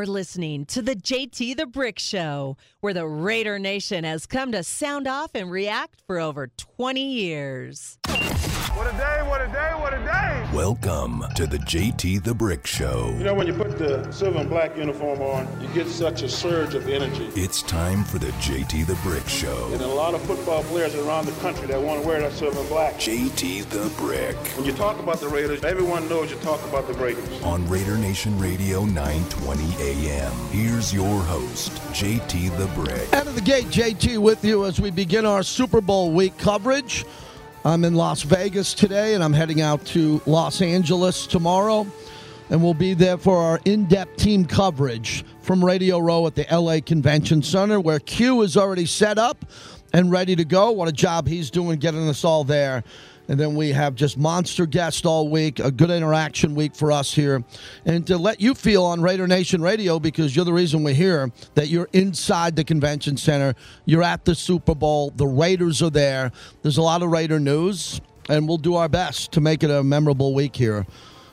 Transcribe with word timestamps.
We're 0.00 0.06
listening 0.06 0.64
to 0.66 0.80
the 0.80 0.94
JT 0.94 1.56
the 1.56 1.66
Brick 1.66 1.98
Show, 1.98 2.56
where 2.78 2.94
the 2.94 3.04
Raider 3.04 3.58
Nation 3.58 4.04
has 4.04 4.26
come 4.26 4.52
to 4.52 4.62
sound 4.62 5.08
off 5.08 5.32
and 5.34 5.50
react 5.50 6.02
for 6.06 6.20
over 6.20 6.46
20 6.56 7.02
years. 7.02 7.98
What 8.78 8.94
a 8.94 8.96
day, 8.96 9.22
what 9.28 9.40
a 9.40 9.48
day, 9.48 9.72
what 9.80 9.92
a 9.92 9.98
day. 9.98 10.48
Welcome 10.54 11.24
to 11.34 11.48
the 11.48 11.58
JT 11.58 12.22
the 12.22 12.32
Brick 12.32 12.64
Show. 12.64 13.12
You 13.18 13.24
know, 13.24 13.34
when 13.34 13.48
you 13.48 13.52
put 13.52 13.76
the 13.76 14.08
silver 14.12 14.38
and 14.38 14.48
black 14.48 14.76
uniform 14.76 15.20
on, 15.20 15.48
you 15.60 15.66
get 15.74 15.88
such 15.88 16.22
a 16.22 16.28
surge 16.28 16.76
of 16.76 16.88
energy. 16.88 17.28
It's 17.34 17.60
time 17.62 18.04
for 18.04 18.20
the 18.20 18.28
JT 18.38 18.86
the 18.86 18.94
Brick 19.02 19.26
Show. 19.26 19.68
And 19.72 19.82
a 19.82 19.86
lot 19.88 20.14
of 20.14 20.22
football 20.22 20.62
players 20.62 20.94
around 20.94 21.26
the 21.26 21.32
country 21.40 21.66
that 21.66 21.82
want 21.82 22.02
to 22.02 22.06
wear 22.06 22.20
that 22.20 22.30
silver 22.30 22.60
and 22.60 22.68
black. 22.68 22.94
JT 22.94 23.68
the 23.70 23.92
Brick. 24.00 24.36
When 24.56 24.64
you 24.64 24.72
talk 24.72 25.00
about 25.00 25.18
the 25.18 25.28
Raiders, 25.28 25.64
everyone 25.64 26.08
knows 26.08 26.30
you 26.30 26.36
talk 26.36 26.62
about 26.68 26.86
the 26.86 26.94
Raiders. 26.94 27.42
On 27.42 27.68
Raider 27.68 27.98
Nation 27.98 28.38
Radio 28.38 28.84
920 28.84 29.64
AM. 29.80 30.32
Here's 30.50 30.94
your 30.94 31.20
host, 31.22 31.72
JT 31.92 32.56
the 32.56 32.68
Brick. 32.80 33.12
Out 33.12 33.26
of 33.26 33.34
the 33.34 33.40
gate, 33.40 33.66
JT 33.66 34.18
with 34.18 34.44
you 34.44 34.66
as 34.66 34.80
we 34.80 34.92
begin 34.92 35.26
our 35.26 35.42
Super 35.42 35.80
Bowl 35.80 36.12
week 36.12 36.38
coverage. 36.38 37.04
I'm 37.64 37.84
in 37.84 37.94
Las 37.94 38.22
Vegas 38.22 38.72
today, 38.72 39.14
and 39.14 39.24
I'm 39.24 39.32
heading 39.32 39.60
out 39.60 39.84
to 39.86 40.22
Los 40.26 40.62
Angeles 40.62 41.26
tomorrow. 41.26 41.86
And 42.50 42.62
we'll 42.62 42.72
be 42.72 42.94
there 42.94 43.18
for 43.18 43.36
our 43.36 43.60
in 43.64 43.86
depth 43.86 44.16
team 44.16 44.44
coverage 44.44 45.24
from 45.42 45.62
Radio 45.62 45.98
Row 45.98 46.26
at 46.26 46.34
the 46.34 46.46
LA 46.50 46.78
Convention 46.80 47.42
Center, 47.42 47.80
where 47.80 47.98
Q 47.98 48.42
is 48.42 48.56
already 48.56 48.86
set 48.86 49.18
up 49.18 49.44
and 49.92 50.10
ready 50.10 50.36
to 50.36 50.44
go. 50.44 50.70
What 50.70 50.88
a 50.88 50.92
job 50.92 51.26
he's 51.26 51.50
doing 51.50 51.78
getting 51.78 52.08
us 52.08 52.24
all 52.24 52.44
there. 52.44 52.84
And 53.28 53.38
then 53.38 53.54
we 53.54 53.72
have 53.72 53.94
just 53.94 54.16
monster 54.16 54.64
guests 54.64 55.04
all 55.04 55.28
week, 55.28 55.58
a 55.58 55.70
good 55.70 55.90
interaction 55.90 56.54
week 56.54 56.74
for 56.74 56.90
us 56.90 57.12
here. 57.12 57.44
And 57.84 58.06
to 58.06 58.16
let 58.16 58.40
you 58.40 58.54
feel 58.54 58.84
on 58.84 59.02
Raider 59.02 59.26
Nation 59.26 59.60
Radio, 59.60 59.98
because 59.98 60.34
you're 60.34 60.46
the 60.46 60.52
reason 60.52 60.82
we're 60.82 60.94
here, 60.94 61.30
that 61.54 61.68
you're 61.68 61.88
inside 61.92 62.56
the 62.56 62.64
convention 62.64 63.18
center, 63.18 63.54
you're 63.84 64.02
at 64.02 64.24
the 64.24 64.34
Super 64.34 64.74
Bowl, 64.74 65.10
the 65.10 65.26
Raiders 65.26 65.82
are 65.82 65.90
there. 65.90 66.32
There's 66.62 66.78
a 66.78 66.82
lot 66.82 67.02
of 67.02 67.10
Raider 67.10 67.38
news, 67.38 68.00
and 68.30 68.48
we'll 68.48 68.56
do 68.56 68.76
our 68.76 68.88
best 68.88 69.32
to 69.32 69.42
make 69.42 69.62
it 69.62 69.70
a 69.70 69.82
memorable 69.82 70.34
week 70.34 70.56
here 70.56 70.86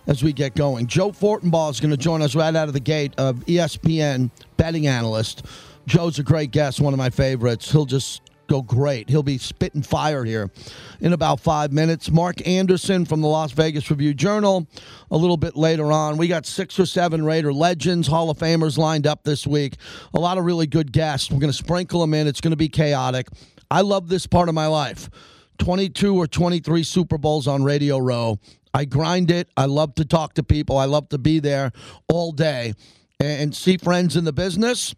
as 0.08 0.22
we 0.22 0.34
get 0.34 0.56
going. 0.56 0.88
Joe 0.88 1.12
Fortenbaugh 1.12 1.72
is 1.72 1.80
going 1.80 1.92
to 1.92 1.98
join 1.98 2.22
us 2.22 2.36
right 2.36 2.56
out 2.56 2.68
of 2.68 2.74
the 2.74 2.80
gate 2.80 3.14
of 3.18 3.38
ESPN 3.46 4.30
betting 4.58 4.88
analyst. 4.88 5.46
Joe's 5.88 6.20
a 6.20 6.24
great 6.24 6.52
guest, 6.52 6.82
one 6.82 6.94
of 6.94 6.98
my 6.98 7.10
favorites. 7.10 7.72
He'll 7.72 7.86
just 7.86 8.22
go 8.48 8.62
great. 8.62 9.10
He'll 9.10 9.24
be 9.24 9.38
spitting 9.38 9.82
fire 9.82 10.24
here 10.24 10.52
in 11.00 11.14
about 11.14 11.40
five 11.40 11.72
minutes. 11.72 12.10
Mark 12.12 12.46
Anderson 12.48 13.06
from 13.06 13.22
the 13.22 13.28
Las 13.28 13.52
Vegas 13.52 13.90
Review 13.90 14.14
Journal 14.14 14.68
a 15.12 15.18
little 15.18 15.38
bit 15.38 15.56
later 15.56 15.92
on. 15.92 16.18
We 16.18 16.28
got 16.28 16.46
six 16.46 16.80
or 16.80 16.86
seven 16.86 17.26
Raider 17.26 17.54
legends, 17.54 18.08
Hall 18.08 18.30
of 18.30 18.38
Famers 18.38 18.78
lined 18.78 19.08
up 19.08 19.24
this 19.24 19.46
week. 19.46 19.76
A 20.14 20.20
lot 20.20 20.38
of 20.38 20.46
really 20.46 20.68
good 20.68 20.92
guests. 20.92 21.32
We're 21.32 21.40
going 21.40 21.52
to 21.52 21.58
sprinkle 21.58 22.02
them 22.02 22.14
in. 22.14 22.28
It's 22.28 22.42
going 22.42 22.52
to 22.52 22.58
be 22.58 22.70
chaotic. 22.70 23.28
I 23.70 23.82
love 23.82 24.10
this 24.10 24.28
part 24.28 24.50
of 24.50 24.56
my 24.56 24.68
life. 24.68 25.10
22 25.60 26.16
or 26.16 26.28
23 26.28 26.84
Super 26.84 27.18
Bowls 27.18 27.48
on 27.48 27.64
Radio 27.64 27.98
Row. 27.98 28.40
I 28.74 28.86
grind 28.86 29.32
it. 29.32 29.50
I 29.56 29.66
love 29.66 29.96
to 29.96 30.06
talk 30.06 30.34
to 30.34 30.44
people. 30.44 30.78
I 30.78 30.86
love 30.86 31.10
to 31.10 31.18
be 31.18 31.40
there 31.40 31.72
all 32.10 32.32
day 32.32 32.74
and 33.20 33.56
see 33.56 33.78
friends 33.78 34.18
in 34.18 34.26
the 34.26 34.34
business 34.34 34.94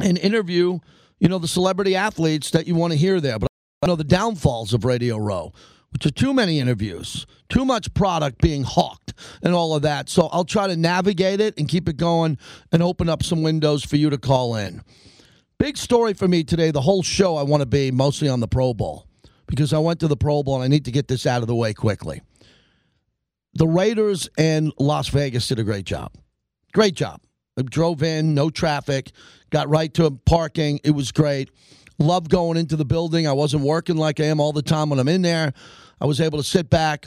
and 0.00 0.16
interview 0.18 0.78
you 1.20 1.28
know, 1.28 1.38
the 1.38 1.46
celebrity 1.46 1.94
athletes 1.94 2.50
that 2.50 2.66
you 2.66 2.74
want 2.74 2.92
to 2.92 2.98
hear 2.98 3.20
there. 3.20 3.38
But 3.38 3.48
I 3.82 3.86
know 3.86 3.96
the 3.96 4.04
downfalls 4.04 4.74
of 4.74 4.84
Radio 4.84 5.18
Row, 5.18 5.52
which 5.90 6.06
are 6.06 6.10
too 6.10 6.34
many 6.34 6.58
interviews, 6.58 7.26
too 7.48 7.64
much 7.64 7.92
product 7.94 8.40
being 8.40 8.64
hawked, 8.64 9.12
and 9.42 9.54
all 9.54 9.74
of 9.74 9.82
that. 9.82 10.08
So 10.08 10.28
I'll 10.32 10.44
try 10.44 10.66
to 10.66 10.76
navigate 10.76 11.40
it 11.40 11.58
and 11.58 11.68
keep 11.68 11.88
it 11.88 11.96
going 11.96 12.38
and 12.72 12.82
open 12.82 13.08
up 13.08 13.22
some 13.22 13.42
windows 13.42 13.84
for 13.84 13.96
you 13.96 14.10
to 14.10 14.18
call 14.18 14.56
in. 14.56 14.82
Big 15.58 15.76
story 15.76 16.14
for 16.14 16.26
me 16.26 16.42
today. 16.42 16.70
The 16.70 16.80
whole 16.80 17.02
show, 17.02 17.36
I 17.36 17.42
want 17.42 17.60
to 17.60 17.66
be 17.66 17.90
mostly 17.90 18.28
on 18.28 18.40
the 18.40 18.48
Pro 18.48 18.72
Bowl 18.72 19.06
because 19.46 19.74
I 19.74 19.78
went 19.78 20.00
to 20.00 20.08
the 20.08 20.16
Pro 20.16 20.42
Bowl 20.42 20.54
and 20.54 20.64
I 20.64 20.68
need 20.68 20.86
to 20.86 20.90
get 20.90 21.06
this 21.06 21.26
out 21.26 21.42
of 21.42 21.48
the 21.48 21.54
way 21.54 21.74
quickly. 21.74 22.22
The 23.54 23.68
Raiders 23.68 24.28
and 24.38 24.72
Las 24.78 25.08
Vegas 25.08 25.48
did 25.48 25.58
a 25.58 25.64
great 25.64 25.84
job. 25.84 26.14
Great 26.72 26.94
job. 26.94 27.20
I 27.60 27.62
drove 27.62 28.02
in, 28.02 28.34
no 28.34 28.50
traffic, 28.50 29.12
got 29.50 29.68
right 29.68 29.92
to 29.94 30.10
parking. 30.10 30.80
It 30.82 30.92
was 30.92 31.12
great. 31.12 31.50
Love 31.98 32.28
going 32.28 32.56
into 32.56 32.76
the 32.76 32.84
building. 32.84 33.28
I 33.28 33.32
wasn't 33.32 33.62
working 33.62 33.96
like 33.96 34.20
I 34.20 34.24
am 34.24 34.40
all 34.40 34.52
the 34.52 34.62
time 34.62 34.88
when 34.88 34.98
I'm 34.98 35.08
in 35.08 35.22
there. 35.22 35.52
I 36.00 36.06
was 36.06 36.20
able 36.20 36.38
to 36.38 36.44
sit 36.44 36.70
back 36.70 37.06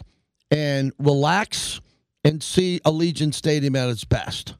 and 0.52 0.94
relax 1.00 1.82
and 2.24 2.44
see 2.44 2.80
Allegiant 2.86 3.34
Stadium 3.34 3.76
at 3.76 3.90
its 3.90 4.06
best. 4.06 4.54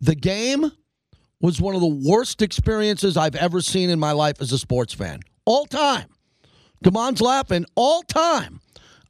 The 0.00 0.14
game 0.14 0.70
was 1.40 1.60
one 1.60 1.74
of 1.74 1.80
the 1.80 2.08
worst 2.08 2.42
experiences 2.42 3.16
I've 3.16 3.34
ever 3.34 3.62
seen 3.62 3.88
in 3.88 3.98
my 3.98 4.12
life 4.12 4.40
as 4.40 4.52
a 4.52 4.58
sports 4.58 4.92
fan. 4.92 5.20
All 5.46 5.64
time. 5.64 6.08
Damon's 6.82 7.22
laughing. 7.22 7.64
All 7.74 8.02
time. 8.02 8.60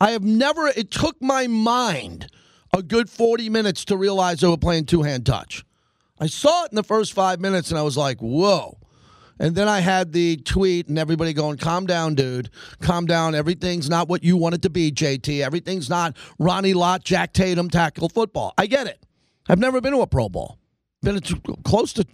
I 0.00 0.12
have 0.12 0.22
never, 0.22 0.68
it 0.68 0.92
took 0.92 1.20
my 1.20 1.48
mind 1.48 2.28
a 2.72 2.82
good 2.82 3.10
40 3.10 3.48
minutes 3.50 3.84
to 3.86 3.96
realize 3.96 4.40
they 4.40 4.48
were 4.48 4.56
playing 4.56 4.86
two 4.86 5.02
hand 5.02 5.26
touch. 5.26 5.64
I 6.18 6.26
saw 6.26 6.64
it 6.64 6.72
in 6.72 6.76
the 6.76 6.84
first 6.84 7.12
five 7.12 7.40
minutes 7.40 7.70
and 7.70 7.78
I 7.78 7.82
was 7.82 7.96
like, 7.96 8.20
whoa. 8.20 8.78
And 9.38 9.56
then 9.56 9.66
I 9.66 9.80
had 9.80 10.12
the 10.12 10.36
tweet 10.36 10.88
and 10.88 10.98
everybody 10.98 11.32
going, 11.32 11.56
calm 11.56 11.86
down, 11.86 12.14
dude. 12.14 12.50
Calm 12.80 13.06
down. 13.06 13.34
Everything's 13.34 13.90
not 13.90 14.08
what 14.08 14.22
you 14.22 14.36
want 14.36 14.54
it 14.54 14.62
to 14.62 14.70
be, 14.70 14.92
JT. 14.92 15.44
Everything's 15.44 15.90
not 15.90 16.16
Ronnie 16.38 16.74
Lott, 16.74 17.02
Jack 17.04 17.32
Tatum 17.32 17.68
tackle 17.68 18.08
football. 18.08 18.54
I 18.56 18.66
get 18.66 18.86
it. 18.86 19.04
I've 19.48 19.58
never 19.58 19.80
been 19.80 19.92
to 19.92 20.00
a 20.00 20.06
Pro 20.06 20.28
Bowl, 20.28 20.58
been 21.02 21.20
to 21.20 21.40
close 21.64 21.92
to 21.94 22.06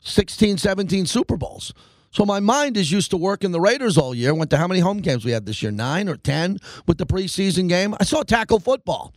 16, 0.00 0.58
17 0.58 1.06
Super 1.06 1.36
Bowls. 1.36 1.72
So 2.10 2.24
my 2.24 2.38
mind 2.38 2.76
is 2.76 2.92
used 2.92 3.10
to 3.10 3.16
working 3.16 3.50
the 3.50 3.60
Raiders 3.60 3.96
all 3.96 4.14
year. 4.14 4.34
Went 4.34 4.50
to 4.50 4.56
how 4.56 4.68
many 4.68 4.80
home 4.80 4.98
games 4.98 5.24
we 5.24 5.32
had 5.32 5.46
this 5.46 5.62
year? 5.62 5.72
Nine 5.72 6.08
or 6.08 6.16
ten 6.16 6.58
with 6.86 6.98
the 6.98 7.06
preseason 7.06 7.68
game. 7.68 7.96
I 7.98 8.04
saw 8.04 8.22
tackle 8.22 8.60
football. 8.60 9.12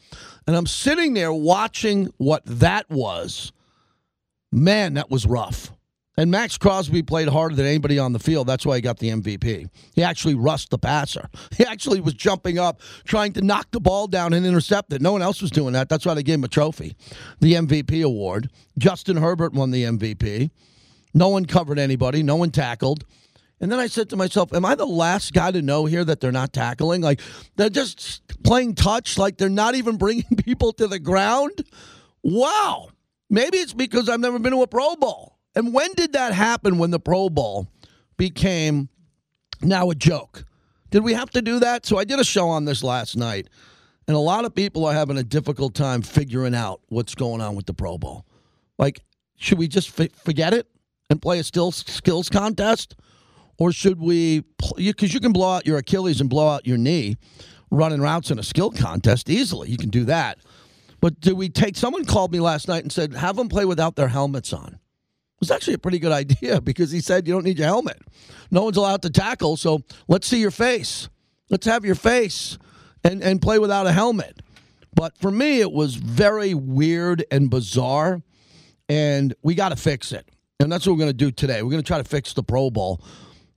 And 0.48 0.56
I'm 0.56 0.66
sitting 0.66 1.14
there 1.14 1.34
watching 1.34 2.12
what 2.18 2.42
that 2.46 2.90
was 2.90 3.52
Man, 4.58 4.96
that 4.96 5.12
was 5.12 5.26
rough. 5.26 5.72
And 6.20 6.32
Maxx 6.32 6.58
Crosby 6.58 7.04
played 7.04 7.28
harder 7.28 7.54
than 7.54 7.68
anybody 7.68 8.00
on 8.00 8.12
the 8.12 8.18
field. 8.18 8.48
That's 8.48 8.66
why 8.66 8.78
he 8.78 8.82
got 8.82 8.98
the 8.98 9.10
MVP. 9.10 9.70
He 9.94 10.02
actually 10.02 10.34
rushed 10.34 10.72
the 10.72 10.80
passer. 10.80 11.30
He 11.58 11.64
actually 11.64 12.02
was 12.02 12.14
jumping 12.14 12.58
up, 12.58 12.82
trying 13.04 13.34
to 13.34 13.42
knock 13.42 13.68
the 13.72 13.80
ball 13.80 14.08
down 14.08 14.34
and 14.34 14.46
intercept 14.46 14.94
it. 14.94 15.02
No 15.02 15.12
one 15.12 15.22
else 15.22 15.42
was 15.42 15.52
doing 15.52 15.74
that. 15.74 15.90
That's 15.90 16.06
why 16.06 16.14
they 16.16 16.24
gave 16.24 16.36
him 16.36 16.44
a 16.44 16.48
trophy, 16.48 16.96
the 17.40 17.54
MVP 17.54 18.04
award. 18.04 18.50
Justin 18.78 19.18
Herbert 19.18 19.54
won 19.54 19.72
the 19.72 19.84
MVP. 19.84 20.50
No 21.14 21.30
one 21.30 21.46
covered 21.46 21.80
anybody, 21.80 22.24
no 22.24 22.36
one 22.36 22.52
tackled. 22.52 23.06
And 23.60 23.72
then 23.72 23.80
I 23.80 23.88
said 23.88 24.10
to 24.10 24.16
myself, 24.16 24.54
Am 24.54 24.66
I 24.66 24.76
the 24.76 24.86
last 24.86 25.34
guy 25.34 25.52
to 25.52 25.62
know 25.62 25.86
here 25.86 26.06
that 26.06 26.20
they're 26.20 26.32
not 26.32 26.54
tackling? 26.54 27.02
Like, 27.02 27.22
they're 27.56 27.70
just 27.70 28.22
playing 28.44 28.76
touch, 28.76 29.18
like 29.18 29.38
they're 29.38 29.50
not 29.50 29.76
even 29.76 29.98
bringing 30.06 30.36
people 30.38 30.74
to 30.74 30.88
the 30.88 31.00
ground? 31.00 31.64
Wow. 32.24 32.90
Maybe 33.30 33.58
it's 33.58 33.74
because 33.74 34.10
I've 34.10 34.20
never 34.20 34.40
been 34.40 34.54
to 34.54 34.62
a 34.62 34.68
Pro 34.68 34.96
Bowl. 34.96 35.38
And 35.56 35.74
when 35.74 35.94
did 35.94 36.14
that 36.14 36.34
happen 36.34 36.78
when 36.78 36.92
the 36.92 37.00
Pro 37.00 37.30
Bowl 37.30 37.68
became 38.18 38.90
now 39.62 39.90
a 39.90 39.96
joke? 39.96 40.46
Did 40.92 41.04
we 41.04 41.14
have 41.14 41.30
to 41.32 41.42
do 41.42 41.60
that? 41.60 41.86
So 41.86 41.98
I 41.98 42.04
did 42.04 42.20
a 42.20 42.24
show 42.24 42.48
on 42.48 42.66
this 42.66 42.84
last 42.84 43.18
night, 43.18 43.50
and 44.08 44.16
a 44.16 44.20
lot 44.20 44.46
of 44.46 44.56
people 44.56 44.86
are 44.86 44.94
having 44.94 45.18
a 45.18 45.24
difficult 45.24 45.74
time 45.74 46.02
figuring 46.02 46.56
out 46.56 46.82
what's 46.88 47.16
going 47.16 47.42
on 47.42 47.56
with 47.56 47.66
the 47.66 47.74
Pro 47.74 47.98
Bowl. 47.98 48.26
Like, 48.78 49.04
should 49.36 49.58
we 49.58 49.68
just 49.68 50.00
f- 50.00 50.12
forget 50.14 50.54
it 50.54 50.68
and 51.10 51.22
play 51.22 51.40
a 51.40 51.44
still 51.44 51.72
skills 51.72 52.30
contest? 52.30 52.96
Or 53.60 53.72
should 53.72 54.00
we, 54.00 54.44
because 54.78 55.14
you 55.14 55.20
can 55.20 55.34
blow 55.34 55.50
out 55.50 55.66
your 55.66 55.80
Achilles 55.80 56.22
and 56.22 56.30
blow 56.30 56.48
out 56.48 56.68
your 56.68 56.78
knee 56.78 57.18
running 57.72 58.02
routes 58.02 58.32
in 58.32 58.40
a 58.40 58.44
skill 58.44 58.72
contest 58.72 59.30
easily. 59.30 59.70
You 59.70 59.78
can 59.78 59.90
do 59.90 60.06
that. 60.06 60.38
But 61.00 61.20
do 61.20 61.36
we 61.36 61.50
take? 61.50 61.78
Someone 61.78 62.06
called 62.06 62.32
me 62.32 62.40
last 62.40 62.68
night 62.68 62.84
and 62.84 62.92
said 62.92 63.14
have 63.14 63.36
them 63.36 63.50
play 63.50 63.66
without 63.66 63.96
their 63.96 64.08
helmets 64.08 64.54
on. 64.54 64.68
It 64.68 65.40
was 65.40 65.52
actually 65.52 65.76
a 65.76 65.80
pretty 65.80 66.00
good 66.00 66.12
idea 66.24 66.62
because 66.62 66.92
he 66.92 67.02
said 67.02 67.28
you 67.28 67.34
don't 67.34 67.44
need 67.44 67.60
your 67.60 67.68
helmet. 67.68 68.02
No 68.52 68.64
one's 68.64 68.78
allowed 68.78 69.02
to 69.04 69.10
tackle, 69.10 69.58
so 69.58 69.84
let's 70.08 70.28
see 70.28 70.40
your 70.40 70.52
face. 70.52 71.10
Let's 71.50 71.66
have 71.66 71.86
your 71.86 71.96
face 71.96 72.58
and 73.04 73.24
and 73.24 73.42
play 73.42 73.60
without 73.60 73.88
a 73.88 73.92
helmet. 73.92 74.42
But 74.94 75.16
for 75.18 75.30
me, 75.30 75.62
it 75.62 75.72
was 75.72 75.96
very 75.96 76.56
weird 76.56 77.24
and 77.30 77.52
bizarre, 77.52 78.24
and 78.90 79.36
we 79.44 79.54
got 79.54 79.70
to 79.70 79.76
fix 79.76 80.12
it. 80.12 80.28
And 80.60 80.72
that's 80.72 80.88
what 80.88 80.94
we're 80.94 81.00
going 81.00 81.10
to 81.12 81.14
do 81.14 81.30
today. 81.30 81.62
We're 81.62 81.70
going 81.70 81.84
to 81.84 81.88
try 81.88 82.00
to 82.00 82.04
fix 82.04 82.34
the 82.34 82.42
Pro 82.42 82.72
Bowl 82.72 83.00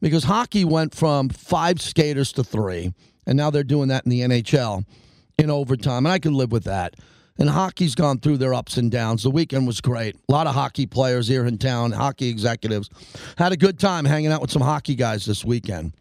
because 0.02 0.24
hockey 0.24 0.66
went 0.66 0.94
from 0.94 1.30
five 1.30 1.80
skaters 1.80 2.32
to 2.32 2.44
three, 2.44 2.92
and 3.26 3.38
now 3.38 3.48
they're 3.48 3.64
doing 3.64 3.88
that 3.88 4.04
in 4.04 4.10
the 4.10 4.20
NHL 4.20 4.84
in 5.38 5.50
overtime, 5.50 6.04
and 6.04 6.12
I 6.12 6.18
can 6.18 6.34
live 6.34 6.52
with 6.52 6.64
that. 6.64 6.94
And 7.40 7.48
hockey's 7.48 7.94
gone 7.94 8.18
through 8.18 8.36
their 8.36 8.52
ups 8.52 8.76
and 8.76 8.90
downs. 8.90 9.22
The 9.22 9.30
weekend 9.30 9.66
was 9.66 9.80
great. 9.80 10.14
A 10.28 10.32
lot 10.32 10.46
of 10.46 10.54
hockey 10.54 10.84
players 10.84 11.26
here 11.26 11.46
in 11.46 11.56
town, 11.56 11.90
hockey 11.90 12.28
executives. 12.28 12.90
Had 13.38 13.52
a 13.52 13.56
good 13.56 13.78
time 13.78 14.04
hanging 14.04 14.30
out 14.30 14.42
with 14.42 14.50
some 14.50 14.60
hockey 14.60 14.94
guys 14.94 15.24
this 15.24 15.42
weekend. 15.42 15.94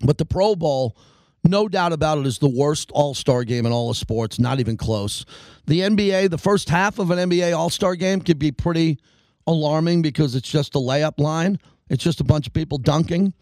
But 0.00 0.16
the 0.16 0.24
Pro 0.24 0.54
Bowl, 0.54 0.96
no 1.42 1.68
doubt 1.68 1.92
about 1.92 2.18
it, 2.18 2.26
is 2.26 2.38
the 2.38 2.48
worst 2.48 2.92
All 2.92 3.14
Star 3.14 3.42
game 3.42 3.66
in 3.66 3.72
all 3.72 3.90
of 3.90 3.96
sports. 3.96 4.38
Not 4.38 4.60
even 4.60 4.76
close. 4.76 5.26
The 5.66 5.80
NBA, 5.80 6.30
the 6.30 6.38
first 6.38 6.68
half 6.68 7.00
of 7.00 7.10
an 7.10 7.18
NBA 7.30 7.56
All 7.56 7.70
Star 7.70 7.96
game 7.96 8.20
could 8.20 8.38
be 8.38 8.52
pretty 8.52 9.00
alarming 9.48 10.02
because 10.02 10.36
it's 10.36 10.48
just 10.48 10.76
a 10.76 10.78
layup 10.78 11.18
line. 11.18 11.58
It's 11.90 12.02
just 12.02 12.20
a 12.20 12.24
bunch 12.24 12.46
of 12.46 12.52
people 12.52 12.78
dunking 12.78 13.34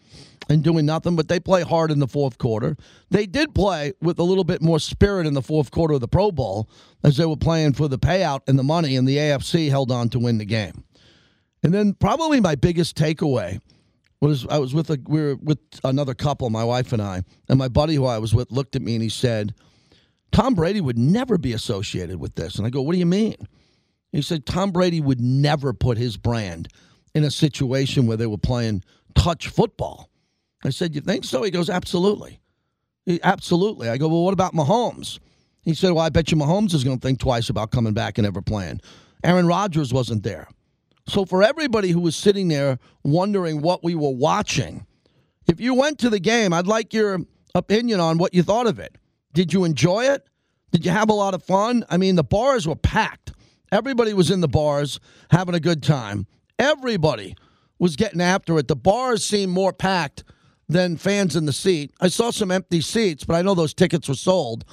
and 0.49 0.63
doing 0.63 0.85
nothing, 0.85 1.15
but 1.15 1.27
they 1.27 1.39
play 1.39 1.61
hard 1.61 1.91
in 1.91 1.99
the 1.99 2.07
fourth 2.07 2.39
quarter. 2.39 2.75
They 3.11 3.27
did 3.27 3.53
play 3.53 3.93
with 4.01 4.17
a 4.17 4.23
little 4.23 4.43
bit 4.43 4.61
more 4.61 4.79
spirit 4.79 5.27
in 5.27 5.35
the 5.35 5.43
fourth 5.43 5.69
quarter 5.69 5.93
of 5.93 6.01
the 6.01 6.07
Pro 6.07 6.31
Bowl 6.31 6.67
as 7.03 7.15
they 7.17 7.25
were 7.25 7.37
playing 7.37 7.73
for 7.73 7.87
the 7.87 7.99
payout 7.99 8.41
and 8.47 8.57
the 8.57 8.63
money, 8.63 8.95
and 8.95 9.07
the 9.07 9.17
AFC 9.17 9.69
held 9.69 9.91
on 9.91 10.09
to 10.09 10.19
win 10.19 10.39
the 10.39 10.45
game. 10.45 10.83
And 11.61 11.73
then 11.73 11.93
probably 11.93 12.39
my 12.41 12.55
biggest 12.55 12.97
takeaway 12.97 13.61
was 14.19 14.47
I 14.47 14.57
was 14.57 14.73
with 14.73 14.89
a 14.89 14.99
we 15.07 15.21
were 15.21 15.35
with 15.35 15.59
another 15.83 16.15
couple, 16.15 16.49
my 16.49 16.63
wife 16.63 16.91
and 16.91 17.01
I, 17.01 17.23
and 17.47 17.59
my 17.59 17.67
buddy 17.67 17.95
who 17.95 18.05
I 18.05 18.17
was 18.17 18.33
with 18.33 18.51
looked 18.51 18.75
at 18.75 18.81
me 18.81 18.95
and 18.95 19.03
he 19.03 19.09
said, 19.09 19.53
Tom 20.31 20.55
Brady 20.55 20.81
would 20.81 20.97
never 20.97 21.37
be 21.37 21.53
associated 21.53 22.19
with 22.19 22.35
this. 22.35 22.55
And 22.55 22.65
I 22.65 22.69
go, 22.69 22.81
What 22.81 22.93
do 22.93 22.99
you 22.99 23.05
mean? 23.05 23.35
He 24.11 24.21
said 24.21 24.45
Tom 24.45 24.71
Brady 24.71 24.99
would 24.99 25.21
never 25.21 25.73
put 25.73 25.97
his 25.97 26.17
brand 26.17 26.69
in 27.13 27.23
a 27.23 27.31
situation 27.31 28.07
where 28.07 28.17
they 28.17 28.27
were 28.27 28.37
playing 28.37 28.83
touch 29.15 29.47
football. 29.47 30.09
I 30.63 30.69
said, 30.69 30.95
You 30.95 31.01
think 31.01 31.25
so? 31.25 31.43
He 31.43 31.51
goes, 31.51 31.69
Absolutely. 31.69 32.39
He, 33.05 33.19
absolutely. 33.23 33.89
I 33.89 33.97
go, 33.97 34.07
Well, 34.07 34.23
what 34.23 34.33
about 34.33 34.53
Mahomes? 34.53 35.19
He 35.61 35.73
said, 35.73 35.91
Well, 35.91 36.05
I 36.05 36.09
bet 36.09 36.31
you 36.31 36.37
Mahomes 36.37 36.73
is 36.73 36.83
going 36.83 36.99
to 36.99 37.01
think 37.01 37.19
twice 37.19 37.49
about 37.49 37.71
coming 37.71 37.93
back 37.93 38.17
and 38.17 38.25
ever 38.25 38.41
playing. 38.41 38.81
Aaron 39.23 39.47
Rodgers 39.47 39.93
wasn't 39.93 40.23
there. 40.23 40.47
So, 41.07 41.25
for 41.25 41.41
everybody 41.43 41.89
who 41.89 42.01
was 42.01 42.15
sitting 42.15 42.47
there 42.47 42.77
wondering 43.03 43.61
what 43.61 43.83
we 43.83 43.95
were 43.95 44.13
watching, 44.13 44.85
if 45.47 45.59
you 45.59 45.73
went 45.73 45.99
to 45.99 46.09
the 46.09 46.19
game, 46.19 46.53
I'd 46.53 46.67
like 46.67 46.93
your 46.93 47.19
opinion 47.55 47.99
on 47.99 48.17
what 48.17 48.33
you 48.33 48.43
thought 48.43 48.67
of 48.67 48.79
it. 48.79 48.95
Did 49.33 49.51
you 49.51 49.63
enjoy 49.63 50.05
it? 50.05 50.27
Did 50.71 50.85
you 50.85 50.91
have 50.91 51.09
a 51.09 51.13
lot 51.13 51.33
of 51.33 51.43
fun? 51.43 51.83
I 51.89 51.97
mean, 51.97 52.15
the 52.15 52.23
bars 52.23 52.67
were 52.67 52.75
packed. 52.75 53.33
Everybody 53.71 54.13
was 54.13 54.29
in 54.31 54.41
the 54.41 54.47
bars 54.47 54.99
having 55.31 55.55
a 55.55 55.59
good 55.59 55.81
time. 55.81 56.27
Everybody 56.59 57.35
was 57.79 57.95
getting 57.95 58.21
after 58.21 58.59
it. 58.59 58.67
The 58.67 58.75
bars 58.75 59.23
seemed 59.23 59.53
more 59.53 59.73
packed 59.73 60.23
than 60.67 60.97
fans 60.97 61.35
in 61.35 61.45
the 61.45 61.53
seat. 61.53 61.91
I 61.99 62.09
saw 62.09 62.29
some 62.29 62.51
empty 62.51 62.81
seats, 62.81 63.23
but 63.23 63.35
I 63.35 63.41
know 63.41 63.55
those 63.55 63.73
tickets 63.73 64.07
were 64.07 64.15
sold. 64.15 64.65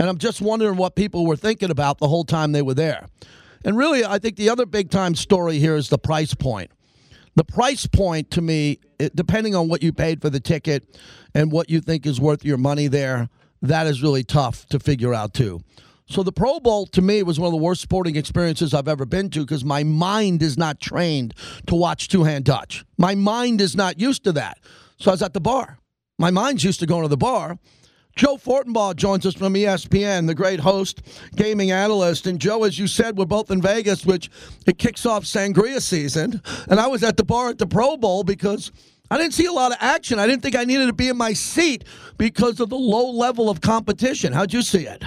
And 0.00 0.08
I'm 0.08 0.18
just 0.18 0.40
wondering 0.40 0.76
what 0.76 0.96
people 0.96 1.24
were 1.26 1.36
thinking 1.36 1.70
about 1.70 1.98
the 1.98 2.08
whole 2.08 2.24
time 2.24 2.52
they 2.52 2.62
were 2.62 2.74
there. 2.74 3.06
And 3.64 3.76
really, 3.76 4.04
I 4.04 4.18
think 4.18 4.36
the 4.36 4.50
other 4.50 4.66
big 4.66 4.90
time 4.90 5.14
story 5.14 5.58
here 5.58 5.76
is 5.76 5.88
the 5.88 5.98
price 5.98 6.34
point. 6.34 6.70
The 7.36 7.44
price 7.44 7.86
point 7.86 8.30
to 8.32 8.42
me, 8.42 8.78
it, 8.98 9.14
depending 9.14 9.54
on 9.54 9.68
what 9.68 9.82
you 9.82 9.92
paid 9.92 10.20
for 10.20 10.30
the 10.30 10.40
ticket 10.40 11.00
and 11.34 11.52
what 11.52 11.70
you 11.70 11.80
think 11.80 12.06
is 12.06 12.20
worth 12.20 12.44
your 12.44 12.58
money 12.58 12.86
there, 12.88 13.28
that 13.62 13.86
is 13.86 14.02
really 14.02 14.24
tough 14.24 14.66
to 14.66 14.78
figure 14.78 15.14
out 15.14 15.34
too. 15.34 15.60
So 16.06 16.22
the 16.22 16.32
Pro 16.32 16.60
Bowl 16.60 16.86
to 16.88 17.00
me 17.00 17.22
was 17.22 17.40
one 17.40 17.46
of 17.46 17.52
the 17.52 17.64
worst 17.64 17.80
sporting 17.80 18.16
experiences 18.16 18.74
I've 18.74 18.88
ever 18.88 19.06
been 19.06 19.30
to 19.30 19.40
because 19.40 19.64
my 19.64 19.84
mind 19.84 20.42
is 20.42 20.58
not 20.58 20.78
trained 20.78 21.34
to 21.66 21.74
watch 21.74 22.08
two 22.08 22.24
hand 22.24 22.46
touch. 22.46 22.84
My 22.98 23.14
mind 23.14 23.60
is 23.60 23.74
not 23.74 23.98
used 23.98 24.24
to 24.24 24.32
that. 24.32 24.58
So 24.98 25.10
I 25.10 25.14
was 25.14 25.22
at 25.22 25.32
the 25.32 25.40
bar. 25.40 25.78
My 26.18 26.30
mind's 26.30 26.62
used 26.62 26.80
to 26.80 26.86
going 26.86 27.02
to 27.02 27.08
the 27.08 27.16
bar. 27.16 27.58
Joe 28.16 28.36
Fortenbaugh 28.36 28.94
joins 28.94 29.26
us 29.26 29.34
from 29.34 29.54
ESPN, 29.54 30.28
the 30.28 30.34
great 30.34 30.60
host, 30.60 31.02
gaming 31.34 31.72
analyst. 31.72 32.26
And 32.26 32.38
Joe, 32.38 32.62
as 32.62 32.78
you 32.78 32.86
said, 32.86 33.18
we're 33.18 33.24
both 33.24 33.50
in 33.50 33.60
Vegas, 33.60 34.06
which 34.06 34.30
it 34.66 34.78
kicks 34.78 35.04
off 35.04 35.24
sangria 35.24 35.80
season. 35.82 36.40
And 36.68 36.78
I 36.78 36.86
was 36.86 37.02
at 37.02 37.16
the 37.16 37.24
bar 37.24 37.48
at 37.48 37.58
the 37.58 37.66
Pro 37.66 37.96
Bowl 37.96 38.22
because 38.22 38.70
I 39.10 39.18
didn't 39.18 39.34
see 39.34 39.46
a 39.46 39.52
lot 39.52 39.72
of 39.72 39.78
action. 39.80 40.20
I 40.20 40.26
didn't 40.28 40.42
think 40.42 40.54
I 40.54 40.64
needed 40.64 40.86
to 40.86 40.92
be 40.92 41.08
in 41.08 41.16
my 41.16 41.32
seat 41.32 41.84
because 42.16 42.60
of 42.60 42.68
the 42.68 42.78
low 42.78 43.10
level 43.10 43.50
of 43.50 43.60
competition. 43.60 44.32
How'd 44.32 44.52
you 44.52 44.62
see 44.62 44.86
it? 44.86 45.02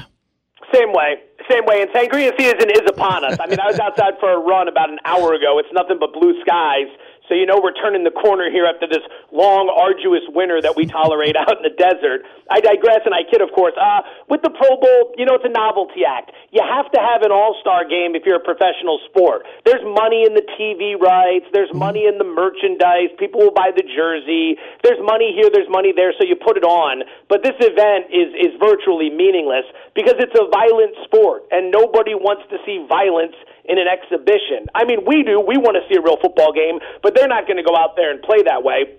Same 0.78 0.94
way. 0.94 1.18
Same 1.50 1.66
way. 1.66 1.82
And 1.82 1.90
sangria 1.90 2.38
season 2.38 2.70
is 2.70 2.86
upon 2.88 3.26
us. 3.26 3.38
I 3.40 3.48
mean, 3.48 3.60
I 3.60 3.66
was 3.66 3.80
outside 3.80 4.14
for 4.20 4.32
a 4.32 4.38
run 4.38 4.68
about 4.68 4.90
an 4.90 5.00
hour 5.06 5.34
ago. 5.34 5.58
It's 5.58 5.74
nothing 5.74 5.98
but 6.00 6.14
blue 6.14 6.40
skies. 6.42 6.86
So 7.28 7.36
you 7.36 7.46
know 7.46 7.60
we're 7.62 7.76
turning 7.76 8.04
the 8.04 8.16
corner 8.16 8.50
here 8.50 8.66
after 8.66 8.88
this 8.88 9.04
long, 9.32 9.68
arduous 9.68 10.24
winter 10.32 10.64
that 10.64 10.76
we 10.76 10.88
tolerate 10.88 11.36
out 11.42 11.60
in 11.60 11.64
the 11.64 11.76
desert. 11.76 12.24
I 12.50 12.64
digress 12.64 13.04
and 13.04 13.14
I 13.14 13.28
kid, 13.28 13.44
of 13.44 13.52
course. 13.52 13.76
Uh, 13.76 14.02
with 14.32 14.42
the 14.42 14.50
Pro 14.50 14.80
Bowl, 14.80 15.14
you 15.20 15.28
know 15.28 15.36
it's 15.36 15.48
a 15.48 15.52
novelty 15.52 16.08
act. 16.08 16.32
You 16.56 16.64
have 16.64 16.88
to 16.96 17.00
have 17.00 17.28
an 17.28 17.32
all-star 17.32 17.84
game 17.84 18.16
if 18.16 18.24
you're 18.24 18.40
a 18.40 18.44
professional 18.44 19.00
sport. 19.12 19.44
There's 19.68 19.84
money 19.84 20.24
in 20.24 20.34
the 20.34 20.46
TV 20.56 20.96
rights. 20.96 21.46
There's 21.52 21.70
mm-hmm. 21.70 21.84
money 21.84 22.04
in 22.08 22.18
the 22.18 22.28
merchandise. 22.28 23.12
People 23.20 23.44
will 23.44 23.56
buy 23.56 23.76
the 23.76 23.84
jersey. 23.84 24.56
There's 24.84 25.00
money 25.04 25.36
here. 25.36 25.52
There's 25.52 25.70
money 25.70 25.92
there. 25.92 26.16
So 26.16 26.24
you 26.24 26.40
put 26.40 26.56
it 26.56 26.64
on. 26.64 27.04
But 27.28 27.44
this 27.44 27.60
event 27.60 28.08
is 28.10 28.32
is 28.40 28.56
virtually 28.56 29.12
meaningless 29.12 29.68
because 29.92 30.16
it's 30.24 30.36
a 30.40 30.48
violent 30.48 30.96
sport, 31.04 31.44
and 31.52 31.72
nobody 31.72 32.16
wants 32.16 32.48
to 32.54 32.58
see 32.64 32.86
violence 32.88 33.36
in 33.68 33.76
an 33.78 33.88
exhibition. 33.88 34.72
I 34.74 34.88
mean, 34.88 35.04
we 35.04 35.24
do. 35.28 35.44
We 35.44 35.60
want 35.60 35.76
to 35.76 35.84
see 35.92 36.00
a 36.00 36.02
real 36.02 36.16
football 36.24 36.56
game, 36.56 36.80
but 37.04 37.17
they're 37.18 37.28
not 37.28 37.50
going 37.50 37.58
to 37.58 37.66
go 37.66 37.74
out 37.74 37.98
there 37.98 38.14
and 38.14 38.22
play 38.22 38.46
that 38.46 38.62
way. 38.62 38.94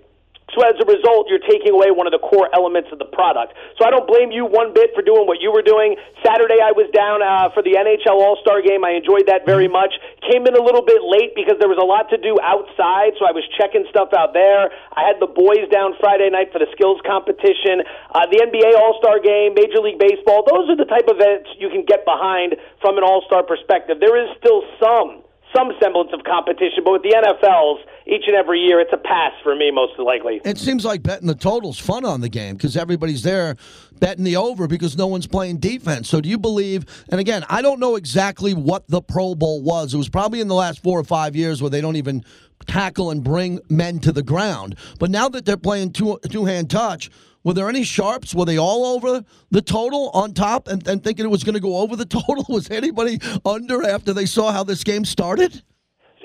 So 0.57 0.65
as 0.65 0.81
a 0.81 0.87
result, 0.89 1.29
you're 1.29 1.45
taking 1.45 1.77
away 1.77 1.93
one 1.93 2.09
of 2.09 2.15
the 2.17 2.23
core 2.25 2.49
elements 2.57 2.89
of 2.89 2.97
the 2.97 3.11
product. 3.13 3.53
So 3.77 3.85
I 3.85 3.93
don't 3.93 4.09
blame 4.09 4.33
you 4.33 4.49
one 4.49 4.73
bit 4.73 4.97
for 4.97 5.05
doing 5.05 5.29
what 5.29 5.45
you 5.45 5.53
were 5.53 5.61
doing. 5.61 5.97
Saturday, 6.25 6.57
I 6.57 6.73
was 6.73 6.89
down 6.97 7.21
uh, 7.21 7.53
for 7.53 7.61
the 7.61 7.77
NHL 7.77 8.17
All 8.17 8.41
Star 8.41 8.65
game. 8.65 8.81
I 8.81 8.97
enjoyed 8.97 9.29
that 9.29 9.45
very 9.45 9.69
much. 9.69 9.93
Came 10.25 10.49
in 10.49 10.57
a 10.57 10.65
little 10.65 10.81
bit 10.81 11.05
late 11.05 11.37
because 11.37 11.61
there 11.61 11.69
was 11.69 11.77
a 11.77 11.85
lot 11.85 12.09
to 12.11 12.19
do 12.19 12.41
outside, 12.41 13.13
so 13.21 13.29
I 13.29 13.33
was 13.37 13.45
checking 13.61 13.85
stuff 13.93 14.17
out 14.17 14.33
there. 14.33 14.73
I 14.97 15.05
had 15.05 15.21
the 15.21 15.29
boys 15.29 15.69
down 15.69 15.93
Friday 16.01 16.33
night 16.33 16.49
for 16.49 16.65
the 16.65 16.71
skills 16.73 16.97
competition. 17.05 17.85
Uh, 18.09 18.25
the 18.33 18.41
NBA 18.41 18.73
All 18.81 18.97
Star 18.97 19.21
game, 19.21 19.53
Major 19.53 19.85
League 19.85 20.01
Baseball, 20.01 20.49
those 20.49 20.73
are 20.73 20.79
the 20.81 20.89
type 20.89 21.13
of 21.13 21.21
events 21.21 21.53
you 21.61 21.69
can 21.69 21.85
get 21.85 22.09
behind 22.09 22.57
from 22.81 22.97
an 22.97 23.05
All 23.05 23.21
Star 23.29 23.45
perspective. 23.45 24.01
There 24.01 24.17
is 24.17 24.33
still 24.41 24.65
some 24.81 25.28
some 25.55 25.73
semblance 25.81 26.11
of 26.13 26.25
competition, 26.25 26.85
but 26.85 26.93
with 26.93 27.03
the 27.03 27.15
NFLs, 27.15 27.79
each 28.07 28.25
and 28.27 28.37
every 28.37 28.61
year, 28.61 28.81
it's 28.81 28.93
a 28.93 28.97
pass 28.97 29.33
for 29.43 29.55
me, 29.55 29.71
most 29.71 29.99
likely. 29.99 30.41
It 30.45 30.59
seems 30.59 30.85
like 30.85 31.03
betting 31.03 31.27
the 31.27 31.35
total's 31.35 31.79
fun 31.79 32.05
on 32.05 32.21
the 32.21 32.29
game 32.29 32.57
because 32.57 32.77
everybody's 32.77 33.23
there 33.23 33.57
betting 33.99 34.25
the 34.25 34.37
over 34.37 34.67
because 34.67 34.97
no 34.97 35.07
one's 35.07 35.27
playing 35.27 35.59
defense. 35.59 36.09
So 36.09 36.21
do 36.21 36.29
you 36.29 36.39
believe? 36.39 36.85
And 37.11 37.21
again, 37.21 37.45
I 37.49 37.63
don't 37.63 37.81
know 37.81 37.97
exactly 37.97 38.55
what 38.55 38.89
the 38.89 39.03
Pro 39.03 39.35
Bowl 39.35 39.63
was. 39.63 39.95
It 39.95 39.99
was 39.99 40.09
probably 40.09 40.41
in 40.41 40.49
the 40.49 40.55
last 40.55 40.83
four 40.83 40.99
or 40.99 41.05
five 41.05 41.37
years 41.37 41.61
where 41.61 41.71
they 41.71 41.81
don't 41.81 41.97
even 41.97 42.25
tackle 42.67 43.11
and 43.11 43.23
bring 43.23 43.61
men 43.69 43.99
to 44.01 44.13
the 44.13 44.23
ground. 44.23 44.77
But 44.99 45.11
now 45.11 45.29
that 45.31 45.45
they're 45.45 45.57
playing 45.57 45.93
two 45.93 46.19
two 46.31 46.45
hand 46.45 46.71
touch 46.71 47.11
were 47.45 47.55
there 47.55 47.69
any 47.69 47.85
sharps? 47.85 48.35
Were 48.35 48.45
they 48.45 48.59
all 48.59 48.85
over 48.85 49.25
the 49.51 49.63
total 49.63 50.11
on 50.13 50.35
top 50.35 50.69
and, 50.69 50.87
and 50.87 51.03
thinking 51.03 51.25
it 51.25 51.31
was 51.31 51.45
going 51.45 51.55
to 51.55 51.61
go 51.61 51.79
over 51.79 51.97
the 51.97 52.07
total? 52.07 52.45
Was 52.49 52.71
anybody 52.71 53.21
under 53.45 53.85
after 53.85 54.13
they 54.13 54.27
saw 54.27 54.53
how 54.53 54.65
this 54.65 54.85
game 54.85 55.05
started? 55.05 55.63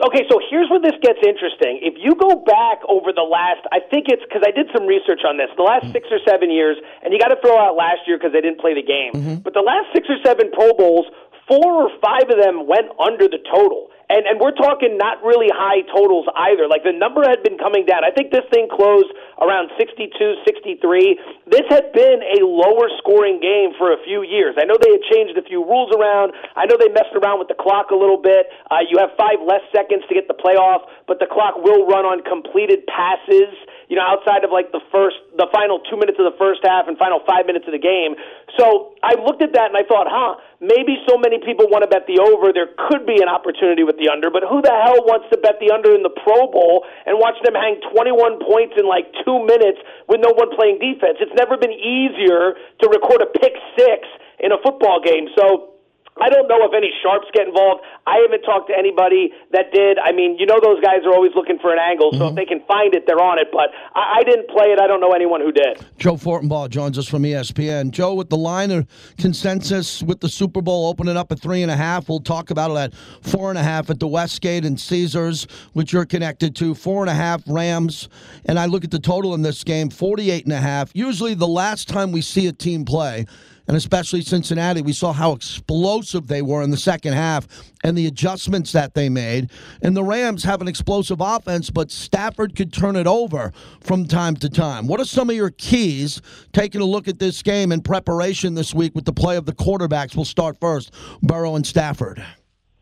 Okay, 0.01 0.25
so 0.25 0.41
here's 0.49 0.67
where 0.73 0.81
this 0.81 0.97
gets 1.05 1.21
interesting. 1.21 1.77
If 1.85 2.01
you 2.01 2.17
go 2.17 2.41
back 2.41 2.81
over 2.89 3.13
the 3.13 3.21
last, 3.21 3.61
I 3.69 3.77
think 3.93 4.09
it's 4.09 4.25
because 4.25 4.41
I 4.41 4.49
did 4.49 4.65
some 4.73 4.89
research 4.89 5.21
on 5.21 5.37
this, 5.37 5.53
the 5.53 5.61
last 5.61 5.85
six 5.93 6.09
or 6.09 6.17
seven 6.25 6.49
years, 6.49 6.81
and 7.05 7.13
you 7.13 7.21
got 7.21 7.29
to 7.29 7.37
throw 7.45 7.53
out 7.61 7.77
last 7.77 8.01
year 8.09 8.17
because 8.17 8.33
they 8.33 8.41
didn't 8.41 8.57
play 8.57 8.73
the 8.73 8.81
game, 8.81 9.13
mm-hmm. 9.13 9.45
but 9.45 9.53
the 9.53 9.61
last 9.61 9.93
six 9.93 10.09
or 10.09 10.17
seven 10.25 10.49
Pro 10.49 10.73
Bowls, 10.73 11.05
four 11.45 11.85
or 11.85 11.89
five 12.01 12.25
of 12.25 12.41
them 12.41 12.65
went 12.65 12.89
under 12.97 13.29
the 13.29 13.37
total. 13.53 13.92
And 14.13 14.29
and 14.29 14.37
we're 14.37 14.53
talking 14.53 14.93
not 15.01 15.25
really 15.25 15.49
high 15.49 15.81
totals 15.89 16.29
either. 16.37 16.69
Like 16.69 16.85
the 16.85 16.93
number 16.93 17.25
had 17.25 17.41
been 17.41 17.57
coming 17.57 17.89
down. 17.89 18.05
I 18.05 18.13
think 18.13 18.29
this 18.29 18.45
thing 18.53 18.69
closed 18.69 19.09
around 19.41 19.73
62, 19.73 20.13
63. 20.45 21.17
This 21.49 21.65
had 21.73 21.89
been 21.97 22.21
a 22.21 22.45
lower 22.45 22.93
scoring 23.01 23.41
game 23.41 23.73
for 23.73 23.89
a 23.89 23.97
few 24.05 24.21
years. 24.21 24.53
I 24.61 24.69
know 24.69 24.77
they 24.77 24.93
had 24.93 25.01
changed 25.09 25.33
a 25.33 25.41
few 25.41 25.65
rules 25.65 25.89
around. 25.97 26.37
I 26.53 26.69
know 26.69 26.77
they 26.77 26.93
messed 26.93 27.17
around 27.17 27.41
with 27.41 27.49
the 27.49 27.57
clock 27.57 27.89
a 27.89 27.97
little 27.97 28.21
bit. 28.21 28.53
Uh, 28.69 28.85
you 28.85 29.01
have 29.01 29.17
five 29.17 29.41
less 29.41 29.65
seconds 29.73 30.05
to 30.05 30.13
get 30.13 30.29
the 30.29 30.37
playoff, 30.37 30.85
but 31.09 31.17
the 31.17 31.25
clock 31.25 31.57
will 31.57 31.89
run 31.89 32.05
on 32.05 32.21
completed 32.21 32.85
passes 32.85 33.49
you 33.89 33.95
know, 33.95 34.05
outside 34.05 34.43
of 34.43 34.51
like 34.51 34.71
the 34.71 34.81
first, 34.91 35.17
the 35.35 35.47
final 35.51 35.79
two 35.89 35.97
minutes 35.97 36.19
of 36.21 36.25
the 36.29 36.37
first 36.39 36.61
half 36.63 36.87
and 36.87 36.95
final 36.97 37.19
five 37.27 37.45
minutes 37.45 37.65
of 37.67 37.73
the 37.73 37.81
game. 37.81 38.15
So 38.59 38.95
I 39.03 39.17
looked 39.19 39.43
at 39.43 39.51
that 39.57 39.73
and 39.73 39.77
I 39.77 39.83
thought, 39.83 40.07
huh, 40.07 40.39
maybe 40.61 41.01
so 41.09 41.19
many 41.19 41.41
people 41.43 41.67
want 41.67 41.83
to 41.83 41.89
bet 41.91 42.07
the 42.07 42.23
over. 42.23 42.53
There 42.55 42.71
could 42.87 43.03
be 43.03 43.19
an 43.19 43.27
opportunity 43.27 43.83
with 43.83 43.99
the 43.99 44.07
under, 44.07 44.31
but 44.31 44.47
who 44.47 44.63
the 44.63 44.71
hell 44.71 45.03
wants 45.03 45.27
to 45.33 45.37
bet 45.41 45.59
the 45.59 45.73
under 45.73 45.91
in 45.91 46.03
the 46.05 46.13
Pro 46.13 46.47
Bowl 46.47 46.87
and 47.03 47.19
watch 47.19 47.35
them 47.43 47.57
hang 47.57 47.83
21 47.91 48.39
points 48.45 48.79
in 48.79 48.87
like 48.87 49.11
two 49.25 49.43
minutes 49.43 49.81
with 50.07 50.23
no 50.23 50.31
one 50.31 50.53
playing 50.55 50.79
defense? 50.79 51.19
It's 51.19 51.35
never 51.35 51.59
been 51.59 51.73
easier 51.73 52.55
to 52.55 52.85
record 52.87 53.19
a 53.19 53.29
pick 53.41 53.57
six 53.75 54.07
in 54.39 54.55
a 54.55 54.59
football 54.63 55.03
game. 55.03 55.27
So, 55.35 55.72
I 56.21 56.29
don't 56.29 56.47
know 56.47 56.61
if 56.61 56.73
any 56.75 56.91
sharps 57.01 57.27
get 57.33 57.47
involved. 57.47 57.81
I 58.05 58.21
haven't 58.21 58.43
talked 58.43 58.69
to 58.69 58.77
anybody 58.77 59.33
that 59.51 59.73
did. 59.73 59.97
I 59.97 60.11
mean, 60.11 60.37
you 60.37 60.45
know, 60.45 60.59
those 60.61 60.79
guys 60.81 61.01
are 61.05 61.13
always 61.13 61.31
looking 61.35 61.57
for 61.59 61.73
an 61.73 61.79
angle, 61.79 62.11
so 62.11 62.17
mm-hmm. 62.19 62.27
if 62.29 62.35
they 62.35 62.45
can 62.45 62.61
find 62.67 62.93
it, 62.93 63.05
they're 63.07 63.21
on 63.21 63.39
it. 63.39 63.47
But 63.51 63.69
I, 63.95 64.19
I, 64.19 64.23
didn't 64.23 64.47
play 64.49 64.67
it. 64.67 64.79
I 64.79 64.85
don't 64.85 65.01
know 65.01 65.11
anyone 65.11 65.41
who 65.41 65.51
did. 65.51 65.83
Joe 65.97 66.13
Fortenbaugh 66.13 66.69
joins 66.69 66.99
us 66.99 67.07
from 67.07 67.23
ESPN. 67.23 67.91
Joe, 67.91 68.13
with 68.13 68.29
the 68.29 68.37
line 68.37 68.69
of 68.69 68.85
consensus 69.17 70.03
with 70.03 70.19
the 70.19 70.29
Super 70.29 70.61
Bowl 70.61 70.87
opening 70.87 71.17
up 71.17 71.31
at 71.31 71.39
three 71.39 71.63
and 71.63 71.71
a 71.71 71.75
half, 71.75 72.09
we'll 72.09 72.19
talk 72.19 72.51
about 72.51 72.71
it 72.71 72.77
at 72.77 72.93
four 73.21 73.49
and 73.49 73.57
a 73.57 73.63
half 73.63 73.89
at 73.89 73.99
the 73.99 74.07
Westgate 74.07 74.65
and 74.65 74.79
Caesars, 74.79 75.47
which 75.73 75.93
you're 75.93 76.05
connected 76.05 76.55
to. 76.57 76.75
Four 76.75 77.01
and 77.01 77.09
a 77.09 77.15
half 77.15 77.41
Rams, 77.47 78.07
and 78.45 78.59
I 78.59 78.67
look 78.67 78.83
at 78.83 78.91
the 78.91 78.99
total 78.99 79.33
in 79.33 79.41
this 79.41 79.63
game, 79.63 79.89
48 79.89 80.43
and 80.43 80.53
a 80.53 80.61
half. 80.61 80.91
Usually, 80.93 81.33
the 81.33 81.47
last 81.47 81.87
time 81.87 82.11
we 82.11 82.21
see 82.21 82.47
a 82.47 82.53
team 82.53 82.85
play 82.85 83.25
and 83.67 83.77
especially 83.77 84.21
Cincinnati. 84.21 84.81
We 84.81 84.93
saw 84.93 85.13
how 85.13 85.31
explosive 85.31 86.27
they 86.27 86.41
were 86.41 86.61
in 86.61 86.71
the 86.71 86.77
second 86.77 87.13
half 87.13 87.47
and 87.83 87.97
the 87.97 88.07
adjustments 88.07 88.71
that 88.73 88.93
they 88.93 89.09
made. 89.09 89.51
And 89.81 89.95
the 89.95 90.03
Rams 90.03 90.43
have 90.43 90.61
an 90.61 90.67
explosive 90.67 91.21
offense, 91.21 91.69
but 91.69 91.91
Stafford 91.91 92.55
could 92.55 92.73
turn 92.73 92.95
it 92.95 93.07
over 93.07 93.51
from 93.81 94.05
time 94.05 94.35
to 94.37 94.49
time. 94.49 94.87
What 94.87 94.99
are 94.99 95.05
some 95.05 95.29
of 95.29 95.35
your 95.35 95.51
keys 95.51 96.21
taking 96.51 96.81
a 96.81 96.85
look 96.85 97.07
at 97.07 97.19
this 97.19 97.41
game 97.41 97.71
in 97.71 97.81
preparation 97.81 98.53
this 98.53 98.73
week 98.73 98.95
with 98.95 99.05
the 99.05 99.13
play 99.13 99.37
of 99.37 99.45
the 99.45 99.53
quarterbacks? 99.53 100.15
We'll 100.15 100.25
start 100.25 100.59
first 100.59 100.93
Burrow 101.21 101.55
and 101.55 101.65
Stafford. 101.65 102.23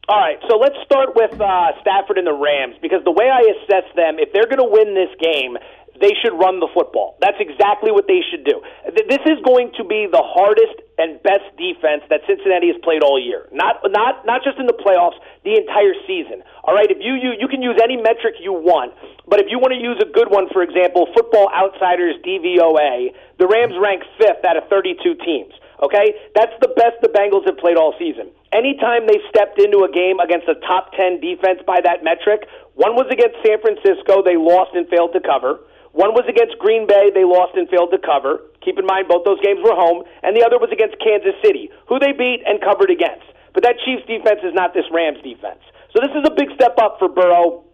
All 0.10 0.20
right, 0.20 0.40
so 0.50 0.58
let's 0.58 0.76
start 0.84 1.16
with 1.16 1.40
uh, 1.40 1.72
Stafford 1.80 2.18
and 2.18 2.28
the 2.28 2.34
Rams 2.34 2.76
because 2.82 3.00
the 3.06 3.12
way 3.12 3.30
I 3.30 3.40
assess 3.56 3.88
them, 3.96 4.20
if 4.20 4.34
they're 4.34 4.50
going 4.50 4.60
to 4.60 4.68
win 4.68 4.94
this 4.94 5.14
game, 5.22 5.56
they 6.02 6.18
should 6.20 6.34
run 6.34 6.60
the 6.60 6.68
football. 6.74 7.18
That's 7.22 7.38
exactly 7.40 7.94
what 7.94 8.10
they 8.10 8.26
should 8.26 8.44
do. 8.44 8.60
This 8.90 9.22
is 9.30 9.38
going 9.46 9.72
to 9.78 9.84
be 9.86 10.10
the 10.10 10.22
hardest 10.22 10.82
and 10.98 11.22
best 11.22 11.46
defense 11.58 12.02
that 12.10 12.26
Cincinnati 12.26 12.74
has 12.74 12.80
played 12.82 13.06
all 13.06 13.22
year. 13.22 13.46
Not 13.54 13.80
not 13.94 14.26
not 14.26 14.44
just 14.44 14.58
in 14.58 14.66
the 14.66 14.76
playoffs, 14.76 15.18
the 15.46 15.56
entire 15.56 15.94
season. 16.10 16.42
All 16.66 16.74
right, 16.74 16.90
if 16.90 16.98
you 17.00 17.14
you 17.14 17.38
you 17.38 17.48
can 17.48 17.62
use 17.62 17.78
any 17.78 17.98
metric 17.98 18.42
you 18.42 18.54
want, 18.54 18.94
but 19.30 19.40
if 19.40 19.48
you 19.50 19.62
want 19.62 19.72
to 19.78 19.82
use 19.82 20.02
a 20.02 20.10
good 20.10 20.30
one, 20.34 20.50
for 20.50 20.66
example, 20.66 21.08
Football 21.14 21.54
Outsiders 21.54 22.18
DVOA, 22.26 23.14
the 23.40 23.48
Rams 23.48 23.78
rank 23.80 24.04
5th 24.20 24.44
out 24.44 24.58
of 24.58 24.68
32 24.70 25.16
teams. 25.24 25.54
Okay? 25.82 26.14
That's 26.36 26.54
the 26.62 26.70
best 26.78 27.02
the 27.02 27.10
Bengals 27.10 27.46
have 27.50 27.58
played 27.58 27.78
all 27.78 27.94
season. 27.98 28.30
Anytime 28.54 29.08
they 29.08 29.18
stepped 29.34 29.58
into 29.58 29.82
a 29.82 29.90
game 29.90 30.20
against 30.22 30.48
a 30.48 30.56
top 30.68 30.94
10 30.94 31.22
defense 31.22 31.60
by 31.66 31.82
that 31.82 32.04
metric, 32.04 32.46
one 32.76 32.94
was 32.94 33.10
against 33.10 33.42
San 33.42 33.58
Francisco, 33.60 34.22
they 34.22 34.38
lost 34.38 34.76
and 34.76 34.88
failed 34.88 35.14
to 35.14 35.22
cover. 35.22 35.60
One 35.92 36.16
was 36.16 36.24
against 36.28 36.56
Green 36.58 36.88
Bay, 36.88 37.12
they 37.12 37.28
lost 37.28 37.56
and 37.60 37.68
failed 37.68 37.92
to 37.92 38.00
cover. 38.00 38.40
Keep 38.64 38.80
in 38.80 38.86
mind, 38.88 39.12
both 39.12 39.28
those 39.28 39.42
games 39.44 39.60
were 39.60 39.76
home. 39.76 40.08
And 40.24 40.36
the 40.36 40.44
other 40.46 40.56
was 40.56 40.72
against 40.72 40.96
Kansas 41.04 41.36
City, 41.44 41.70
who 41.88 42.00
they 42.00 42.16
beat 42.16 42.44
and 42.48 42.64
covered 42.64 42.90
against. 42.90 43.28
But 43.52 43.64
that 43.68 43.76
Chiefs 43.84 44.08
defense 44.08 44.40
is 44.44 44.56
not 44.56 44.72
this 44.74 44.88
Rams 44.92 45.20
defense. 45.20 45.60
So 45.92 46.00
this 46.00 46.16
is 46.16 46.24
a 46.24 46.32
big 46.32 46.56
step 46.56 46.80
up 46.80 46.96
for 47.00 47.12
Burrow 47.12 47.68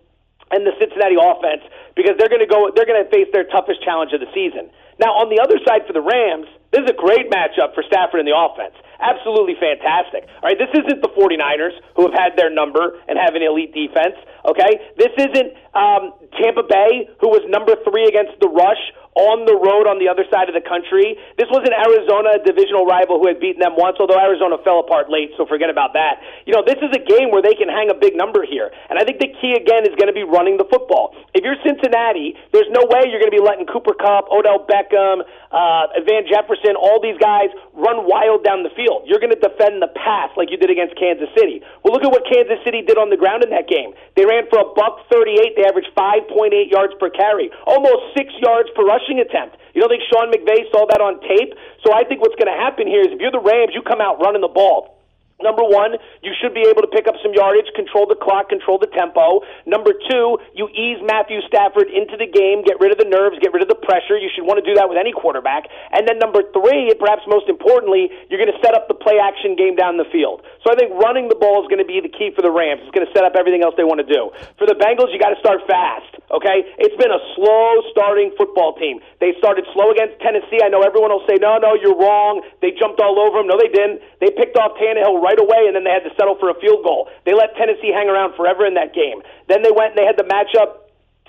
and 0.49 0.65
the 0.65 0.73
Cincinnati 0.79 1.19
offense 1.19 1.61
because 1.93 2.17
they're 2.17 2.31
going 2.31 2.41
to 2.41 2.49
go 2.49 2.71
they're 2.73 2.87
going 2.87 3.03
to 3.03 3.09
face 3.11 3.27
their 3.35 3.45
toughest 3.45 3.83
challenge 3.83 4.13
of 4.13 4.23
the 4.23 4.31
season. 4.33 4.71
Now, 4.97 5.13
on 5.21 5.29
the 5.29 5.37
other 5.37 5.61
side 5.61 5.85
for 5.85 5.93
the 5.93 6.01
Rams, 6.01 6.49
this 6.73 6.81
is 6.81 6.89
a 6.89 6.97
great 6.97 7.29
matchup 7.29 7.77
for 7.77 7.85
Stafford 7.85 8.17
and 8.17 8.25
the 8.25 8.33
offense. 8.33 8.73
Absolutely 8.97 9.53
fantastic. 9.53 10.25
All 10.41 10.49
right, 10.49 10.57
this 10.57 10.73
isn't 10.73 11.05
the 11.05 11.13
49ers 11.13 11.77
who 11.93 12.09
have 12.09 12.17
had 12.17 12.33
their 12.33 12.49
number 12.49 12.97
and 13.05 13.13
have 13.13 13.37
an 13.37 13.45
elite 13.45 13.77
defense. 13.77 14.17
Okay, 14.41 14.81
this 14.97 15.13
isn't 15.21 15.53
um, 15.77 16.17
Tampa 16.39 16.63
Bay 16.63 17.09
who 17.19 17.29
was 17.29 17.41
number 17.49 17.75
three 17.83 18.05
against 18.05 18.39
the 18.39 18.49
rush 18.49 18.81
on 19.17 19.49
the 19.49 19.57
road 19.57 19.89
on 19.89 19.97
the 19.97 20.05
other 20.05 20.21
side 20.29 20.45
of 20.45 20.53
the 20.53 20.61
country. 20.61 21.17
This 21.41 21.49
was 21.49 21.65
an 21.65 21.73
Arizona, 21.73 22.37
divisional 22.45 22.85
rival 22.85 23.17
who 23.17 23.25
had 23.25 23.41
beaten 23.41 23.57
them 23.57 23.73
once, 23.73 23.97
although 23.97 24.21
Arizona 24.21 24.61
fell 24.61 24.77
apart 24.77 25.09
late, 25.09 25.33
so 25.33 25.49
forget 25.49 25.73
about 25.73 25.97
that. 25.97 26.21
You 26.45 26.53
know, 26.53 26.61
this 26.61 26.77
is 26.77 26.93
a 26.93 27.01
game 27.01 27.33
where 27.33 27.41
they 27.41 27.57
can 27.57 27.65
hang 27.65 27.89
a 27.89 27.97
big 27.97 28.13
number 28.13 28.45
here. 28.45 28.69
And 28.93 29.01
I 29.01 29.03
think 29.03 29.17
the 29.17 29.33
key, 29.41 29.57
again, 29.57 29.89
is 29.89 29.97
going 29.97 30.05
to 30.05 30.13
be 30.13 30.21
running 30.21 30.61
the 30.61 30.69
football. 30.69 31.17
If 31.33 31.41
you're 31.41 31.57
Cincinnati, 31.65 32.37
there's 32.53 32.69
no 32.69 32.85
way 32.85 33.09
you're 33.09 33.17
going 33.17 33.33
to 33.33 33.37
be 33.37 33.41
letting 33.41 33.65
Cooper 33.65 33.97
Kupp, 33.97 34.29
Odell 34.29 34.69
Beckham, 34.69 35.25
uh, 35.49 35.97
Van 36.05 36.29
Jefferson, 36.29 36.77
all 36.77 37.01
these 37.01 37.17
guys 37.17 37.49
run 37.73 38.05
wild 38.05 38.45
down 38.45 38.61
the 38.61 38.73
field. 38.77 39.09
You're 39.09 39.19
going 39.19 39.33
to 39.33 39.41
defend 39.41 39.81
the 39.81 39.89
pass 39.97 40.29
like 40.37 40.53
you 40.53 40.61
did 40.61 40.69
against 40.69 40.93
Kansas 40.93 41.29
City. 41.33 41.65
Well, 41.81 41.89
look 41.89 42.05
at 42.05 42.13
what 42.13 42.21
Kansas 42.29 42.61
City 42.61 42.85
did 42.85 43.01
on 43.01 43.09
the 43.09 43.17
ground 43.17 43.41
in 43.41 43.49
that 43.49 43.65
game. 43.65 43.97
They 44.13 44.29
ran 44.29 44.45
for 44.53 44.61
a 44.61 44.67
buck 44.77 45.09
38. 45.09 45.57
They 45.57 45.65
averaged 45.65 45.97
5.8 46.27 46.71
yards 46.71 46.93
per 46.99 47.09
carry, 47.09 47.49
almost 47.65 48.13
six 48.15 48.33
yards 48.43 48.69
per 48.75 48.83
rushing 48.83 49.19
attempt. 49.19 49.57
You 49.73 49.81
don't 49.81 49.89
think 49.89 50.03
Sean 50.11 50.31
McVay 50.31 50.67
saw 50.71 50.85
that 50.89 51.01
on 51.01 51.19
tape? 51.21 51.53
So 51.85 51.93
I 51.93 52.03
think 52.03 52.21
what's 52.21 52.35
going 52.35 52.51
to 52.51 52.59
happen 52.59 52.87
here 52.87 53.01
is 53.01 53.07
if 53.11 53.19
you're 53.19 53.31
the 53.31 53.43
Rams, 53.43 53.71
you 53.73 53.81
come 53.81 54.01
out 54.01 54.19
running 54.21 54.41
the 54.41 54.51
ball. 54.51 54.96
Number 55.37 55.61
one, 55.61 56.01
you 56.25 56.33
should 56.41 56.57
be 56.57 56.65
able 56.65 56.81
to 56.81 56.89
pick 56.89 57.05
up 57.05 57.13
some 57.21 57.29
yardage, 57.29 57.69
control 57.77 58.09
the 58.09 58.17
clock, 58.17 58.49
control 58.49 58.81
the 58.81 58.89
tempo. 58.89 59.45
Number 59.69 59.93
two, 59.93 60.41
you 60.57 60.65
ease 60.73 60.97
Matthew 61.05 61.45
Stafford 61.45 61.93
into 61.93 62.17
the 62.17 62.25
game, 62.25 62.65
get 62.65 62.81
rid 62.81 62.89
of 62.89 62.97
the 62.97 63.05
nerves, 63.05 63.37
get 63.37 63.53
rid 63.53 63.61
of 63.61 63.69
the 63.69 63.77
pressure. 63.77 64.17
You 64.17 64.33
should 64.33 64.49
want 64.49 64.57
to 64.57 64.65
do 64.65 64.73
that 64.81 64.89
with 64.89 64.97
any 64.97 65.13
quarterback. 65.13 65.69
And 65.93 66.09
then 66.09 66.17
number 66.17 66.41
three, 66.57 66.89
and 66.89 66.97
perhaps 66.97 67.21
most 67.29 67.45
importantly, 67.45 68.09
you're 68.33 68.41
going 68.41 68.49
to 68.49 68.61
set 68.65 68.73
up 68.73 68.89
the 68.89 68.97
play 68.97 69.21
action 69.21 69.53
game 69.53 69.77
down 69.77 70.01
the 70.01 70.09
field. 70.09 70.41
So 70.65 70.73
I 70.73 70.75
think 70.75 70.97
running 70.97 71.29
the 71.29 71.37
ball 71.37 71.61
is 71.61 71.69
going 71.69 71.85
to 71.85 71.87
be 71.87 72.01
the 72.01 72.09
key 72.09 72.33
for 72.33 72.41
the 72.41 72.49
Rams. 72.49 72.81
It's 72.81 72.93
going 72.97 73.05
to 73.05 73.13
set 73.13 73.21
up 73.21 73.37
everything 73.37 73.61
else 73.61 73.77
they 73.77 73.85
want 73.85 74.01
to 74.01 74.09
do. 74.09 74.33
For 74.57 74.65
the 74.65 74.73
Bengals, 74.73 75.13
you 75.13 75.21
got 75.21 75.37
to 75.37 75.39
start 75.39 75.61
fast, 75.69 76.17
okay? 76.33 76.65
It's 76.81 76.97
been 76.97 77.13
a 77.13 77.21
slow 77.37 77.85
starting 77.93 78.33
football 78.41 78.73
team. 78.81 79.05
They 79.21 79.37
started 79.37 79.69
slow 79.77 79.93
against 79.93 80.17
Tennessee. 80.17 80.65
I 80.65 80.73
know 80.73 80.81
everyone 80.81 81.13
will 81.13 81.25
say, 81.29 81.37
no, 81.37 81.61
no, 81.61 81.77
you're 81.77 81.93
wrong. 81.93 82.41
They 82.65 82.73
jumped 82.73 82.97
all 82.97 83.21
over 83.21 83.37
them. 83.37 83.45
No, 83.45 83.53
they 83.53 83.69
didn't. 83.69 84.01
They 84.17 84.33
picked 84.33 84.57
off 84.57 84.73
Tannehill 84.81 85.26
right 85.27 85.39
away, 85.39 85.67
and 85.67 85.75
then 85.75 85.83
they 85.83 85.91
had 85.91 86.07
to 86.07 86.13
settle 86.15 86.39
for 86.39 86.47
a 86.47 86.55
field 86.63 86.87
goal. 86.87 87.11
They 87.27 87.35
let 87.35 87.51
Tennessee 87.59 87.91
hang 87.91 88.07
around 88.07 88.39
forever 88.39 88.63
in 88.63 88.79
that 88.79 88.95
game. 88.95 89.19
Then 89.51 89.59
they 89.59 89.75
went 89.75 89.91
and 89.91 89.99
they 89.99 90.07
had 90.07 90.15
the 90.15 90.23
matchup 90.23 90.86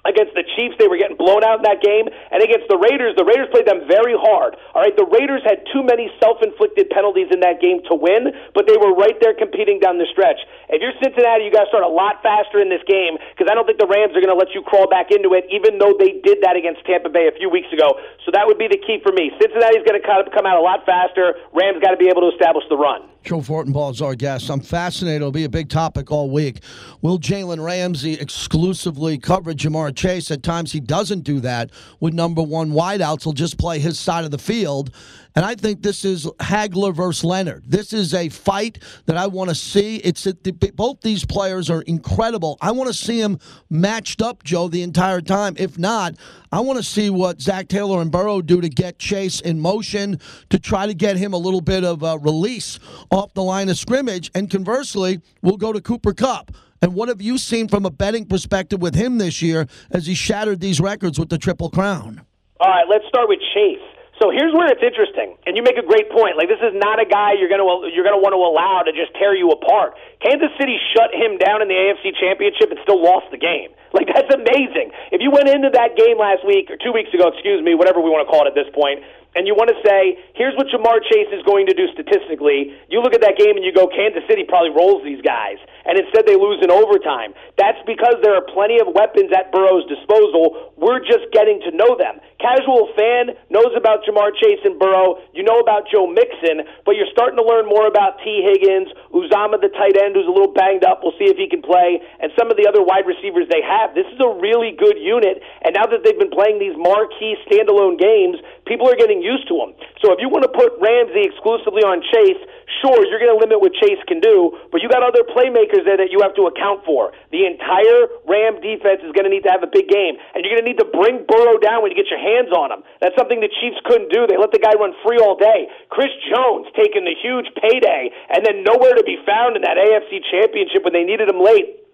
against 0.08 0.32
the 0.32 0.42
Chiefs. 0.56 0.80
They 0.80 0.88
were 0.88 0.96
getting 0.96 1.20
blown 1.20 1.44
out 1.44 1.60
in 1.60 1.64
that 1.68 1.84
game. 1.84 2.08
And 2.32 2.40
against 2.40 2.66
the 2.72 2.80
Raiders, 2.80 3.12
the 3.20 3.28
Raiders 3.28 3.52
played 3.52 3.68
them 3.68 3.84
very 3.84 4.16
hard. 4.16 4.56
All 4.72 4.80
right, 4.80 4.96
the 4.96 5.04
Raiders 5.04 5.44
had 5.44 5.60
too 5.68 5.84
many 5.84 6.08
self 6.16 6.40
inflicted 6.40 6.88
penalties 6.88 7.28
in 7.28 7.44
that 7.44 7.60
game 7.60 7.84
to 7.92 7.94
win, 7.94 8.32
but 8.56 8.64
they 8.64 8.80
were 8.80 8.96
right 8.96 9.14
there 9.20 9.36
competing 9.36 9.78
down 9.78 10.00
the 10.00 10.08
stretch. 10.08 10.40
If 10.72 10.80
you're 10.80 10.96
Cincinnati, 10.98 11.44
you 11.44 11.52
got 11.52 11.68
to 11.68 11.70
start 11.70 11.84
a 11.84 11.92
lot 11.92 12.24
faster 12.24 12.58
in 12.58 12.72
this 12.72 12.82
game 12.88 13.20
because 13.36 13.46
I 13.46 13.54
don't 13.54 13.68
think 13.68 13.76
the 13.76 13.90
Rams 13.90 14.16
are 14.16 14.22
going 14.24 14.32
to 14.32 14.40
let 14.40 14.56
you 14.56 14.64
crawl 14.64 14.88
back 14.88 15.12
into 15.12 15.36
it, 15.36 15.44
even 15.52 15.76
though 15.76 15.92
they 15.92 16.18
did 16.24 16.40
that 16.40 16.56
against 16.56 16.80
Tampa 16.88 17.12
Bay 17.12 17.28
a 17.28 17.34
few 17.36 17.52
weeks 17.52 17.68
ago. 17.68 18.00
So 18.24 18.32
that 18.32 18.48
would 18.48 18.58
be 18.58 18.68
the 18.68 18.80
key 18.80 19.04
for 19.04 19.12
me. 19.12 19.28
Cincinnati's 19.36 19.84
going 19.84 20.00
to 20.00 20.04
come 20.04 20.48
out 20.48 20.56
a 20.56 20.64
lot 20.64 20.88
faster. 20.88 21.36
Rams 21.52 21.84
got 21.84 21.92
to 21.92 22.00
be 22.00 22.08
able 22.08 22.24
to 22.24 22.32
establish 22.32 22.64
the 22.72 22.76
run. 22.76 23.04
Joe 23.24 23.40
Fortenbaugh 23.40 23.92
is 23.92 24.00
our 24.00 24.14
guest. 24.14 24.48
I'm 24.48 24.60
fascinated. 24.60 25.20
It'll 25.20 25.32
be 25.32 25.44
a 25.44 25.48
big 25.48 25.68
topic 25.68 26.10
all 26.10 26.30
week. 26.30 26.62
Will 27.00 27.18
Jalen 27.18 27.64
Ramsey 27.64 28.14
exclusively 28.14 29.18
cover 29.18 29.54
Ja'Marr 29.54 29.94
Chase? 29.94 30.32
At 30.32 30.42
times 30.42 30.72
he 30.72 30.80
doesn't 30.80 31.20
do 31.20 31.38
that 31.40 31.70
with 32.00 32.12
number 32.12 32.42
one 32.42 32.72
wideouts. 32.72 33.22
He'll 33.22 33.32
just 33.32 33.56
play 33.56 33.78
his 33.78 34.00
side 34.00 34.24
of 34.24 34.32
the 34.32 34.38
field. 34.38 34.90
And 35.38 35.46
I 35.46 35.54
think 35.54 35.84
this 35.84 36.04
is 36.04 36.26
Hagler 36.40 36.92
versus 36.92 37.22
Leonard. 37.22 37.62
This 37.64 37.92
is 37.92 38.12
a 38.12 38.28
fight 38.28 38.82
that 39.06 39.16
I 39.16 39.28
want 39.28 39.50
to 39.50 39.54
see. 39.54 39.98
It's 39.98 40.26
both 40.74 41.00
these 41.02 41.24
players 41.24 41.70
are 41.70 41.82
incredible. 41.82 42.58
I 42.60 42.72
want 42.72 42.88
to 42.88 42.92
see 42.92 43.22
them 43.22 43.38
matched 43.70 44.20
up, 44.20 44.42
Joe, 44.42 44.66
the 44.66 44.82
entire 44.82 45.20
time. 45.20 45.54
If 45.56 45.78
not, 45.78 46.16
I 46.50 46.58
want 46.58 46.78
to 46.78 46.82
see 46.82 47.08
what 47.08 47.40
Zac 47.40 47.68
Taylor 47.68 48.02
and 48.02 48.10
Burrow 48.10 48.42
do 48.42 48.60
to 48.60 48.68
get 48.68 48.98
Chase 48.98 49.38
in 49.38 49.60
motion 49.60 50.18
to 50.50 50.58
try 50.58 50.88
to 50.88 50.92
get 50.94 51.16
him 51.16 51.32
a 51.32 51.38
little 51.38 51.60
bit 51.60 51.84
of 51.84 52.02
a 52.02 52.18
release 52.18 52.80
off 53.12 53.32
the 53.34 53.44
line 53.44 53.68
of 53.68 53.78
scrimmage. 53.78 54.32
And 54.34 54.50
conversely, 54.50 55.20
we'll 55.40 55.56
go 55.56 55.72
to 55.72 55.80
Cooper 55.80 56.14
Kupp. 56.14 56.50
And 56.82 56.96
what 56.96 57.08
have 57.08 57.22
you 57.22 57.38
seen 57.38 57.68
from 57.68 57.86
a 57.86 57.90
betting 57.92 58.24
perspective 58.24 58.82
with 58.82 58.96
him 58.96 59.18
this 59.18 59.40
year 59.40 59.68
as 59.92 60.08
he 60.08 60.14
shattered 60.16 60.58
these 60.58 60.80
records 60.80 61.16
with 61.16 61.28
the 61.28 61.38
Triple 61.38 61.70
Crown? 61.70 62.22
All 62.58 62.68
right, 62.68 62.86
let's 62.90 63.06
start 63.06 63.28
with 63.28 63.38
Chase. 63.54 63.97
So 64.18 64.34
here's 64.34 64.50
where 64.50 64.66
it's 64.66 64.82
interesting, 64.82 65.38
and 65.46 65.54
you 65.54 65.62
make 65.62 65.78
a 65.78 65.86
great 65.86 66.10
point. 66.10 66.34
Like 66.34 66.50
this 66.50 66.58
is 66.58 66.74
not 66.74 66.98
a 66.98 67.06
guy 67.06 67.38
you're 67.38 67.50
gonna 67.50 67.66
you're 67.94 68.02
gonna 68.02 68.18
want 68.18 68.34
to 68.34 68.42
allow 68.42 68.82
to 68.82 68.90
just 68.90 69.14
tear 69.14 69.30
you 69.30 69.54
apart. 69.54 69.94
Kansas 70.18 70.50
City 70.58 70.74
shut 70.90 71.14
him 71.14 71.38
down 71.38 71.62
in 71.62 71.70
the 71.70 71.78
AFC 71.78 72.18
Championship 72.18 72.74
and 72.74 72.82
still 72.82 72.98
lost 72.98 73.30
the 73.30 73.40
game. 73.40 73.70
Like 73.88 74.04
that's 74.04 74.28
amazing. 74.28 74.92
If 75.10 75.24
you 75.24 75.32
went 75.32 75.48
into 75.48 75.72
that 75.72 75.96
game 75.96 76.20
last 76.20 76.44
week 76.44 76.68
or 76.68 76.76
two 76.76 76.92
weeks 76.92 77.08
ago, 77.16 77.32
excuse 77.32 77.64
me, 77.64 77.72
whatever 77.72 78.04
we 78.04 78.12
want 78.12 78.20
to 78.20 78.28
call 78.28 78.44
it 78.44 78.52
at 78.52 78.54
this 78.54 78.68
point, 78.76 79.00
and 79.38 79.46
you 79.46 79.56
want 79.56 79.72
to 79.72 79.78
say, 79.80 80.16
here's 80.36 80.56
what 80.56 80.68
Ja'Marr 80.72 81.04
Chase 81.04 81.32
is 81.32 81.44
going 81.44 81.68
to 81.68 81.74
do 81.76 81.88
statistically, 81.92 82.72
you 82.88 83.00
look 83.00 83.12
at 83.12 83.20
that 83.20 83.36
game 83.36 83.56
and 83.56 83.64
you 83.64 83.72
go, 83.72 83.88
Kansas 83.88 84.24
City 84.28 84.44
probably 84.44 84.76
rolls 84.76 85.04
these 85.04 85.20
guys. 85.20 85.56
And 85.88 85.96
instead 85.96 86.28
they 86.28 86.36
lose 86.36 86.60
in 86.60 86.68
overtime. 86.68 87.32
That's 87.56 87.80
because 87.88 88.20
there 88.20 88.36
are 88.36 88.44
plenty 88.52 88.76
of 88.76 88.92
weapons 88.92 89.32
at 89.32 89.48
Burrow's 89.50 89.88
disposal. 89.88 90.76
We're 90.76 91.00
just 91.00 91.32
getting 91.32 91.64
to 91.64 91.72
know 91.72 91.96
them. 91.96 92.20
Casual 92.36 92.92
fan 92.92 93.34
knows 93.50 93.72
about 93.72 94.04
Ja'Marr 94.04 94.36
Chase 94.36 94.60
and 94.68 94.78
Burrow. 94.78 95.18
You 95.32 95.42
know 95.42 95.58
about 95.58 95.88
Joe 95.90 96.06
Mixon, 96.06 96.62
but 96.84 96.94
you're 96.94 97.10
starting 97.10 97.40
to 97.40 97.42
learn 97.42 97.66
more 97.66 97.88
about 97.88 98.20
Tee 98.22 98.44
Higgins, 98.44 98.92
Uzomah, 99.10 99.58
the 99.58 99.72
tight 99.74 99.96
end, 99.98 100.14
who's 100.14 100.28
a 100.28 100.34
little 100.34 100.52
banged 100.52 100.84
up. 100.84 101.00
We'll 101.02 101.16
see 101.18 101.26
if 101.26 101.40
he 101.40 101.48
can 101.48 101.64
play, 101.64 101.98
and 102.20 102.30
some 102.38 102.52
of 102.52 102.60
the 102.60 102.68
other 102.68 102.84
wide 102.84 103.08
receivers 103.08 103.48
they 103.48 103.64
have. 103.64 103.96
This 103.96 104.06
is 104.12 104.20
a 104.20 104.30
really 104.38 104.76
good 104.76 105.00
unit, 105.00 105.42
and 105.64 105.74
now 105.74 105.88
that 105.90 106.04
they've 106.04 106.20
been 106.20 106.30
playing 106.30 106.60
these 106.62 106.76
marquee 106.78 107.34
standalone 107.48 107.98
games, 107.98 108.38
people 108.68 108.86
are 108.86 108.94
getting 108.94 109.18
used 109.18 109.48
to 109.48 109.56
him. 109.58 109.74
So 110.04 110.12
if 110.14 110.22
you 110.22 110.28
want 110.28 110.46
to 110.46 110.52
put 110.52 110.78
Ramsey 110.78 111.26
exclusively 111.26 111.82
on 111.82 112.04
Chase, 112.06 112.38
sure, 112.80 113.00
you're 113.08 113.20
going 113.20 113.32
to 113.32 113.40
limit 113.40 113.60
what 113.60 113.72
Chase 113.76 114.00
can 114.06 114.20
do, 114.20 114.56
but 114.70 114.84
you 114.84 114.88
got 114.88 115.02
other 115.02 115.24
playmakers 115.24 115.84
there 115.88 115.96
that 115.96 116.12
you 116.12 116.20
have 116.20 116.36
to 116.36 116.46
account 116.48 116.84
for. 116.84 117.12
The 117.32 117.48
entire 117.48 118.08
Ram 118.28 118.60
defense 118.60 119.00
is 119.02 119.12
going 119.16 119.24
to 119.24 119.32
need 119.32 119.44
to 119.48 119.52
have 119.52 119.64
a 119.64 119.70
big 119.70 119.88
game, 119.88 120.20
and 120.36 120.44
you're 120.44 120.52
going 120.52 120.64
to 120.64 120.68
need 120.68 120.80
to 120.80 120.88
bring 120.88 121.24
Burrow 121.24 121.56
down 121.58 121.80
when 121.82 121.90
you 121.90 121.98
get 121.98 122.12
your 122.12 122.20
hands 122.20 122.52
on 122.52 122.72
him. 122.72 122.84
That's 123.00 123.16
something 123.16 123.40
the 123.40 123.50
Chiefs 123.50 123.80
couldn't 123.88 124.12
do. 124.12 124.28
They 124.28 124.36
let 124.36 124.52
the 124.52 124.60
guy 124.60 124.76
run 124.76 124.92
free 125.00 125.18
all 125.18 125.36
day. 125.36 125.68
Chris 125.88 126.12
Jones 126.28 126.68
taking 126.76 127.08
the 127.08 127.16
huge 127.16 127.48
payday 127.56 128.12
and 128.30 128.44
then 128.44 128.62
nowhere 128.62 128.94
to 128.94 129.04
be 129.04 129.16
found 129.24 129.56
in 129.56 129.62
that 129.64 129.80
AFC 129.80 130.20
championship 130.28 130.84
when 130.84 130.92
they 130.92 131.04
needed 131.04 131.28
him 131.28 131.40
late. 131.40 131.87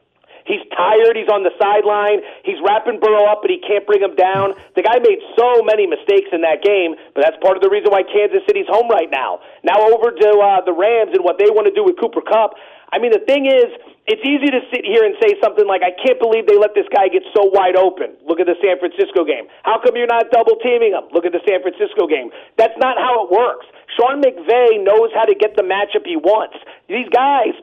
He's 0.45 0.61
tired. 0.77 1.17
He's 1.17 1.29
on 1.33 1.41
the 1.41 1.53
sideline. 1.57 2.21
He's 2.45 2.61
wrapping 2.61 3.01
Burrow 3.01 3.25
up, 3.25 3.41
but 3.41 3.49
he 3.49 3.61
can't 3.65 3.85
bring 3.89 4.05
him 4.05 4.13
down. 4.13 4.53
The 4.77 4.85
guy 4.85 5.01
made 5.01 5.21
so 5.37 5.65
many 5.65 5.89
mistakes 5.89 6.29
in 6.37 6.45
that 6.45 6.61
game, 6.61 6.97
but 7.17 7.25
that's 7.25 7.41
part 7.41 7.57
of 7.57 7.63
the 7.65 7.73
reason 7.73 7.89
why 7.89 8.05
Kansas 8.05 8.45
City's 8.45 8.69
home 8.69 8.93
right 8.93 9.09
now. 9.09 9.41
Now 9.65 9.81
over 9.89 10.13
to 10.13 10.31
uh, 10.37 10.61
the 10.69 10.77
Rams 10.77 11.17
and 11.17 11.25
what 11.25 11.41
they 11.41 11.49
want 11.49 11.65
to 11.65 11.75
do 11.75 11.81
with 11.81 11.97
Cooper 11.97 12.21
Kupp. 12.21 12.61
I 12.93 13.01
mean, 13.01 13.11
the 13.11 13.25
thing 13.25 13.49
is, 13.49 13.73
it's 14.07 14.21
easy 14.21 14.53
to 14.53 14.61
sit 14.69 14.85
here 14.85 15.03
and 15.03 15.17
say 15.17 15.33
something 15.41 15.65
like, 15.65 15.81
I 15.81 15.97
can't 15.97 16.21
believe 16.21 16.45
they 16.45 16.61
let 16.61 16.77
this 16.77 16.85
guy 16.93 17.09
get 17.09 17.25
so 17.33 17.49
wide 17.49 17.75
open. 17.75 18.15
Look 18.29 18.37
at 18.39 18.45
the 18.45 18.55
San 18.61 18.77
Francisco 18.77 19.25
game. 19.25 19.49
How 19.65 19.81
come 19.81 19.97
you're 19.97 20.07
not 20.07 20.29
double 20.29 20.61
teaming 20.61 20.93
him? 20.93 21.09
Look 21.11 21.25
at 21.25 21.33
the 21.33 21.41
San 21.49 21.65
Francisco 21.65 22.05
game. 22.05 22.29
That's 22.61 22.77
not 22.77 23.01
how 23.01 23.25
it 23.25 23.33
works. 23.33 23.65
Sean 23.97 24.21
McVay 24.21 24.85
knows 24.85 25.09
how 25.17 25.25
to 25.25 25.35
get 25.35 25.57
the 25.57 25.65
matchup 25.65 26.05
he 26.05 26.21
wants. 26.21 26.61
These 26.87 27.09
guys, 27.09 27.57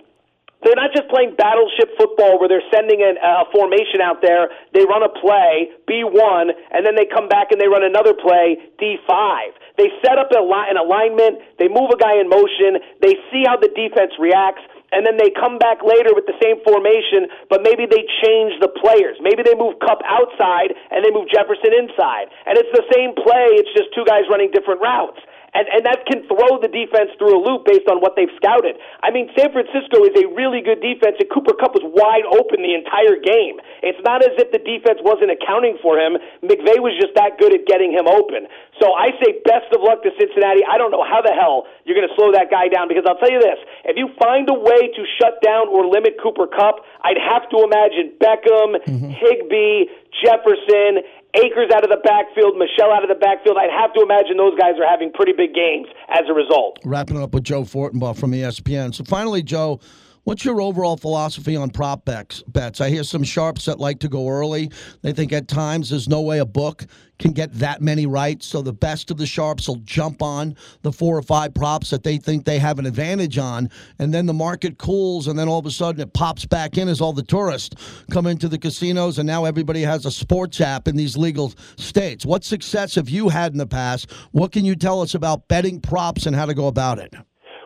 they're 0.64 0.78
not 0.78 0.94
just 0.94 1.10
playing 1.10 1.34
battleship 1.38 1.98
football 1.98 2.38
where 2.38 2.50
they're 2.50 2.66
sending 2.70 3.02
a, 3.02 3.18
a 3.18 3.46
formation 3.50 4.02
out 4.02 4.22
there, 4.22 4.50
they 4.74 4.86
run 4.86 5.02
a 5.02 5.10
play, 5.10 5.74
B1, 5.90 6.54
and 6.72 6.86
then 6.86 6.94
they 6.94 7.10
come 7.10 7.28
back 7.28 7.50
and 7.50 7.58
they 7.58 7.68
run 7.68 7.82
another 7.82 8.14
play, 8.14 8.62
D5. 8.78 9.58
They 9.78 9.90
set 10.06 10.22
up 10.22 10.30
an 10.30 10.78
alignment, 10.78 11.42
they 11.58 11.68
move 11.68 11.90
a 11.90 11.98
guy 11.98 12.22
in 12.22 12.30
motion, 12.30 12.78
they 13.02 13.18
see 13.34 13.44
how 13.50 13.58
the 13.58 13.74
defense 13.74 14.14
reacts, 14.22 14.62
and 14.92 15.08
then 15.08 15.16
they 15.16 15.32
come 15.32 15.58
back 15.58 15.80
later 15.82 16.12
with 16.14 16.28
the 16.28 16.36
same 16.44 16.60
formation, 16.68 17.32
but 17.50 17.64
maybe 17.64 17.88
they 17.88 18.04
change 18.22 18.60
the 18.60 18.68
players. 18.68 19.16
Maybe 19.24 19.42
they 19.42 19.56
move 19.56 19.80
Kupp 19.80 20.04
outside 20.04 20.76
and 20.92 21.00
they 21.00 21.10
move 21.16 21.32
Jefferson 21.32 21.72
inside. 21.72 22.28
And 22.44 22.60
it's 22.60 22.70
the 22.76 22.84
same 22.92 23.16
play, 23.16 23.56
it's 23.56 23.72
just 23.72 23.96
two 23.96 24.04
guys 24.04 24.28
running 24.28 24.52
different 24.52 24.84
routes 24.84 25.20
and 25.54 25.68
and 25.68 25.84
that 25.84 26.08
can 26.08 26.24
throw 26.28 26.60
the 26.64 26.72
defense 26.72 27.12
through 27.20 27.36
a 27.36 27.42
loop 27.42 27.68
based 27.68 27.88
on 27.92 28.00
what 28.00 28.16
they've 28.16 28.32
scouted. 28.40 28.80
I 29.04 29.12
mean, 29.12 29.28
San 29.36 29.52
Francisco 29.52 30.04
is 30.08 30.16
a 30.16 30.26
really 30.32 30.64
good 30.64 30.80
defense, 30.80 31.20
and 31.20 31.28
Cooper 31.28 31.52
Kupp 31.60 31.76
was 31.76 31.84
wide 31.84 32.24
open 32.28 32.64
the 32.64 32.72
entire 32.72 33.20
game. 33.20 33.60
It's 33.84 34.00
not 34.08 34.24
as 34.24 34.36
if 34.40 34.56
the 34.56 34.64
defense 34.64 35.04
wasn't 35.04 35.36
accounting 35.36 35.76
for 35.84 36.00
him. 36.00 36.16
McVay 36.40 36.80
was 36.80 36.96
just 36.96 37.14
that 37.20 37.36
good 37.36 37.52
at 37.52 37.68
getting 37.68 37.92
him 37.92 38.08
open. 38.08 38.48
So 38.80 38.96
I 38.96 39.12
say 39.20 39.44
best 39.44 39.68
of 39.76 39.84
luck 39.84 40.02
to 40.08 40.12
Cincinnati. 40.16 40.64
I 40.64 40.80
don't 40.80 40.90
know 40.90 41.04
how 41.04 41.20
the 41.20 41.36
hell 41.36 41.68
you're 41.84 42.00
going 42.00 42.08
to 42.08 42.16
slow 42.16 42.32
that 42.32 42.48
guy 42.48 42.72
down 42.72 42.88
because 42.88 43.04
I'll 43.04 43.20
tell 43.20 43.32
you 43.32 43.44
this: 43.44 43.60
if 43.84 44.00
you 44.00 44.08
find 44.16 44.48
a 44.48 44.56
way 44.56 44.88
to 44.88 45.02
shut 45.20 45.44
down 45.44 45.68
or 45.68 45.84
limit 45.84 46.16
Cooper 46.24 46.48
Kupp, 46.48 46.88
I'd 47.04 47.20
have 47.20 47.52
to 47.52 47.58
imagine 47.68 48.16
Beckham, 48.16 48.80
mm-hmm. 48.80 49.12
Higbee, 49.20 49.92
Jefferson, 50.24 51.04
Akers 51.36 51.72
out 51.74 51.84
of 51.84 51.90
the 51.90 52.02
backfield, 52.04 52.58
Michel 52.58 52.92
out 52.92 53.04
of 53.04 53.10
the 53.10 53.16
backfield. 53.16 53.58
I'd 53.58 53.72
have 53.72 53.94
to 53.94 54.02
imagine 54.02 54.36
those 54.38 54.58
guys 54.60 54.74
are 54.80 54.88
having 54.88 55.12
pretty 55.14 55.32
big 55.32 55.54
games 55.54 55.88
as 56.10 56.24
a 56.28 56.34
result. 56.34 56.80
Wrapping 56.84 57.22
up 57.22 57.34
with 57.34 57.44
Joe 57.44 57.64
Fortenbaugh 57.64 58.18
from 58.18 58.32
ESPN. 58.32 58.94
So 58.94 59.04
finally, 59.06 59.42
Joe, 59.42 59.80
What's 60.24 60.46
your 60.46 60.62
overall 60.62 60.98
philosophy 60.98 61.56
on 61.56 61.72
prop 61.72 62.06
bets? 62.06 62.80
I 62.80 62.90
hear 62.90 63.04
some 63.04 63.24
sharps 63.24 63.66
that 63.66 63.80
like 63.80 64.00
to 64.02 64.08
go 64.08 64.28
early. 64.28 64.70
They 65.02 65.14
think 65.14 65.34
at 65.34 65.48
times 65.48 65.90
there's 65.90 66.08
no 66.08 66.22
way 66.22 66.38
a 66.38 66.46
book 66.46 66.86
can 67.18 67.32
get 67.32 67.52
that 67.54 67.82
many 67.82 68.06
right. 68.06 68.42
So 68.44 68.62
the 68.62 68.72
best 68.72 69.10
of 69.10 69.18
the 69.18 69.26
sharps 69.26 69.68
will 69.68 69.78
jump 69.78 70.22
on 70.22 70.56
the 70.84 70.92
four 70.92 71.18
or 71.18 71.24
five 71.24 71.56
props 71.56 71.90
that 71.90 72.04
they 72.04 72.18
think 72.18 72.46
they 72.46 72.60
have 72.60 72.78
an 72.78 72.86
advantage 72.86 73.40
on, 73.40 73.70
and 73.98 74.14
then 74.14 74.28
the 74.28 74.34
market 74.34 74.78
cools, 74.78 75.28
and 75.28 75.40
then 75.40 75.48
all 75.48 75.60
of 75.60 75.66
a 75.66 75.72
sudden 75.72 76.02
it 76.02 76.14
pops 76.14 76.46
back 76.46 76.78
in 76.78 76.88
as 76.88 77.02
all 77.02 77.14
the 77.14 77.24
tourists 77.24 78.04
come 78.12 78.28
into 78.28 78.48
the 78.48 78.60
casinos, 78.60 79.18
and 79.18 79.26
now 79.26 79.46
everybody 79.46 79.82
has 79.82 80.06
a 80.06 80.12
sports 80.12 80.62
app 80.62 80.88
in 80.88 80.96
these 80.96 81.18
legal 81.18 81.52
states. 81.78 82.28
What 82.28 82.44
success 82.44 82.94
have 82.94 83.10
you 83.10 83.30
had 83.30 83.54
in 83.54 83.58
the 83.58 83.66
past? 83.66 84.12
What 84.32 84.52
can 84.52 84.66
you 84.66 84.76
tell 84.76 85.02
us 85.02 85.16
about 85.16 85.48
betting 85.48 85.82
props 85.82 86.28
and 86.28 86.36
how 86.36 86.46
to 86.46 86.54
go 86.54 86.68
about 86.68 87.00
it? 87.00 87.16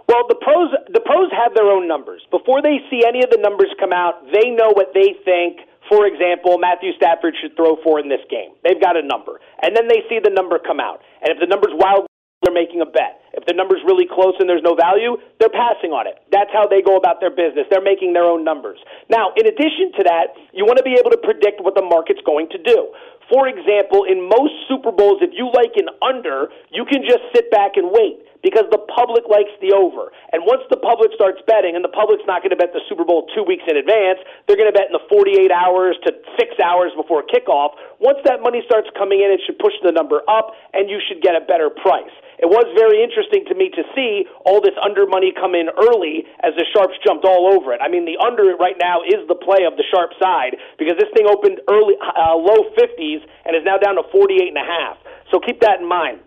Well, 0.08 0.30
the 0.30 0.38
pros 0.38 0.70
the 0.94 1.02
pros 1.02 1.34
have 1.34 1.58
their 1.58 1.66
own 1.66 1.88
numbers. 1.88 2.22
Before 2.30 2.62
they 2.62 2.78
see 2.90 3.02
any 3.02 3.26
of 3.26 3.34
the 3.34 3.42
numbers 3.42 3.74
come 3.80 3.94
out, 3.94 4.22
they 4.30 4.54
know 4.54 4.70
what 4.74 4.94
they 4.94 5.18
think. 5.26 5.66
For 5.90 6.06
example, 6.06 6.58
Matthew 6.58 6.94
Stafford 6.98 7.34
should 7.42 7.56
throw 7.56 7.78
four 7.82 8.00
in 8.00 8.10
this 8.10 8.22
game. 8.30 8.58
They've 8.66 8.82
got 8.82 8.98
a 8.98 9.06
number, 9.06 9.38
and 9.62 9.78
then 9.78 9.88
they 9.88 10.02
see 10.10 10.18
the 10.18 10.34
number 10.34 10.58
come 10.58 10.80
out. 10.80 11.02
And 11.22 11.30
if 11.30 11.38
the 11.38 11.46
number's 11.46 11.74
wild, 11.78 12.10
they're 12.46 12.54
making 12.54 12.82
a 12.82 12.90
bet. 12.90 13.22
If 13.34 13.46
the 13.50 13.58
number's 13.58 13.82
really 13.86 14.06
close 14.06 14.38
and 14.38 14.46
there's 14.46 14.62
no 14.62 14.78
value, 14.78 15.18
they're 15.42 15.54
passing 15.54 15.90
on 15.90 16.06
it. 16.06 16.22
That's 16.30 16.54
how 16.54 16.70
they 16.70 16.86
go 16.86 16.96
about 16.96 17.18
their 17.18 17.34
business. 17.34 17.66
They're 17.74 17.84
making 17.84 18.14
their 18.14 18.30
own 18.30 18.46
numbers. 18.46 18.78
Now, 19.10 19.34
in 19.34 19.50
addition 19.50 19.92
to 19.98 20.02
that, 20.06 20.38
you 20.54 20.66
want 20.66 20.78
to 20.78 20.86
be 20.86 20.94
able 20.98 21.10
to 21.10 21.22
predict 21.22 21.66
what 21.66 21.74
the 21.74 21.82
market's 21.82 22.22
going 22.22 22.50
to 22.54 22.62
do. 22.62 22.94
For 23.34 23.50
example, 23.50 24.06
in 24.06 24.22
most 24.30 24.54
Super 24.70 24.94
Bowls, 24.94 25.26
if 25.26 25.34
you 25.34 25.50
like 25.50 25.74
an 25.82 25.90
under, 26.06 26.54
you 26.70 26.86
can 26.86 27.02
just 27.02 27.26
sit 27.34 27.50
back 27.50 27.74
and 27.76 27.90
wait 27.90 28.22
because 28.44 28.68
the 28.72 28.82
public 28.92 29.28
likes 29.30 29.52
the 29.62 29.72
over. 29.72 30.12
And 30.34 30.44
once 30.44 30.64
the 30.70 30.80
public 30.80 31.12
starts 31.16 31.40
betting, 31.48 31.76
and 31.76 31.84
the 31.84 31.94
public's 31.94 32.26
not 32.28 32.42
going 32.42 32.52
to 32.52 32.60
bet 32.60 32.74
the 32.74 32.84
Super 32.90 33.06
Bowl 33.06 33.28
two 33.36 33.44
weeks 33.44 33.64
in 33.68 33.78
advance, 33.78 34.20
they're 34.48 34.60
going 34.60 34.72
to 34.72 34.76
bet 34.76 34.88
in 34.90 34.96
the 34.96 35.06
48 35.08 35.52
hours 35.52 35.96
to 36.06 36.14
six 36.40 36.56
hours 36.60 36.92
before 36.96 37.24
kickoff. 37.24 37.78
Once 38.00 38.20
that 38.26 38.42
money 38.42 38.62
starts 38.66 38.88
coming 38.98 39.22
in, 39.24 39.32
it 39.32 39.40
should 39.46 39.60
push 39.60 39.74
the 39.84 39.92
number 39.92 40.22
up, 40.28 40.52
and 40.74 40.90
you 40.90 41.00
should 41.08 41.22
get 41.22 41.36
a 41.36 41.44
better 41.44 41.70
price. 41.70 42.12
It 42.36 42.52
was 42.52 42.68
very 42.76 43.00
interesting 43.00 43.48
to 43.48 43.56
me 43.56 43.72
to 43.72 43.84
see 43.96 44.28
all 44.44 44.60
this 44.60 44.76
under 44.84 45.08
money 45.08 45.32
come 45.32 45.56
in 45.56 45.72
early 45.80 46.28
as 46.44 46.52
the 46.60 46.68
sharps 46.76 47.00
jumped 47.00 47.24
all 47.24 47.48
over 47.56 47.72
it. 47.72 47.80
I 47.80 47.88
mean, 47.88 48.04
the 48.04 48.20
under 48.20 48.56
right 48.60 48.76
now 48.76 49.02
is 49.08 49.24
the 49.32 49.40
play 49.40 49.64
of 49.64 49.80
the 49.80 49.88
sharp 49.88 50.12
side 50.20 50.60
because 50.76 51.00
this 51.00 51.08
thing 51.16 51.32
opened 51.32 51.64
early, 51.72 51.96
uh, 51.96 52.36
low 52.36 52.68
50s 52.76 53.24
and 53.48 53.56
is 53.56 53.64
now 53.64 53.80
down 53.80 53.96
to 53.96 54.04
48 54.12 54.52
and 54.52 54.60
a 54.60 54.68
half. 54.68 55.00
So 55.32 55.40
keep 55.40 55.62
that 55.62 55.80
in 55.80 55.88
mind. 55.88 56.20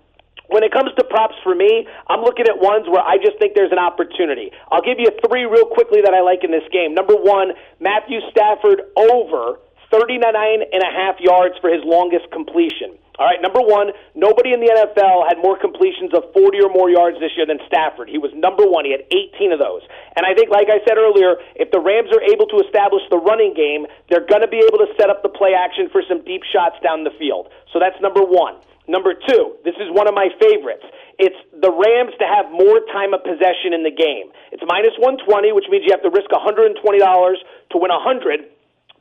When 0.49 0.65
it 0.65 0.73
comes 0.73 0.91
to 0.97 1.05
props 1.05 1.37
for 1.45 1.55
me, 1.55 1.87
I'm 2.09 2.25
looking 2.25 2.49
at 2.49 2.57
ones 2.57 2.89
where 2.89 3.05
I 3.05 3.21
just 3.21 3.37
think 3.39 3.53
there's 3.55 3.73
an 3.73 3.79
opportunity. 3.79 4.51
I'll 4.73 4.85
give 4.85 4.97
you 4.97 5.13
three 5.29 5.45
real 5.45 5.69
quickly 5.69 6.01
that 6.01 6.17
I 6.17 6.25
like 6.25 6.41
in 6.43 6.51
this 6.51 6.65
game. 6.73 6.97
Number 6.97 7.15
one, 7.15 7.53
Matthew 7.81 8.25
Stafford 8.33 8.89
over 8.97 9.61
39 9.93 10.25
and 10.25 10.83
a 10.85 10.93
half 10.93 11.21
yards 11.21 11.57
for 11.61 11.69
his 11.69 11.85
longest 11.85 12.33
completion. 12.33 12.97
All 13.19 13.27
right, 13.27 13.43
number 13.43 13.59
one, 13.59 13.91
nobody 14.15 14.55
in 14.55 14.63
the 14.63 14.71
NFL 14.71 15.27
had 15.27 15.43
more 15.43 15.59
completions 15.59 16.15
of 16.15 16.31
40 16.31 16.63
or 16.63 16.71
more 16.71 16.87
yards 16.87 17.19
this 17.19 17.35
year 17.35 17.51
than 17.51 17.59
Stafford. 17.67 18.07
He 18.07 18.17
was 18.17 18.31
number 18.31 18.63
one. 18.63 18.87
He 18.87 18.95
had 18.95 19.03
18 19.11 19.51
of 19.51 19.59
those. 19.59 19.83
And 20.15 20.23
I 20.23 20.39
think, 20.39 20.55
like 20.55 20.71
I 20.71 20.79
said 20.87 20.97
earlier, 20.97 21.35
if 21.59 21.75
the 21.75 21.83
Rams 21.83 22.15
are 22.15 22.23
able 22.23 22.47
to 22.47 22.63
establish 22.63 23.03
the 23.11 23.19
running 23.19 23.59
game, 23.59 23.91
they're 24.07 24.25
going 24.25 24.47
to 24.47 24.49
be 24.49 24.63
able 24.63 24.79
to 24.79 24.89
set 24.95 25.11
up 25.11 25.27
the 25.27 25.35
play 25.35 25.51
action 25.51 25.91
for 25.91 26.01
some 26.07 26.23
deep 26.23 26.47
shots 26.47 26.79
down 26.79 27.03
the 27.03 27.13
field. 27.19 27.51
So 27.75 27.83
that's 27.83 27.99
number 27.99 28.23
one. 28.23 28.63
Number 28.87 29.13
two, 29.13 29.58
is 29.81 29.91
one 29.95 30.07
of 30.07 30.15
my 30.15 30.29
favorites. 30.39 30.85
It's 31.19 31.39
the 31.51 31.71
Rams 31.71 32.15
to 32.19 32.27
have 32.27 32.51
more 32.51 32.83
time 32.95 33.15
of 33.15 33.27
possession 33.27 33.75
in 33.75 33.83
the 33.83 33.95
game. 33.95 34.31
It's 34.55 34.63
minus 34.67 34.95
120, 35.03 35.53
which 35.53 35.67
means 35.71 35.83
you 35.87 35.95
have 35.95 36.07
to 36.07 36.15
risk 36.15 36.31
$120 36.31 36.79
to 36.79 37.75
win 37.79 37.91
100 37.91 38.59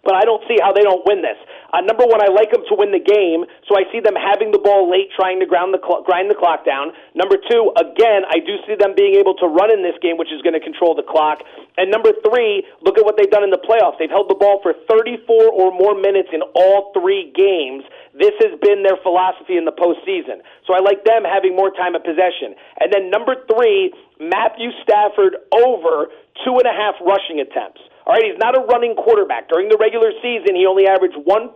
but 0.08 0.16
I 0.16 0.24
don't 0.24 0.40
see 0.48 0.56
how 0.64 0.72
they 0.72 0.88
don't 0.88 1.04
win 1.04 1.20
this. 1.20 1.36
Uh, 1.76 1.84
number 1.84 2.08
one, 2.08 2.24
I 2.24 2.32
like 2.32 2.56
them 2.56 2.64
to 2.72 2.76
win 2.80 2.96
the 2.96 3.04
game, 3.04 3.44
so 3.68 3.76
I 3.76 3.84
see 3.92 4.00
them 4.00 4.16
having 4.16 4.56
the 4.56 4.62
ball 4.64 4.88
late, 4.88 5.12
trying 5.12 5.44
to 5.44 5.46
ground 5.46 5.76
the 5.76 5.84
cl- 5.84 6.00
grind 6.08 6.32
the 6.32 6.40
clock 6.40 6.64
down. 6.64 6.96
Number 7.12 7.36
two, 7.36 7.76
again, 7.76 8.24
I 8.24 8.40
do 8.40 8.56
see 8.64 8.80
them 8.80 8.96
being 8.96 9.20
able 9.20 9.36
to 9.44 9.52
run 9.52 9.68
in 9.68 9.84
this 9.84 10.00
game, 10.00 10.16
which 10.16 10.32
is 10.32 10.40
going 10.48 10.56
to 10.56 10.64
control 10.64 10.96
the 10.96 11.04
clock. 11.04 11.44
And 11.76 11.92
number 11.92 12.16
three, 12.24 12.64
look 12.88 12.96
at 12.96 13.04
what 13.04 13.20
they've 13.20 13.30
done 13.30 13.44
in 13.44 13.52
the 13.52 13.60
playoffs. 13.60 14.00
They've 14.00 14.10
held 14.10 14.32
the 14.32 14.40
ball 14.40 14.64
for 14.64 14.72
34 14.88 15.28
or 15.52 15.76
more 15.76 15.92
minutes 15.92 16.32
in 16.32 16.40
all 16.56 16.96
three 16.96 17.36
games. 17.36 17.84
This 18.18 18.34
has 18.42 18.58
been 18.60 18.82
their 18.82 18.98
philosophy 19.06 19.58
in 19.58 19.66
the 19.70 19.74
postseason. 19.74 20.42
So 20.66 20.74
I 20.74 20.82
like 20.82 21.06
them 21.06 21.22
having 21.22 21.56
more 21.56 21.70
time 21.70 21.94
of 21.94 22.02
possession. 22.02 22.58
And 22.82 22.90
then 22.90 23.14
number 23.14 23.38
three, 23.46 23.94
Matthew 24.18 24.74
Stafford 24.82 25.38
over 25.54 26.10
two 26.42 26.58
and 26.58 26.66
a 26.66 26.74
half 26.74 26.98
rushing 27.06 27.38
attempts. 27.38 27.82
All 28.10 28.16
right, 28.16 28.24
he's 28.24 28.40
not 28.40 28.58
a 28.58 28.64
running 28.66 28.96
quarterback. 28.96 29.50
During 29.52 29.70
the 29.70 29.78
regular 29.78 30.16
season, 30.24 30.56
he 30.56 30.66
only 30.66 30.88
averaged 30.88 31.20
1.8 31.20 31.54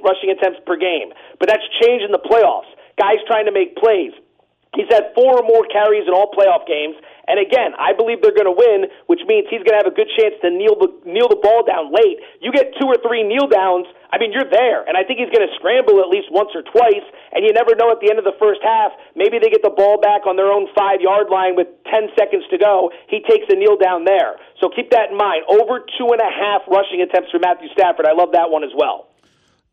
rushing 0.00 0.30
attempts 0.30 0.62
per 0.64 0.78
game. 0.78 1.12
But 1.42 1.50
that's 1.50 1.66
changed 1.82 2.06
in 2.06 2.12
the 2.14 2.22
playoffs. 2.22 2.70
Guys 2.96 3.18
trying 3.26 3.46
to 3.46 3.52
make 3.52 3.76
plays. 3.76 4.14
He's 4.78 4.88
had 4.90 5.10
four 5.14 5.40
or 5.40 5.44
more 5.44 5.66
carries 5.66 6.06
in 6.06 6.14
all 6.14 6.30
playoff 6.30 6.70
games. 6.70 6.94
And 7.28 7.36
again, 7.36 7.76
I 7.76 7.92
believe 7.92 8.24
they're 8.24 8.34
going 8.34 8.48
to 8.48 8.56
win, 8.56 8.88
which 9.06 9.20
means 9.28 9.46
he's 9.52 9.60
going 9.60 9.76
to 9.76 9.82
have 9.84 9.90
a 9.90 9.94
good 9.94 10.08
chance 10.16 10.34
to 10.40 10.48
kneel 10.48 10.74
the 10.80 10.88
kneel 11.04 11.28
the 11.28 11.38
ball 11.38 11.62
down 11.62 11.92
late. 11.92 12.18
You 12.40 12.50
get 12.50 12.72
two 12.80 12.88
or 12.88 12.96
three 13.04 13.22
kneel 13.22 13.46
downs, 13.46 13.84
I 14.08 14.16
mean, 14.16 14.32
you're 14.32 14.48
there, 14.48 14.88
and 14.88 14.96
I 14.96 15.04
think 15.04 15.20
he's 15.20 15.28
going 15.28 15.44
to 15.44 15.52
scramble 15.60 16.00
at 16.00 16.08
least 16.08 16.32
once 16.32 16.48
or 16.56 16.64
twice. 16.64 17.04
And 17.36 17.44
you 17.44 17.52
never 17.52 17.76
know 17.76 17.92
at 17.92 18.00
the 18.00 18.08
end 18.08 18.16
of 18.16 18.24
the 18.24 18.36
first 18.40 18.64
half, 18.64 18.96
maybe 19.12 19.36
they 19.36 19.52
get 19.52 19.60
the 19.60 19.74
ball 19.74 20.00
back 20.00 20.24
on 20.24 20.40
their 20.40 20.48
own 20.48 20.64
five 20.72 21.04
yard 21.04 21.28
line 21.28 21.60
with 21.60 21.68
10 21.92 22.08
seconds 22.16 22.48
to 22.48 22.56
go. 22.56 22.88
He 23.12 23.20
takes 23.20 23.44
a 23.52 23.56
kneel 23.56 23.76
down 23.76 24.08
there. 24.08 24.40
So 24.64 24.72
keep 24.72 24.88
that 24.96 25.12
in 25.12 25.16
mind. 25.20 25.44
Over 25.44 25.84
two 26.00 26.08
and 26.08 26.24
a 26.24 26.32
half 26.32 26.64
rushing 26.72 27.04
attempts 27.04 27.28
for 27.28 27.38
Matthew 27.38 27.68
Stafford. 27.76 28.08
I 28.08 28.16
love 28.16 28.32
that 28.32 28.48
one 28.48 28.64
as 28.64 28.72
well. 28.72 29.12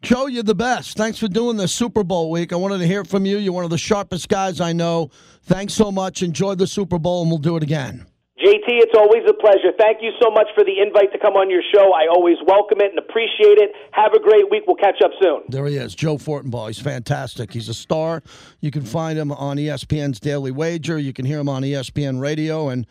Joe, 0.05 0.27
you're 0.27 0.43
the 0.43 0.53
best. 0.53 0.97
Thanks 0.97 1.17
for 1.17 1.27
doing 1.27 1.57
this 1.57 1.73
Super 1.73 2.03
Bowl 2.03 2.29
week. 2.29 2.53
I 2.53 2.57
wanted 2.57 2.77
to 2.77 2.85
hear 2.85 3.03
from 3.03 3.25
you. 3.25 3.39
You're 3.39 3.53
one 3.53 3.63
of 3.63 3.71
the 3.71 3.77
sharpest 3.79 4.29
guys 4.29 4.61
I 4.61 4.71
know. 4.71 5.09
Thanks 5.45 5.73
so 5.73 5.91
much. 5.91 6.21
Enjoy 6.21 6.53
the 6.53 6.67
Super 6.67 6.99
Bowl, 6.99 7.23
and 7.23 7.31
we'll 7.31 7.39
do 7.39 7.57
it 7.57 7.63
again. 7.63 8.05
JT, 8.37 8.65
it's 8.67 8.93
always 8.95 9.23
a 9.27 9.33
pleasure. 9.33 9.73
Thank 9.79 10.03
you 10.03 10.11
so 10.21 10.29
much 10.29 10.45
for 10.53 10.63
the 10.63 10.79
invite 10.79 11.11
to 11.13 11.17
come 11.17 11.33
on 11.33 11.49
your 11.49 11.63
show. 11.73 11.91
I 11.95 12.05
always 12.07 12.37
welcome 12.45 12.81
it 12.81 12.91
and 12.91 12.99
appreciate 12.99 13.57
it. 13.57 13.71
Have 13.93 14.13
a 14.13 14.19
great 14.19 14.51
week. 14.51 14.65
We'll 14.67 14.75
catch 14.75 15.01
up 15.03 15.09
soon. 15.19 15.41
There 15.49 15.65
he 15.65 15.77
is, 15.77 15.95
Joe 15.95 16.17
Fortenbaugh. 16.17 16.67
He's 16.67 16.79
fantastic. 16.79 17.51
He's 17.51 17.67
a 17.67 17.73
star. 17.73 18.21
You 18.59 18.69
can 18.69 18.83
find 18.83 19.17
him 19.17 19.31
on 19.31 19.57
ESPN's 19.57 20.19
Daily 20.19 20.51
Wager. 20.51 20.99
You 20.99 21.13
can 21.13 21.25
hear 21.25 21.39
him 21.39 21.49
on 21.49 21.63
ESPN 21.63 22.21
Radio, 22.21 22.69
and 22.69 22.85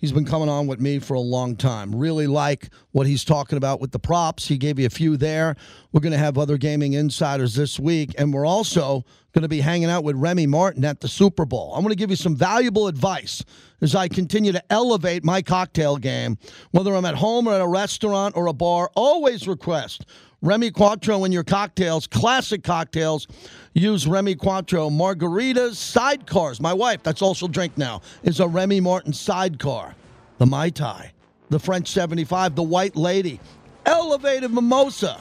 He's 0.00 0.12
been 0.12 0.24
coming 0.24 0.48
on 0.48 0.66
with 0.66 0.80
me 0.80 0.98
for 0.98 1.12
a 1.12 1.20
long 1.20 1.56
time. 1.56 1.94
Really 1.94 2.26
like 2.26 2.70
what 2.92 3.06
he's 3.06 3.22
talking 3.22 3.58
about 3.58 3.80
with 3.80 3.92
the 3.92 3.98
props. 3.98 4.48
He 4.48 4.56
gave 4.56 4.78
you 4.78 4.86
a 4.86 4.90
few 4.90 5.18
there. 5.18 5.56
We're 5.92 6.00
going 6.00 6.12
to 6.12 6.18
have 6.18 6.38
other 6.38 6.56
gaming 6.56 6.94
insiders 6.94 7.54
this 7.54 7.78
week, 7.78 8.14
and 8.16 8.32
we're 8.32 8.46
also 8.46 9.04
going 9.32 9.42
to 9.42 9.48
be 9.48 9.60
hanging 9.60 9.90
out 9.90 10.02
with 10.02 10.16
Remy 10.16 10.46
Martin 10.46 10.86
at 10.86 11.00
the 11.00 11.08
Super 11.08 11.44
Bowl. 11.44 11.74
I'm 11.74 11.82
going 11.82 11.92
to 11.92 11.98
give 11.98 12.08
you 12.08 12.16
some 12.16 12.34
valuable 12.34 12.88
advice 12.88 13.44
as 13.82 13.94
I 13.94 14.08
continue 14.08 14.52
to 14.52 14.72
elevate 14.72 15.22
my 15.22 15.42
cocktail 15.42 15.98
game, 15.98 16.38
whether 16.70 16.94
I'm 16.94 17.04
at 17.04 17.16
home 17.16 17.46
or 17.46 17.52
at 17.52 17.60
a 17.60 17.68
restaurant 17.68 18.36
or 18.36 18.46
a 18.46 18.52
bar. 18.54 18.90
Always 18.96 19.46
request 19.46 20.06
Remy 20.42 20.70
Cointreau 20.70 21.26
in 21.26 21.32
your 21.32 21.44
cocktails, 21.44 22.06
classic 22.06 22.62
cocktails. 22.62 23.28
Use 23.74 24.06
Remy 24.06 24.36
Cointreau 24.36 24.90
margaritas, 24.90 25.76
sidecars. 25.76 26.62
My 26.62 26.72
wife, 26.72 27.02
that's 27.02 27.20
all 27.20 27.34
she'll 27.34 27.48
drink 27.48 27.76
now, 27.76 28.00
is 28.22 28.40
a 28.40 28.48
Remy 28.48 28.80
Martin 28.80 29.12
sidecar. 29.12 29.94
The 30.38 30.46
Mai 30.46 30.70
Tai, 30.70 31.12
the 31.50 31.58
French 31.58 31.88
75, 31.88 32.54
the 32.54 32.62
White 32.62 32.96
Lady, 32.96 33.38
elevated 33.84 34.50
mimosa. 34.50 35.20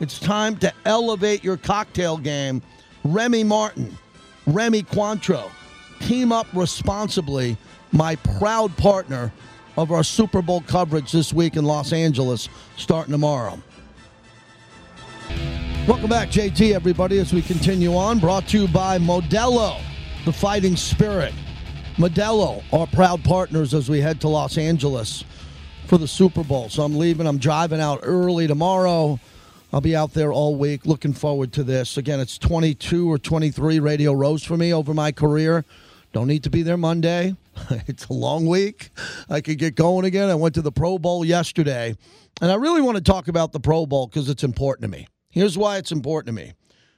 It's 0.00 0.18
time 0.18 0.56
to 0.56 0.72
elevate 0.84 1.44
your 1.44 1.56
cocktail 1.56 2.16
game. 2.16 2.60
Remy 3.04 3.44
Martin, 3.44 3.96
Remy 4.48 4.82
Cointreau, 4.82 5.48
team 6.00 6.32
up 6.32 6.48
responsibly. 6.52 7.56
My 7.92 8.16
proud 8.16 8.76
partner 8.76 9.32
of 9.76 9.92
our 9.92 10.02
Super 10.02 10.42
Bowl 10.42 10.62
coverage 10.62 11.12
this 11.12 11.32
week 11.32 11.54
in 11.54 11.64
Los 11.64 11.92
Angeles, 11.92 12.48
starting 12.76 13.12
tomorrow. 13.12 13.62
Welcome 15.88 16.10
back, 16.10 16.28
JT, 16.28 16.74
everybody, 16.74 17.18
as 17.18 17.32
we 17.32 17.40
continue 17.40 17.96
on. 17.96 18.18
Brought 18.18 18.46
to 18.48 18.60
you 18.60 18.68
by 18.68 18.98
Modelo, 18.98 19.80
the 20.26 20.32
fighting 20.32 20.76
spirit. 20.76 21.32
Modelo, 21.96 22.62
our 22.74 22.86
proud 22.86 23.24
partners 23.24 23.72
as 23.72 23.88
we 23.88 24.00
head 24.00 24.20
to 24.20 24.28
Los 24.28 24.58
Angeles 24.58 25.24
for 25.86 25.96
the 25.96 26.06
Super 26.06 26.44
Bowl. 26.44 26.68
So 26.68 26.82
I'm 26.82 26.98
leaving. 26.98 27.26
I'm 27.26 27.38
driving 27.38 27.80
out 27.80 28.00
early 28.02 28.46
tomorrow. 28.46 29.18
I'll 29.72 29.80
be 29.80 29.96
out 29.96 30.12
there 30.12 30.32
all 30.32 30.56
week. 30.56 30.86
Looking 30.86 31.14
forward 31.14 31.52
to 31.54 31.64
this. 31.64 31.96
Again, 31.96 32.20
it's 32.20 32.36
22 32.36 33.10
or 33.10 33.16
23 33.16 33.80
radio 33.80 34.12
rows 34.12 34.44
for 34.44 34.56
me 34.56 34.74
over 34.74 34.92
my 34.92 35.10
career. 35.10 35.64
Don't 36.12 36.26
need 36.26 36.44
to 36.44 36.50
be 36.50 36.62
there 36.62 36.76
Monday. 36.76 37.34
it's 37.86 38.06
a 38.06 38.12
long 38.12 38.46
week. 38.46 38.90
I 39.28 39.40
could 39.40 39.58
get 39.58 39.74
going 39.74 40.04
again. 40.04 40.28
I 40.28 40.34
went 40.34 40.54
to 40.56 40.62
the 40.62 40.72
Pro 40.72 40.98
Bowl 40.98 41.24
yesterday. 41.24 41.96
And 42.40 42.50
I 42.50 42.56
really 42.56 42.82
want 42.82 42.96
to 42.96 43.02
talk 43.02 43.28
about 43.28 43.52
the 43.52 43.60
Pro 43.60 43.86
Bowl 43.86 44.06
because 44.06 44.28
it's 44.28 44.44
important 44.44 44.92
to 44.92 44.98
me. 44.98 45.08
Here's 45.30 45.58
why 45.58 45.76
it's 45.78 45.92
important 45.92 46.26
to 46.28 46.32
me 46.32 46.54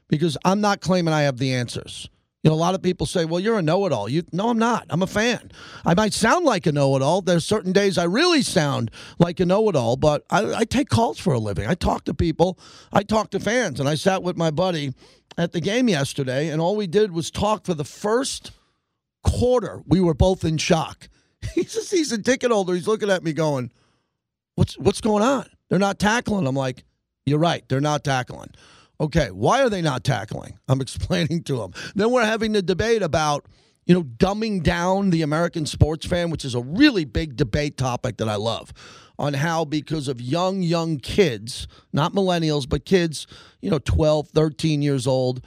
because 0.09 0.37
I'm 0.45 0.61
not 0.61 0.81
claiming 0.81 1.15
I 1.15 1.23
have 1.23 1.39
the 1.39 1.53
answers. 1.53 2.09
You 2.43 2.49
know, 2.49 2.57
a 2.57 2.57
lot 2.57 2.75
of 2.75 2.81
people 2.81 3.07
say, 3.07 3.27
"Well, 3.27 3.39
you're 3.39 3.59
a 3.59 3.63
know-it-all." 3.63 4.09
You, 4.09 4.23
no, 4.33 4.49
I'm 4.49 4.59
not. 4.59 4.87
I'm 4.89 5.03
a 5.03 5.07
fan. 5.07 5.51
I 5.85 5.93
might 5.93 6.15
sound 6.15 6.47
like 6.47 6.67
a 6.67 6.73
know-it-all. 6.73 7.21
There's 7.21 7.45
certain 7.45 7.73
days 7.73 7.99
I 7.99 8.05
really 8.05 8.41
sound 8.41 8.91
like 9.19 9.41
a 9.41 9.47
know-it-all, 9.47 9.97
but 9.97 10.25
I, 10.31 10.55
I 10.55 10.65
take 10.65 10.89
calls 10.89 11.19
for 11.19 11.35
a 11.35 11.39
living. 11.39 11.67
I 11.67 11.75
talk 11.75 12.05
to 12.05 12.15
people. 12.15 12.59
I 12.93 13.03
talk 13.03 13.31
to 13.33 13.41
fans, 13.41 13.79
and 13.79 13.89
I 13.89 13.95
sat 13.95 14.23
with 14.23 14.39
my 14.39 14.51
buddy 14.51 14.95
at 15.37 15.53
the 15.53 15.61
game 15.61 15.89
yesterday, 15.89 16.49
and 16.49 16.63
all 16.63 16.77
we 16.77 16.87
did 16.87 17.13
was 17.13 17.31
talk 17.31 17.67
for 17.67 17.75
the 17.75 17.85
first 17.85 18.53
quarter. 19.23 19.83
We 19.87 20.01
were 20.01 20.15
both 20.15 20.43
in 20.43 20.57
shock. 20.57 21.09
He's 21.55 21.77
a 21.77 21.83
season 21.83 22.23
ticket 22.23 22.51
holder. 22.51 22.75
He's 22.75 22.89
looking 22.89 23.11
at 23.11 23.23
me, 23.23 23.35
going, 23.35 23.71
"What's 24.55 24.79
what's 24.79 25.03
going 25.03 25.23
on? 25.23 25.47
They're 25.69 25.79
not 25.79 25.99
tackling." 25.99 26.47
I'm 26.47 26.57
like, 26.57 26.85
"You're 27.31 27.39
right. 27.39 27.67
They're 27.69 27.81
not 27.81 28.05
tackling." 28.05 28.51
Okay, 29.01 29.31
why 29.31 29.63
are 29.63 29.71
they 29.71 29.81
not 29.81 30.05
tackling? 30.05 30.59
I'm 30.69 30.81
explaining 30.81 31.43
to 31.45 31.57
them. 31.57 31.73
Then 31.95 32.11
we're 32.11 32.25
having 32.25 32.53
the 32.53 32.63
debate 32.63 33.03
about, 33.03 33.47
you 33.87 33.95
know, 33.95 34.03
dumbing 34.03 34.63
down 34.63 35.11
the 35.11 35.23
American 35.23 35.65
sports 35.65 36.07
fan, 36.07 36.31
which 36.31 36.45
is 36.45 36.55
a 36.55 36.61
really 36.61 37.07
big 37.07 37.37
debate 37.37 37.79
topic 37.79 38.19
that 38.19 38.29
I 38.29 38.37
love, 38.37 38.73
on 39.19 39.35
how 39.35 39.65
because 39.65 40.07
of 40.07 40.21
young, 40.21 40.63
young 40.63 40.99
kids, 40.99 41.67
not 41.93 42.13
millennials, 42.13 42.69
but 42.69 42.85
kids, 42.85 43.27
you 43.63 43.71
know, 43.71 43.79
12, 43.79 44.29
13 44.29 44.83
years 44.83 45.07
old, 45.07 45.45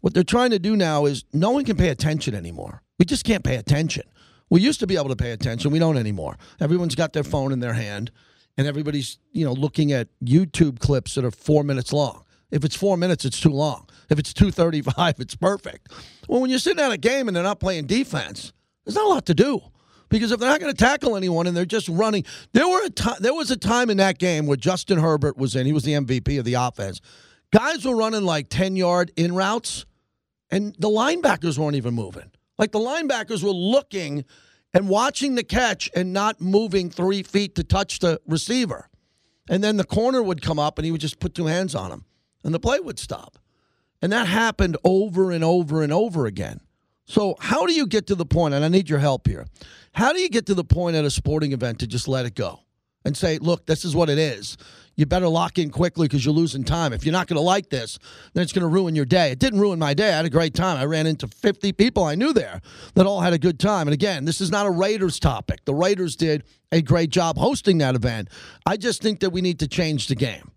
what 0.00 0.14
they're 0.14 0.22
trying 0.22 0.50
to 0.50 0.58
do 0.58 0.74
now 0.74 1.04
is 1.04 1.24
no 1.32 1.50
one 1.50 1.64
can 1.64 1.76
pay 1.76 1.88
attention 1.88 2.34
anymore. 2.34 2.82
We 2.98 3.04
just 3.04 3.24
can't 3.24 3.44
pay 3.44 3.56
attention. 3.56 4.04
We 4.50 4.60
used 4.60 4.80
to 4.80 4.86
be 4.86 4.96
able 4.96 5.08
to 5.08 5.16
pay 5.16 5.32
attention. 5.32 5.72
We 5.72 5.78
don't 5.78 5.96
anymore. 5.96 6.36
Everyone's 6.60 6.94
got 6.94 7.12
their 7.12 7.24
phone 7.24 7.52
in 7.52 7.60
their 7.60 7.72
hand 7.72 8.10
and 8.56 8.66
everybody's, 8.66 9.18
you 9.32 9.44
know, 9.44 9.52
looking 9.52 9.92
at 9.92 10.08
YouTube 10.22 10.78
clips 10.78 11.14
that 11.14 11.24
are 11.24 11.30
four 11.30 11.64
minutes 11.64 11.92
long. 11.92 12.24
If 12.50 12.64
it's 12.64 12.76
four 12.76 12.96
minutes, 12.96 13.24
it's 13.24 13.40
too 13.40 13.50
long. 13.50 13.88
If 14.10 14.18
it's 14.18 14.32
235, 14.32 15.16
it's 15.18 15.34
perfect. 15.34 15.90
Well, 16.28 16.40
when 16.40 16.50
you're 16.50 16.58
sitting 16.58 16.82
at 16.82 16.92
a 16.92 16.96
game 16.96 17.28
and 17.28 17.36
they're 17.36 17.42
not 17.42 17.60
playing 17.60 17.86
defense, 17.86 18.52
there's 18.84 18.94
not 18.94 19.06
a 19.06 19.08
lot 19.08 19.26
to 19.26 19.34
do. 19.34 19.60
Because 20.08 20.30
if 20.30 20.38
they're 20.38 20.48
not 20.48 20.60
going 20.60 20.72
to 20.72 20.76
tackle 20.76 21.16
anyone 21.16 21.46
and 21.46 21.56
they're 21.56 21.64
just 21.64 21.88
running, 21.88 22.24
there 22.52 22.68
were 22.68 22.84
a 22.84 22.90
time, 22.90 23.16
there 23.20 23.34
was 23.34 23.50
a 23.50 23.56
time 23.56 23.90
in 23.90 23.96
that 23.96 24.18
game 24.18 24.46
where 24.46 24.56
Justin 24.56 24.98
Herbert 24.98 25.36
was 25.36 25.56
in. 25.56 25.66
He 25.66 25.72
was 25.72 25.82
the 25.82 25.94
MVP 25.94 26.38
of 26.38 26.44
the 26.44 26.54
offense. 26.54 27.00
Guys 27.52 27.84
were 27.84 27.96
running 27.96 28.22
like 28.22 28.48
10 28.48 28.76
yard 28.76 29.10
in 29.16 29.34
routes, 29.34 29.86
and 30.50 30.74
the 30.78 30.88
linebackers 30.88 31.58
weren't 31.58 31.74
even 31.74 31.94
moving. 31.94 32.30
Like 32.58 32.70
the 32.70 32.78
linebackers 32.78 33.42
were 33.42 33.50
looking 33.50 34.24
and 34.74 34.88
watching 34.88 35.36
the 35.36 35.44
catch 35.44 35.88
and 35.94 36.12
not 36.12 36.40
moving 36.40 36.90
three 36.90 37.22
feet 37.22 37.54
to 37.54 37.64
touch 37.64 38.00
the 38.00 38.20
receiver. 38.26 38.90
And 39.48 39.62
then 39.62 39.76
the 39.76 39.84
corner 39.84 40.22
would 40.22 40.42
come 40.42 40.58
up 40.58 40.78
and 40.78 40.84
he 40.84 40.90
would 40.90 41.00
just 41.00 41.20
put 41.20 41.34
two 41.34 41.46
hands 41.46 41.74
on 41.74 41.92
him 41.92 42.04
and 42.42 42.52
the 42.52 42.60
play 42.60 42.80
would 42.80 42.98
stop. 42.98 43.38
And 44.02 44.12
that 44.12 44.26
happened 44.26 44.76
over 44.84 45.30
and 45.30 45.42
over 45.42 45.82
and 45.82 45.92
over 45.92 46.26
again. 46.26 46.60
So, 47.06 47.36
how 47.38 47.66
do 47.66 47.72
you 47.72 47.86
get 47.86 48.06
to 48.06 48.14
the 48.14 48.24
point, 48.24 48.54
and 48.54 48.64
I 48.64 48.68
need 48.68 48.88
your 48.88 48.98
help 48.98 49.26
here, 49.26 49.46
how 49.92 50.12
do 50.12 50.20
you 50.20 50.28
get 50.28 50.46
to 50.46 50.54
the 50.54 50.64
point 50.64 50.96
at 50.96 51.04
a 51.04 51.10
sporting 51.10 51.52
event 51.52 51.80
to 51.80 51.86
just 51.86 52.08
let 52.08 52.24
it 52.24 52.34
go 52.34 52.60
and 53.04 53.14
say, 53.14 53.38
look, 53.38 53.66
this 53.66 53.84
is 53.84 53.94
what 53.94 54.08
it 54.08 54.18
is? 54.18 54.56
You 54.96 55.06
better 55.06 55.28
lock 55.28 55.58
in 55.58 55.70
quickly 55.70 56.06
because 56.06 56.24
you're 56.24 56.34
losing 56.34 56.64
time. 56.64 56.92
If 56.92 57.04
you're 57.04 57.12
not 57.12 57.26
going 57.26 57.36
to 57.36 57.42
like 57.42 57.70
this, 57.70 57.98
then 58.32 58.42
it's 58.42 58.52
going 58.52 58.62
to 58.62 58.68
ruin 58.68 58.94
your 58.94 59.04
day. 59.04 59.30
It 59.30 59.38
didn't 59.38 59.60
ruin 59.60 59.78
my 59.78 59.94
day. 59.94 60.12
I 60.12 60.16
had 60.16 60.24
a 60.24 60.30
great 60.30 60.54
time. 60.54 60.76
I 60.76 60.84
ran 60.84 61.06
into 61.06 61.26
50 61.26 61.72
people 61.72 62.04
I 62.04 62.14
knew 62.14 62.32
there 62.32 62.60
that 62.94 63.06
all 63.06 63.20
had 63.20 63.32
a 63.32 63.38
good 63.38 63.58
time. 63.58 63.88
And 63.88 63.94
again, 63.94 64.24
this 64.24 64.40
is 64.40 64.50
not 64.50 64.66
a 64.66 64.70
Raiders 64.70 65.18
topic. 65.18 65.64
The 65.64 65.74
Raiders 65.74 66.16
did 66.16 66.44
a 66.70 66.82
great 66.82 67.10
job 67.10 67.36
hosting 67.36 67.78
that 67.78 67.94
event. 67.94 68.28
I 68.66 68.76
just 68.76 69.02
think 69.02 69.20
that 69.20 69.30
we 69.30 69.40
need 69.40 69.58
to 69.60 69.68
change 69.68 70.06
the 70.06 70.14
game 70.14 70.52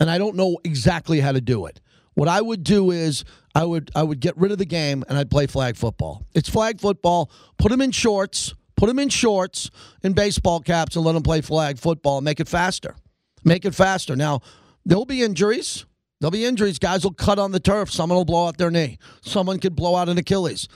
and 0.00 0.10
I 0.10 0.18
don't 0.18 0.34
know 0.34 0.58
exactly 0.64 1.20
how 1.20 1.32
to 1.32 1.40
do 1.40 1.66
it. 1.66 1.80
What 2.14 2.26
I 2.26 2.40
would 2.40 2.64
do 2.64 2.90
is 2.90 3.24
I 3.54 3.64
would 3.64 3.90
I 3.94 4.02
would 4.02 4.20
get 4.20 4.36
rid 4.36 4.50
of 4.50 4.58
the 4.58 4.64
game 4.64 5.04
and 5.08 5.16
I'd 5.16 5.30
play 5.30 5.46
flag 5.46 5.76
football. 5.76 6.26
It's 6.34 6.48
flag 6.48 6.80
football. 6.80 7.30
Put 7.58 7.70
them 7.70 7.80
in 7.80 7.92
shorts. 7.92 8.54
Put 8.76 8.86
them 8.86 8.98
in 8.98 9.10
shorts 9.10 9.70
and 10.02 10.14
baseball 10.14 10.60
caps 10.60 10.96
and 10.96 11.04
let 11.04 11.12
them 11.12 11.22
play 11.22 11.42
flag 11.42 11.78
football 11.78 12.18
and 12.18 12.24
make 12.24 12.40
it 12.40 12.48
faster. 12.48 12.96
Make 13.44 13.64
it 13.64 13.74
faster. 13.74 14.16
Now 14.16 14.40
there'll 14.84 15.04
be 15.04 15.22
injuries. 15.22 15.84
There'll 16.20 16.30
be 16.30 16.44
injuries. 16.44 16.78
Guys 16.78 17.04
will 17.04 17.14
cut 17.14 17.38
on 17.38 17.52
the 17.52 17.60
turf. 17.60 17.90
Someone 17.90 18.16
will 18.16 18.24
blow 18.24 18.46
out 18.46 18.58
their 18.58 18.70
knee. 18.70 18.98
Someone 19.22 19.58
could 19.58 19.74
blow 19.74 19.96
out 19.96 20.08
an 20.08 20.18
Achilles. 20.18 20.68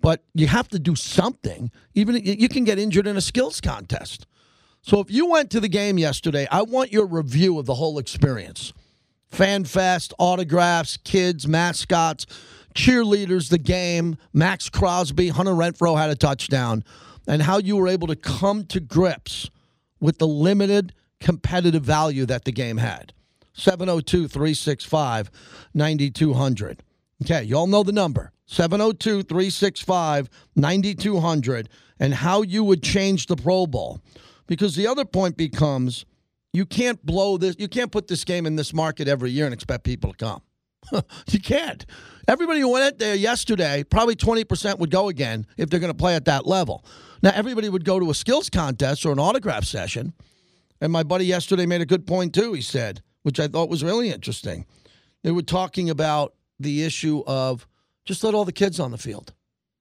But 0.00 0.22
you 0.34 0.46
have 0.46 0.68
to 0.68 0.78
do 0.78 0.94
something. 0.94 1.70
Even 1.94 2.16
you 2.16 2.48
can 2.48 2.64
get 2.64 2.78
injured 2.78 3.06
in 3.06 3.16
a 3.16 3.20
skills 3.20 3.60
contest. 3.60 4.26
So 4.82 5.00
if 5.00 5.10
you 5.10 5.26
went 5.26 5.50
to 5.50 5.60
the 5.60 5.68
game 5.68 5.98
yesterday, 5.98 6.46
I 6.50 6.62
want 6.62 6.92
your 6.92 7.06
review 7.06 7.58
of 7.58 7.66
the 7.66 7.74
whole 7.74 7.98
experience. 7.98 8.72
Fan 9.28 9.64
fest, 9.64 10.14
autographs, 10.18 10.96
kids, 10.98 11.48
mascots, 11.48 12.24
cheerleaders, 12.74 13.48
the 13.48 13.58
game, 13.58 14.16
Maxx 14.32 14.68
Crosby, 14.68 15.28
Hunter 15.28 15.52
Renfrow 15.52 15.98
had 15.98 16.10
a 16.10 16.14
touchdown, 16.14 16.84
and 17.26 17.42
how 17.42 17.58
you 17.58 17.76
were 17.76 17.88
able 17.88 18.06
to 18.06 18.16
come 18.16 18.64
to 18.66 18.78
grips 18.78 19.50
with 19.98 20.18
the 20.18 20.28
limited 20.28 20.92
competitive 21.26 21.82
value 21.82 22.24
that 22.24 22.44
the 22.44 22.52
game 22.52 22.76
had. 22.76 23.12
702 23.54 24.28
365 24.28 25.28
9200. 25.74 26.84
Okay, 27.24 27.42
you 27.42 27.56
all 27.56 27.66
know 27.66 27.82
the 27.82 27.90
number 27.90 28.30
702 28.46 29.24
365 29.24 30.30
9200 30.54 31.68
and 31.98 32.14
how 32.14 32.42
you 32.42 32.62
would 32.62 32.80
change 32.80 33.26
the 33.26 33.34
Pro 33.34 33.66
Bowl. 33.66 34.00
Because 34.46 34.76
the 34.76 34.86
other 34.86 35.04
point 35.04 35.36
becomes 35.36 36.06
you 36.52 36.64
can't 36.64 37.04
blow 37.04 37.36
this, 37.38 37.56
you 37.58 37.66
can't 37.66 37.90
put 37.90 38.06
this 38.06 38.22
game 38.22 38.46
in 38.46 38.54
this 38.54 38.72
market 38.72 39.08
every 39.08 39.32
year 39.32 39.46
and 39.46 39.52
expect 39.52 39.82
people 39.82 40.12
to 40.12 40.16
come. 40.16 40.42
you 41.32 41.40
can't. 41.40 41.84
Everybody 42.28 42.60
who 42.60 42.68
went 42.68 42.84
out 42.84 42.98
there 43.00 43.16
yesterday, 43.16 43.82
probably 43.82 44.14
20% 44.14 44.78
would 44.78 44.92
go 44.92 45.08
again 45.08 45.44
if 45.56 45.70
they're 45.70 45.80
going 45.80 45.92
to 45.92 45.98
play 45.98 46.14
at 46.14 46.26
that 46.26 46.46
level. 46.46 46.84
Now, 47.20 47.32
everybody 47.34 47.68
would 47.68 47.84
go 47.84 47.98
to 47.98 48.10
a 48.10 48.14
skills 48.14 48.48
contest 48.48 49.04
or 49.04 49.10
an 49.10 49.18
autograph 49.18 49.64
session. 49.64 50.12
And 50.80 50.92
my 50.92 51.02
buddy 51.02 51.24
yesterday 51.24 51.66
made 51.66 51.80
a 51.80 51.86
good 51.86 52.06
point, 52.06 52.34
too, 52.34 52.52
he 52.52 52.60
said, 52.60 53.02
which 53.22 53.40
I 53.40 53.48
thought 53.48 53.68
was 53.70 53.82
really 53.82 54.10
interesting. 54.10 54.66
They 55.22 55.30
were 55.30 55.42
talking 55.42 55.90
about 55.90 56.34
the 56.58 56.84
issue 56.84 57.22
of 57.26 57.66
just 58.04 58.22
let 58.22 58.34
all 58.34 58.44
the 58.44 58.52
kids 58.52 58.78
on 58.78 58.90
the 58.90 58.98
field. 58.98 59.32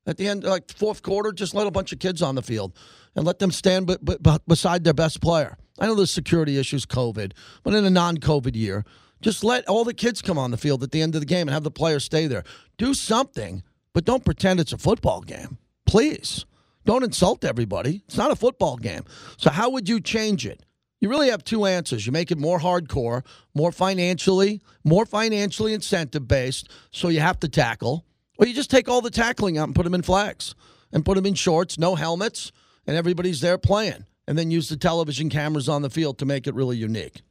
At 0.08 0.18
the 0.18 0.28
end, 0.28 0.44
like 0.44 0.72
fourth 0.72 1.02
quarter, 1.02 1.32
just 1.32 1.56
let 1.56 1.68
a 1.68 1.72
bunch 1.72 1.92
of 1.92 2.00
kids 2.00 2.22
on 2.22 2.36
the 2.36 2.42
field 2.42 2.78
and 3.16 3.26
let 3.26 3.40
them 3.40 3.52
stand 3.52 3.88
b- 3.88 3.98
b- 4.04 4.38
beside 4.48 4.84
their 4.84 4.94
best 4.94 5.22
player. 5.22 5.58
I 5.80 5.88
know 5.88 5.96
there's 5.96 6.12
security 6.14 6.58
issues, 6.58 6.86
COVID, 6.86 7.34
but 7.64 7.74
in 7.74 7.86
a 7.86 7.90
non 7.90 8.18
COVID 8.18 8.56
year, 8.56 8.86
just 9.22 9.44
let 9.44 9.68
all 9.68 9.84
the 9.84 9.94
kids 9.94 10.22
come 10.22 10.38
on 10.38 10.52
the 10.52 10.58
field 10.58 10.84
at 10.84 10.92
the 10.92 11.02
end 11.02 11.16
of 11.16 11.22
the 11.22 11.26
game 11.26 11.48
and 11.48 11.52
have 11.52 11.64
the 11.64 11.72
players 11.72 12.04
stay 12.04 12.28
there. 12.28 12.44
Do 12.78 12.94
something, 12.94 13.64
but 13.94 14.06
don't 14.06 14.26
pretend 14.26 14.60
it's 14.60 14.74
a 14.74 14.78
football 14.78 15.22
game. 15.22 15.58
Please. 15.86 16.46
Don't 16.86 17.04
insult 17.04 17.44
everybody. 17.44 18.04
It's 18.08 18.18
not 18.18 18.32
a 18.32 18.36
football 18.36 18.78
game. 18.78 19.04
So, 19.38 19.50
how 19.50 19.72
would 19.72 19.90
you 19.90 20.00
change 20.00 20.46
it? 20.46 20.65
You 21.00 21.10
really 21.10 21.30
have 21.30 21.44
two 21.44 21.66
answers. 21.66 22.06
You 22.06 22.12
make 22.12 22.32
it 22.32 22.38
more 22.38 22.60
hardcore, 22.60 23.26
more 23.54 23.72
financially, 23.72 24.62
more 24.84 25.06
financially 25.06 25.74
incentive 25.74 26.28
based, 26.28 26.70
so 26.92 27.10
you 27.10 27.20
have 27.20 27.40
to 27.42 27.50
tackle, 27.50 28.06
or 28.38 28.48
you 28.48 28.54
just 28.54 28.72
take 28.72 28.88
all 28.88 29.02
the 29.02 29.12
tackling 29.12 29.58
out 29.58 29.68
and 29.68 29.76
put 29.76 29.84
them 29.84 29.94
in 29.94 30.02
flags 30.02 30.56
and 30.92 31.06
put 31.06 31.16
them 31.16 31.26
in 31.26 31.34
shorts, 31.34 31.78
no 31.78 31.96
helmets, 31.96 32.52
and 32.88 32.96
everybody's 32.96 33.42
there 33.42 33.58
playing, 33.58 34.06
and 34.28 34.38
then 34.38 34.52
use 34.52 34.70
the 34.70 34.78
television 34.78 35.30
cameras 35.30 35.68
on 35.68 35.82
the 35.82 35.90
field 35.90 36.18
to 36.20 36.26
make 36.26 36.48
it 36.48 36.56
really 36.56 36.78
unique. 36.78 37.22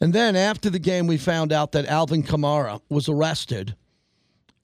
And 0.00 0.12
then 0.12 0.34
after 0.34 0.70
the 0.70 0.80
game, 0.80 1.06
we 1.06 1.16
found 1.16 1.52
out 1.52 1.72
that 1.72 1.86
Alvin 1.86 2.24
Kamara 2.24 2.80
was 2.88 3.08
arrested 3.08 3.76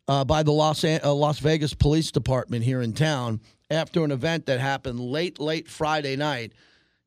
uh, 0.09 0.25
by 0.25 0.43
the 0.43 0.51
Los, 0.53 0.83
An- 0.85 1.01
uh, 1.05 1.15
Las 1.15 1.39
Vegas 1.39 1.73
Police 1.73 2.11
Department 2.11 2.65
here 2.65 2.83
in 2.83 2.93
town 2.93 3.41
after 3.71 4.05
an 4.05 4.11
event 4.11 4.47
that 4.47 4.59
happened 4.59 4.99
late, 4.99 5.39
late 5.39 5.69
Friday 5.69 6.17
night 6.17 6.53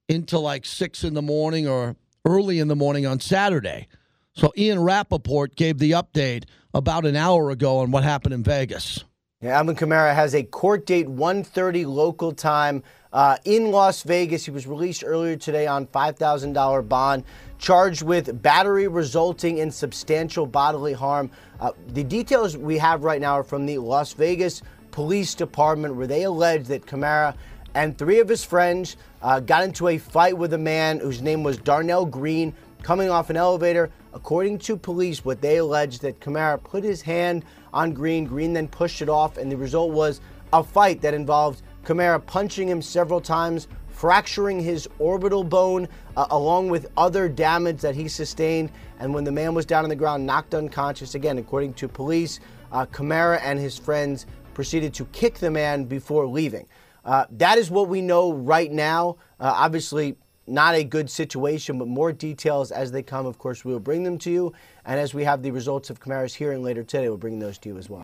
into 0.07 0.39
like 0.39 0.65
six 0.65 1.03
in 1.03 1.13
the 1.13 1.21
morning 1.21 1.67
or 1.67 1.95
early 2.25 2.59
in 2.59 2.67
the 2.67 2.75
morning 2.75 3.05
on 3.05 3.19
Saturday. 3.19 3.87
So 4.33 4.51
Ian 4.57 4.79
Rapoport 4.79 5.55
gave 5.55 5.77
the 5.77 5.91
update 5.91 6.45
about 6.73 7.05
an 7.05 7.15
hour 7.15 7.51
ago 7.51 7.79
on 7.79 7.91
what 7.91 8.03
happened 8.03 8.33
in 8.33 8.43
Vegas. 8.43 9.03
Yeah, 9.41 9.57
Alvin 9.57 9.75
Kamara 9.75 10.15
has 10.15 10.33
a 10.33 10.43
court 10.43 10.85
date 10.85 11.07
1:30 11.07 11.85
local 11.85 12.31
time 12.31 12.81
uh, 13.11 13.37
in 13.43 13.71
Las 13.71 14.03
Vegas. 14.03 14.45
He 14.45 14.51
was 14.51 14.65
released 14.65 15.03
earlier 15.05 15.35
today 15.35 15.67
on 15.67 15.85
$5,000 15.87 16.87
bond, 16.87 17.25
charged 17.59 18.03
with 18.03 18.41
battery 18.41 18.87
resulting 18.87 19.57
in 19.57 19.69
substantial 19.69 20.45
bodily 20.45 20.93
harm. 20.93 21.29
Uh, 21.59 21.71
the 21.89 22.03
details 22.05 22.57
we 22.57 22.77
have 22.77 23.03
right 23.03 23.19
now 23.19 23.33
are 23.33 23.43
from 23.43 23.65
the 23.65 23.77
Las 23.77 24.13
Vegas 24.13 24.61
Police 24.91 25.35
Department, 25.35 25.95
where 25.95 26.07
they 26.07 26.23
allege 26.23 26.67
that 26.67 26.85
Kamara 26.85 27.35
and 27.75 27.97
three 27.97 28.19
of 28.19 28.29
his 28.29 28.43
friends 28.43 28.97
uh, 29.23 29.39
got 29.39 29.63
into 29.63 29.87
a 29.87 29.97
fight 29.97 30.37
with 30.37 30.53
a 30.53 30.57
man 30.57 30.99
whose 30.99 31.21
name 31.21 31.43
was 31.43 31.57
Darnell 31.57 32.05
Green 32.05 32.53
coming 32.83 33.09
off 33.09 33.29
an 33.29 33.37
elevator. 33.37 33.89
According 34.13 34.59
to 34.59 34.77
police, 34.77 35.23
what 35.23 35.41
they 35.41 35.57
allege 35.57 35.99
that 35.99 36.19
Kamara 36.19 36.61
put 36.61 36.83
his 36.83 37.01
hand 37.01 37.45
on 37.73 37.93
Green. 37.93 38.25
Green 38.25 38.53
then 38.53 38.67
pushed 38.67 39.01
it 39.01 39.09
off, 39.09 39.37
and 39.37 39.51
the 39.51 39.57
result 39.57 39.91
was 39.91 40.19
a 40.51 40.63
fight 40.63 41.01
that 41.01 41.13
involved 41.13 41.63
Kamara 41.85 42.23
punching 42.23 42.67
him 42.67 42.81
several 42.81 43.21
times, 43.21 43.67
fracturing 43.87 44.59
his 44.59 44.87
orbital 44.99 45.43
bone, 45.43 45.87
uh, 46.17 46.27
along 46.29 46.69
with 46.69 46.87
other 46.97 47.29
damage 47.29 47.81
that 47.81 47.95
he 47.95 48.07
sustained. 48.07 48.71
And 48.99 49.13
when 49.13 49.23
the 49.23 49.31
man 49.31 49.55
was 49.55 49.65
down 49.65 49.85
on 49.85 49.89
the 49.89 49.95
ground, 49.95 50.25
knocked 50.25 50.53
unconscious, 50.53 51.15
again, 51.15 51.37
according 51.37 51.73
to 51.75 51.87
police, 51.87 52.39
uh, 52.71 52.85
Kamara 52.85 53.39
and 53.41 53.57
his 53.57 53.77
friends 53.77 54.25
proceeded 54.53 54.93
to 54.95 55.05
kick 55.05 55.35
the 55.35 55.49
man 55.49 55.85
before 55.85 56.27
leaving. 56.27 56.67
Uh, 57.05 57.25
that 57.31 57.57
is 57.57 57.69
what 57.69 57.89
we 57.89 58.01
know 58.01 58.33
right 58.33 58.71
now. 58.71 59.17
Uh, 59.39 59.53
obviously, 59.55 60.15
not 60.47 60.75
a 60.75 60.83
good 60.83 61.09
situation, 61.09 61.77
but 61.77 61.87
more 61.87 62.11
details 62.11 62.71
as 62.71 62.91
they 62.91 63.03
come. 63.03 63.25
Of 63.25 63.37
course, 63.37 63.63
we 63.63 63.71
will 63.73 63.79
bring 63.79 64.03
them 64.03 64.17
to 64.19 64.31
you. 64.31 64.53
And 64.85 64.99
as 64.99 65.13
we 65.13 65.23
have 65.23 65.41
the 65.41 65.51
results 65.51 65.89
of 65.89 65.99
Kamara's 65.99 66.33
hearing 66.33 66.63
later 66.63 66.83
today, 66.83 67.07
we'll 67.07 67.17
bring 67.17 67.39
those 67.39 67.57
to 67.59 67.69
you 67.69 67.77
as 67.77 67.89
well. 67.89 68.03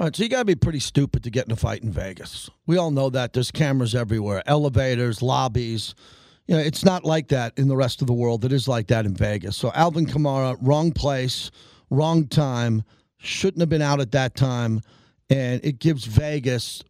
All 0.00 0.06
right, 0.06 0.16
so 0.16 0.24
you 0.24 0.28
got 0.28 0.40
to 0.40 0.44
be 0.44 0.56
pretty 0.56 0.80
stupid 0.80 1.22
to 1.22 1.30
get 1.30 1.46
in 1.46 1.52
a 1.52 1.56
fight 1.56 1.82
in 1.82 1.90
Vegas. 1.92 2.50
We 2.66 2.76
all 2.76 2.90
know 2.90 3.10
that. 3.10 3.32
There's 3.32 3.52
cameras 3.52 3.94
everywhere, 3.94 4.42
elevators, 4.44 5.22
lobbies. 5.22 5.94
You 6.48 6.56
know, 6.56 6.60
it's 6.60 6.84
not 6.84 7.04
like 7.04 7.28
that 7.28 7.52
in 7.56 7.68
the 7.68 7.76
rest 7.76 8.00
of 8.00 8.08
the 8.08 8.12
world. 8.12 8.44
It 8.44 8.52
is 8.52 8.66
like 8.66 8.88
that 8.88 9.06
in 9.06 9.14
Vegas. 9.14 9.56
So 9.56 9.70
Alvin 9.72 10.06
Kamara, 10.06 10.58
wrong 10.60 10.92
place, 10.92 11.50
wrong 11.90 12.26
time, 12.26 12.82
shouldn't 13.18 13.60
have 13.60 13.68
been 13.68 13.82
out 13.82 14.00
at 14.00 14.10
that 14.12 14.34
time, 14.34 14.82
and 15.30 15.64
it 15.64 15.78
gives 15.78 16.04
Vegas. 16.04 16.82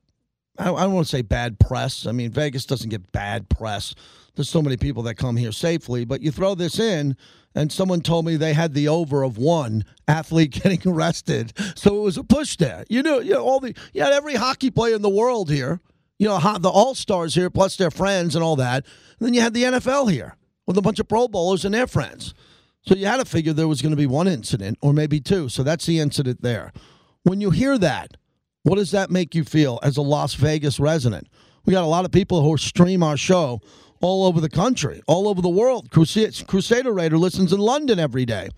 I 0.59 0.67
don't 0.67 0.93
want 0.93 1.07
to 1.07 1.11
say 1.11 1.23
bad 1.23 1.59
press. 1.59 2.07
I 2.07 2.13
mean, 2.13 2.31
Vegas 2.31 2.65
doesn't 2.65 2.91
get 2.91 3.11
bad 3.13 3.49
press. 3.49 3.95
There's 4.35 4.49
so 4.49 4.63
many 4.63 4.77
people 4.77 5.03
that 5.05 5.17
come 5.17 5.37
here 5.37 5.53
safely, 5.53 6.05
but 6.05 6.21
you 6.21 6.31
throw 6.31 6.55
this 6.55 6.79
in, 6.79 7.17
and 7.55 7.71
someone 7.73 8.01
told 8.01 8.25
me 8.25 8.37
they 8.37 8.53
had 8.53 8.75
the 8.75 8.89
over 8.89 9.23
of 9.23 9.37
one 9.37 9.85
athlete 10.07 10.51
getting 10.63 10.81
arrested, 10.87 11.53
so 11.77 11.97
it 11.97 12.01
was 12.01 12.17
a 12.17 12.25
push 12.25 12.57
there. 12.57 12.85
You 12.89 13.03
know, 13.03 13.19
you 13.21 13.33
know 13.33 13.45
all 13.45 13.61
the 13.61 13.75
you 13.93 14.03
had 14.03 14.13
every 14.13 14.35
hockey 14.35 14.71
player 14.71 14.95
in 14.95 15.03
the 15.03 15.11
world 15.11 15.51
here. 15.51 15.81
You 16.19 16.29
know, 16.29 16.59
the 16.59 16.71
All 16.71 16.95
Stars 16.95 17.35
here, 17.35 17.51
plus 17.51 17.77
their 17.77 17.91
friends 17.91 18.37
and 18.37 18.45
all 18.45 18.55
that. 18.57 18.85
And 19.19 19.27
then 19.27 19.35
you 19.35 19.41
had 19.41 19.53
the 19.53 19.65
NFL 19.65 20.13
here 20.13 20.37
with 20.65 20.79
a 20.79 20.83
bunch 20.83 21.01
of 21.01 21.09
Pro 21.09 21.27
Bowlers 21.27 21.65
and 21.65 21.75
their 21.75 21.89
friends. 21.89 22.35
So 22.87 22.95
you 22.95 23.07
had 23.07 23.17
to 23.17 23.25
figure 23.25 23.53
there 23.53 23.69
was 23.69 23.83
going 23.83 23.91
to 23.91 23.97
be 23.97 24.07
one 24.07 24.29
incident 24.29 24.79
or 24.81 24.93
maybe 24.93 25.21
two. 25.21 25.49
So 25.49 25.63
that's 25.63 25.87
the 25.87 25.99
incident 25.99 26.43
there. 26.43 26.73
When 27.25 27.41
you 27.41 27.51
hear 27.51 27.79
that, 27.79 28.17
what 28.65 28.77
does 28.77 28.91
that 28.91 29.11
make 29.11 29.35
you 29.35 29.45
feel 29.45 29.79
as 29.83 29.97
a 29.97 30.03
Las 30.03 30.35
Vegas 30.35 30.81
resident? 30.81 31.29
We 31.67 31.73
got 31.73 31.85
a 31.85 31.87
lot 31.87 32.05
of 32.05 32.11
people 32.11 32.43
who 32.43 32.57
stream 32.57 33.03
our 33.03 33.17
show 33.17 33.61
all 34.01 34.27
over 34.27 34.41
the 34.41 34.49
country, 34.49 35.03
all 35.07 35.29
over 35.29 35.41
the 35.41 35.49
world. 35.49 35.91
Crusader 35.91 36.93
Raider 36.93 37.17
listens 37.17 37.53
in 37.53 37.61
London 37.61 37.99
every 37.99 38.25
day. 38.25 38.49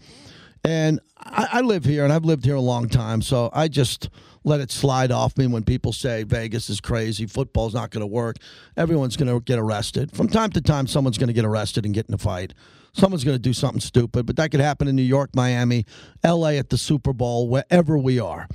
And 0.65 1.01
I, 1.19 1.49
I, 1.53 1.61
live 1.61 1.85
here 1.85 2.03
and 2.03 2.13
I've 2.13 2.25
lived 2.25 2.45
here 2.45 2.57
a 2.57 2.61
long 2.61 2.89
time, 2.89 3.23
so 3.23 3.51
I 3.53 3.69
just 3.69 4.09
let 4.43 4.61
it 4.61 4.73
slide 4.73 5.13
off 5.13 5.37
me 5.39 5.47
when 5.47 5.63
people 5.63 5.93
say 5.93 6.25
Vegas 6.25 6.69
is 6.71 6.81
crazy, 6.81 7.27
football's 7.27 7.75
not 7.75 7.91
going 7.91 8.01
to 8.01 8.07
work, 8.07 8.37
everyone's 8.77 9.17
going 9.17 9.33
to 9.33 9.41
get 9.45 9.61
arrested. 9.61 10.11
From 10.11 10.29
time 10.29 10.51
to 10.53 10.61
time, 10.61 10.89
someone's 10.89 11.19
going 11.19 11.29
to 11.29 11.33
get 11.33 11.45
arrested 11.45 11.85
and 11.85 11.95
get 11.95 12.09
in 12.09 12.15
a 12.15 12.19
fight. 12.19 12.53
Someone's 12.95 13.23
going 13.23 13.37
to 13.37 13.43
do 13.43 13.53
something 13.53 13.81
stupid, 13.81 14.27
but 14.27 14.37
that 14.37 14.51
could 14.51 14.61
happen 14.61 14.89
in 14.89 14.97
New 14.97 15.03
York, 15.03 15.31
Miami, 15.37 15.85
LA 16.25 16.51
at 16.51 16.71
the 16.71 16.79
Super 16.79 17.13
Bowl, 17.13 17.49
wherever 17.49 17.97
we 17.97 18.19
are. 18.19 18.49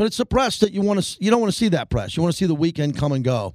But 0.00 0.06
it's 0.06 0.18
a 0.18 0.24
press 0.24 0.60
that 0.60 0.72
you 0.72 0.80
want 0.80 1.02
to 1.02 1.22
you 1.22 1.30
don't 1.30 1.42
want 1.42 1.52
to 1.52 1.58
see 1.58 1.68
that 1.68 1.90
press. 1.90 2.16
You 2.16 2.22
want 2.22 2.32
to 2.32 2.38
see 2.38 2.46
the 2.46 2.54
weekend 2.54 2.96
come 2.96 3.12
and 3.12 3.22
go 3.22 3.54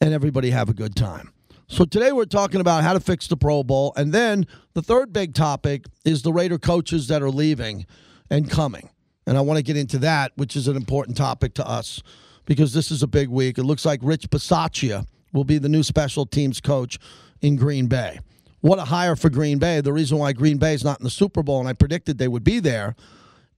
and 0.00 0.14
everybody 0.14 0.48
have 0.48 0.70
a 0.70 0.72
good 0.72 0.96
time. 0.96 1.34
So 1.68 1.84
today 1.84 2.10
we're 2.10 2.24
talking 2.24 2.62
about 2.62 2.82
how 2.82 2.94
to 2.94 3.00
fix 3.00 3.26
the 3.26 3.36
Pro 3.36 3.62
Bowl. 3.62 3.92
And 3.94 4.10
then 4.10 4.46
the 4.72 4.80
third 4.80 5.12
big 5.12 5.34
topic 5.34 5.84
is 6.06 6.22
the 6.22 6.32
Raider 6.32 6.58
coaches 6.58 7.08
that 7.08 7.20
are 7.20 7.28
leaving 7.28 7.84
and 8.30 8.50
coming. 8.50 8.88
And 9.26 9.36
I 9.36 9.42
want 9.42 9.58
to 9.58 9.62
get 9.62 9.76
into 9.76 9.98
that, 9.98 10.32
which 10.36 10.56
is 10.56 10.68
an 10.68 10.76
important 10.76 11.18
topic 11.18 11.52
to 11.56 11.68
us 11.68 12.02
because 12.46 12.72
this 12.72 12.90
is 12.90 13.02
a 13.02 13.06
big 13.06 13.28
week. 13.28 13.58
It 13.58 13.64
looks 13.64 13.84
like 13.84 14.00
Rich 14.02 14.30
Bisaccia 14.30 15.06
will 15.34 15.44
be 15.44 15.58
the 15.58 15.68
new 15.68 15.82
special 15.82 16.24
teams 16.24 16.62
coach 16.62 16.98
in 17.42 17.56
Green 17.56 17.88
Bay. 17.88 18.20
What 18.62 18.78
a 18.78 18.84
hire 18.84 19.16
for 19.16 19.28
Green 19.28 19.58
Bay. 19.58 19.82
The 19.82 19.92
reason 19.92 20.16
why 20.16 20.32
Green 20.32 20.56
Bay 20.56 20.72
is 20.72 20.82
not 20.82 20.98
in 21.00 21.04
the 21.04 21.10
Super 21.10 21.42
Bowl, 21.42 21.60
and 21.60 21.68
I 21.68 21.74
predicted 21.74 22.16
they 22.16 22.26
would 22.26 22.42
be 22.42 22.58
there, 22.58 22.96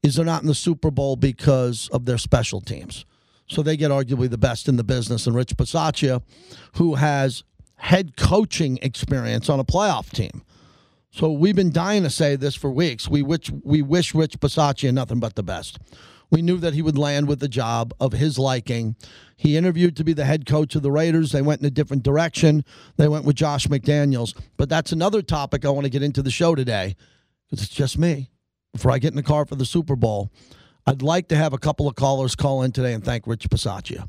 is 0.02 0.16
they're 0.16 0.24
not 0.24 0.42
in 0.42 0.48
the 0.48 0.54
Super 0.54 0.90
Bowl 0.90 1.16
because 1.16 1.88
of 1.92 2.04
their 2.04 2.18
special 2.18 2.60
teams. 2.60 3.04
So 3.48 3.62
they 3.62 3.76
get 3.76 3.90
arguably 3.90 4.28
the 4.28 4.38
best 4.38 4.68
in 4.68 4.76
the 4.76 4.84
business. 4.84 5.26
And 5.26 5.36
Rich 5.36 5.56
Bisaccia, 5.56 6.22
who 6.74 6.96
has 6.96 7.44
head 7.76 8.16
coaching 8.16 8.78
experience 8.82 9.48
on 9.48 9.60
a 9.60 9.64
playoff 9.64 10.10
team. 10.10 10.42
So 11.10 11.30
we've 11.30 11.56
been 11.56 11.72
dying 11.72 12.02
to 12.02 12.10
say 12.10 12.36
this 12.36 12.54
for 12.54 12.70
weeks. 12.70 13.08
We 13.08 13.22
wish 13.22 13.50
we 13.62 13.82
wish 13.82 14.14
Rich 14.14 14.40
Bisaccia 14.40 14.92
nothing 14.92 15.20
but 15.20 15.34
the 15.34 15.42
best. 15.42 15.78
We 16.30 16.42
knew 16.42 16.58
that 16.58 16.74
he 16.74 16.82
would 16.82 16.98
land 16.98 17.28
with 17.28 17.38
the 17.38 17.48
job 17.48 17.94
of 18.00 18.12
his 18.12 18.38
liking. 18.38 18.96
He 19.36 19.56
interviewed 19.56 19.96
to 19.96 20.04
be 20.04 20.12
the 20.12 20.24
head 20.24 20.44
coach 20.44 20.74
of 20.74 20.82
the 20.82 20.90
Raiders. 20.90 21.30
They 21.30 21.42
went 21.42 21.60
in 21.60 21.66
a 21.66 21.70
different 21.70 22.02
direction. 22.02 22.64
They 22.96 23.06
went 23.06 23.24
with 23.24 23.36
Josh 23.36 23.68
McDaniels. 23.68 24.36
But 24.56 24.68
that's 24.68 24.92
another 24.92 25.22
topic 25.22 25.64
I 25.64 25.70
want 25.70 25.84
to 25.84 25.90
get 25.90 26.02
into 26.02 26.22
the 26.22 26.30
show 26.30 26.54
today 26.54 26.96
because 27.48 27.64
it's 27.64 27.74
just 27.74 27.96
me. 27.96 28.30
Before 28.76 28.92
I 28.92 28.98
get 28.98 29.12
in 29.12 29.16
the 29.16 29.22
car 29.22 29.46
for 29.46 29.54
the 29.54 29.64
Super 29.64 29.96
Bowl, 29.96 30.30
I'd 30.86 31.00
like 31.00 31.28
to 31.28 31.36
have 31.36 31.54
a 31.54 31.58
couple 31.58 31.88
of 31.88 31.94
callers 31.94 32.36
call 32.36 32.62
in 32.62 32.72
today 32.72 32.92
and 32.92 33.02
thank 33.02 33.26
Rich 33.26 33.48
Bisaccia. 33.48 34.06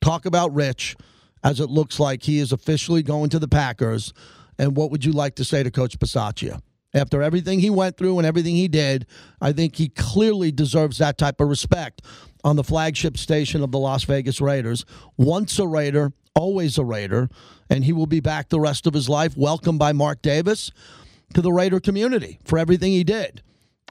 Talk 0.00 0.24
about 0.24 0.54
Rich 0.54 0.94
as 1.42 1.58
it 1.58 1.68
looks 1.68 1.98
like 1.98 2.22
he 2.22 2.38
is 2.38 2.52
officially 2.52 3.02
going 3.02 3.28
to 3.30 3.40
the 3.40 3.48
Packers. 3.48 4.12
And 4.56 4.76
what 4.76 4.92
would 4.92 5.04
you 5.04 5.10
like 5.10 5.34
to 5.34 5.44
say 5.44 5.64
to 5.64 5.70
Coach 5.72 5.98
Bisaccia? 5.98 6.60
After 6.94 7.22
everything 7.22 7.58
he 7.58 7.70
went 7.70 7.96
through 7.96 8.16
and 8.18 8.24
everything 8.24 8.54
he 8.54 8.68
did, 8.68 9.04
I 9.40 9.50
think 9.50 9.74
he 9.74 9.88
clearly 9.88 10.52
deserves 10.52 10.98
that 10.98 11.18
type 11.18 11.40
of 11.40 11.48
respect 11.48 12.00
on 12.44 12.54
the 12.54 12.62
flagship 12.62 13.18
station 13.18 13.64
of 13.64 13.72
the 13.72 13.80
Las 13.80 14.04
Vegas 14.04 14.40
Raiders. 14.40 14.84
Once 15.16 15.58
a 15.58 15.66
Raider, 15.66 16.12
always 16.36 16.78
a 16.78 16.84
Raider, 16.84 17.28
and 17.68 17.84
he 17.84 17.92
will 17.92 18.06
be 18.06 18.20
back 18.20 18.48
the 18.48 18.60
rest 18.60 18.86
of 18.86 18.94
his 18.94 19.08
life, 19.08 19.36
welcomed 19.36 19.80
by 19.80 19.92
Mark 19.92 20.22
Davis 20.22 20.70
to 21.34 21.42
the 21.42 21.52
Raider 21.52 21.80
community 21.80 22.38
for 22.44 22.60
everything 22.60 22.92
he 22.92 23.02
did. 23.02 23.42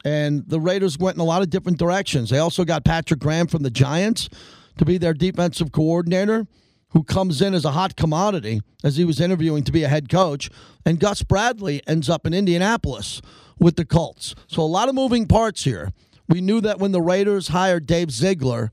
And 0.03 0.43
the 0.47 0.59
Raiders 0.59 0.97
went 0.97 1.15
in 1.15 1.21
a 1.21 1.25
lot 1.25 1.41
of 1.41 1.49
different 1.49 1.77
directions. 1.77 2.29
They 2.29 2.39
also 2.39 2.65
got 2.65 2.83
Patrick 2.83 3.19
Graham 3.19 3.47
from 3.47 3.63
the 3.63 3.69
Giants 3.69 4.29
to 4.77 4.85
be 4.85 4.97
their 4.97 5.13
defensive 5.13 5.71
coordinator 5.71 6.47
who 6.89 7.03
comes 7.03 7.41
in 7.41 7.53
as 7.53 7.65
a 7.65 7.71
hot 7.71 7.95
commodity 7.95 8.61
as 8.83 8.97
he 8.97 9.05
was 9.05 9.19
interviewing 9.19 9.63
to 9.63 9.71
be 9.71 9.83
a 9.83 9.87
head 9.87 10.09
coach. 10.09 10.49
And 10.85 10.99
Gus 10.99 11.23
Bradley 11.23 11.81
ends 11.87 12.09
up 12.09 12.27
in 12.27 12.33
Indianapolis 12.33 13.21
with 13.59 13.75
the 13.75 13.85
Colts. 13.85 14.35
So 14.47 14.61
a 14.61 14.65
lot 14.65 14.89
of 14.89 14.95
moving 14.95 15.27
parts 15.27 15.63
here. 15.63 15.91
We 16.29 16.41
knew 16.41 16.61
that 16.61 16.79
when 16.79 16.91
the 16.91 17.01
Raiders 17.01 17.49
hired 17.49 17.85
Dave 17.85 18.11
Ziegler 18.11 18.71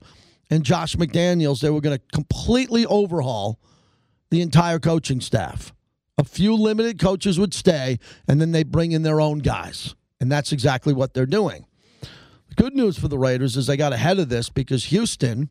and 0.49 0.63
Josh 0.63 0.95
McDaniels, 0.95 1.61
they 1.61 1.69
were 1.69 1.81
going 1.81 1.97
to 1.97 2.03
completely 2.13 2.85
overhaul 2.85 3.59
the 4.29 4.41
entire 4.41 4.79
coaching 4.79 5.21
staff. 5.21 5.73
A 6.17 6.23
few 6.23 6.55
limited 6.55 6.99
coaches 6.99 7.39
would 7.39 7.53
stay, 7.53 7.99
and 8.27 8.39
then 8.39 8.51
they 8.51 8.63
bring 8.63 8.91
in 8.91 9.01
their 9.01 9.19
own 9.19 9.39
guys. 9.39 9.95
And 10.21 10.31
that's 10.31 10.53
exactly 10.53 10.93
what 10.93 11.13
they're 11.13 11.25
doing. 11.25 11.65
The 12.47 12.55
good 12.55 12.75
news 12.75 12.97
for 12.97 13.09
the 13.09 13.17
Raiders 13.17 13.57
is 13.57 13.67
they 13.67 13.75
got 13.75 13.91
ahead 13.91 14.19
of 14.19 14.29
this 14.29 14.49
because 14.49 14.85
Houston 14.85 15.49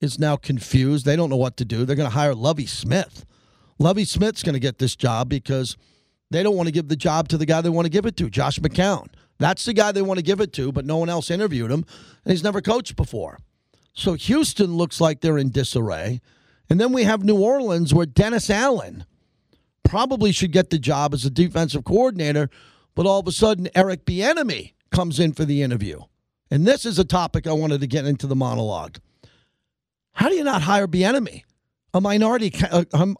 is 0.00 0.18
now 0.18 0.36
confused. 0.36 1.04
They 1.04 1.16
don't 1.16 1.28
know 1.28 1.36
what 1.36 1.56
to 1.58 1.64
do. 1.64 1.84
They're 1.84 1.96
going 1.96 2.08
to 2.08 2.14
hire 2.14 2.34
Lovie 2.34 2.66
Smith. 2.66 3.26
Lovie 3.78 4.04
Smith's 4.04 4.42
going 4.42 4.54
to 4.54 4.60
get 4.60 4.78
this 4.78 4.96
job 4.96 5.28
because 5.28 5.76
they 6.30 6.42
don't 6.42 6.56
want 6.56 6.68
to 6.68 6.72
give 6.72 6.88
the 6.88 6.96
job 6.96 7.28
to 7.28 7.36
the 7.36 7.46
guy 7.46 7.60
they 7.60 7.68
want 7.68 7.86
to 7.86 7.90
give 7.90 8.06
it 8.06 8.16
to, 8.18 8.30
Josh 8.30 8.58
McCown. 8.60 9.08
That's 9.38 9.64
the 9.64 9.74
guy 9.74 9.90
they 9.90 10.02
want 10.02 10.18
to 10.18 10.24
give 10.24 10.40
it 10.40 10.52
to, 10.54 10.70
but 10.70 10.84
no 10.84 10.98
one 10.98 11.08
else 11.08 11.30
interviewed 11.30 11.70
him, 11.70 11.84
and 12.24 12.32
he's 12.32 12.44
never 12.44 12.60
coached 12.60 12.94
before. 12.94 13.38
So 13.92 14.14
Houston 14.14 14.76
looks 14.76 15.00
like 15.00 15.20
they're 15.20 15.36
in 15.36 15.50
disarray. 15.50 16.20
And 16.70 16.80
then 16.80 16.92
we 16.92 17.04
have 17.04 17.24
New 17.24 17.38
Orleans 17.38 17.92
where 17.92 18.06
Dennis 18.06 18.48
Allen 18.48 19.04
probably 19.84 20.32
should 20.32 20.52
get 20.52 20.70
the 20.70 20.78
job 20.78 21.12
as 21.12 21.24
a 21.24 21.30
defensive 21.30 21.84
coordinator, 21.84 22.48
but 22.94 23.06
all 23.06 23.20
of 23.20 23.26
a 23.26 23.32
sudden 23.32 23.68
Eric 23.74 24.04
Bieniemy 24.04 24.72
comes 24.90 25.18
in 25.18 25.32
for 25.32 25.44
the 25.44 25.62
interview. 25.62 26.00
And 26.50 26.66
this 26.66 26.84
is 26.84 26.98
a 26.98 27.04
topic 27.04 27.46
I 27.46 27.52
wanted 27.52 27.80
to 27.80 27.86
get 27.86 28.04
into 28.04 28.26
the 28.26 28.36
monologue. 28.36 28.98
How 30.12 30.28
do 30.28 30.34
you 30.34 30.44
not 30.44 30.62
hire 30.62 30.86
Bieniemy, 30.86 31.44
a 31.94 32.00
minority 32.00 32.52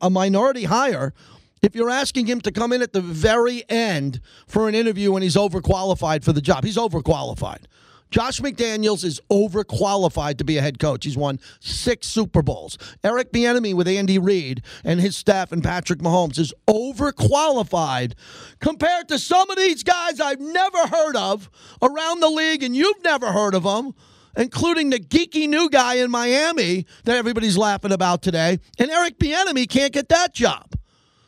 a, 0.03 0.11
minority 0.11 0.65
hire, 0.65 1.15
if 1.63 1.75
you're 1.75 1.91
asking 1.91 2.27
him 2.27 2.41
to 2.43 2.53
come 2.53 2.73
in 2.73 2.83
at 2.83 2.93
the 2.93 3.01
very 3.01 3.65
end 3.71 4.21
for 4.47 4.69
an 4.69 4.75
interview 4.75 5.15
and 5.15 5.23
he's 5.23 5.37
overqualified 5.37 6.25
for 6.25 6.33
the 6.33 6.43
job? 6.43 6.65
He's 6.65 6.77
overqualified. 6.77 7.65
Josh 8.12 8.40
McDaniels 8.42 9.05
is 9.05 9.22
overqualified 9.31 10.37
to 10.37 10.44
be 10.44 10.59
a 10.59 10.61
head 10.61 10.79
coach. 10.79 11.05
He's 11.05 11.16
won 11.16 11.40
six 11.61 12.07
Super 12.07 12.42
Bowls. 12.42 12.77
Eric 13.03 13.33
Bieniemy 13.33 13.72
with 13.72 13.88
Andy 13.88 14.18
Reid 14.18 14.62
and 14.85 15.01
his 15.01 15.16
staff 15.16 15.51
and 15.51 15.64
Patrick 15.64 16.01
Mahomes 16.01 16.38
is 16.38 16.53
overqualified 16.68 18.12
compared 18.61 19.09
to 19.09 19.18
some 19.18 19.48
of 19.48 19.57
these 19.57 19.83
guys 19.83 20.20
I've 20.20 20.40
never 20.40 20.87
heard 20.88 21.16
of 21.16 21.51
around 21.81 22.20
the 22.20 22.29
league, 22.29 22.62
and 22.62 22.77
you've 22.77 23.03
never 23.03 23.33
heard 23.33 23.55
of 23.55 23.62
them, 23.62 23.94
including 24.37 24.90
the 24.90 25.01
geeky 25.01 25.48
new 25.48 25.70
guy 25.70 25.94
in 25.94 26.11
Miami 26.11 26.85
that 27.05 27.16
everybody's 27.16 27.57
laughing 27.57 27.92
about 27.92 28.20
today. 28.20 28.59
And 28.79 28.90
Eric 28.90 29.18
Bieniemy 29.18 29.70
can't 29.70 29.92
get 29.92 30.11
that 30.11 30.35
job. 30.35 30.75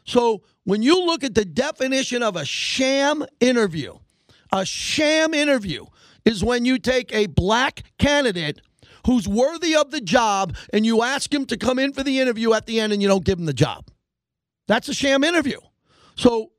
So 0.05 0.43
when 0.65 0.83
you 0.83 1.03
look 1.03 1.25
at 1.25 1.35
the 1.35 1.47
definition 1.47 2.23
of 2.23 2.37
a 2.37 2.45
sham 2.45 3.25
interview, 3.41 3.95
a 4.53 4.67
sham 4.67 5.33
interview 5.33 5.87
is 6.25 6.45
when 6.45 6.65
you 6.65 6.79
take 6.79 7.13
a 7.15 7.27
black 7.27 7.83
candidate 7.99 8.61
who's 9.07 9.29
worthy 9.29 9.77
of 9.77 9.91
the 9.91 10.01
job 10.01 10.57
and 10.73 10.87
you 10.87 11.03
ask 11.03 11.33
him 11.33 11.47
to 11.47 11.57
come 11.57 11.79
in 11.79 11.93
for 11.93 12.03
the 12.03 12.21
interview 12.21 12.53
at 12.55 12.67
the 12.67 12.81
end 12.81 12.93
and 12.93 13.03
you 13.03 13.09
don't 13.09 13.25
give 13.25 13.39
him 13.39 13.45
the 13.45 13.53
job. 13.53 13.89
That's 14.67 14.89
a 14.89 14.95
sham 14.95 15.25
interview. 15.25 15.59
So 16.17 16.53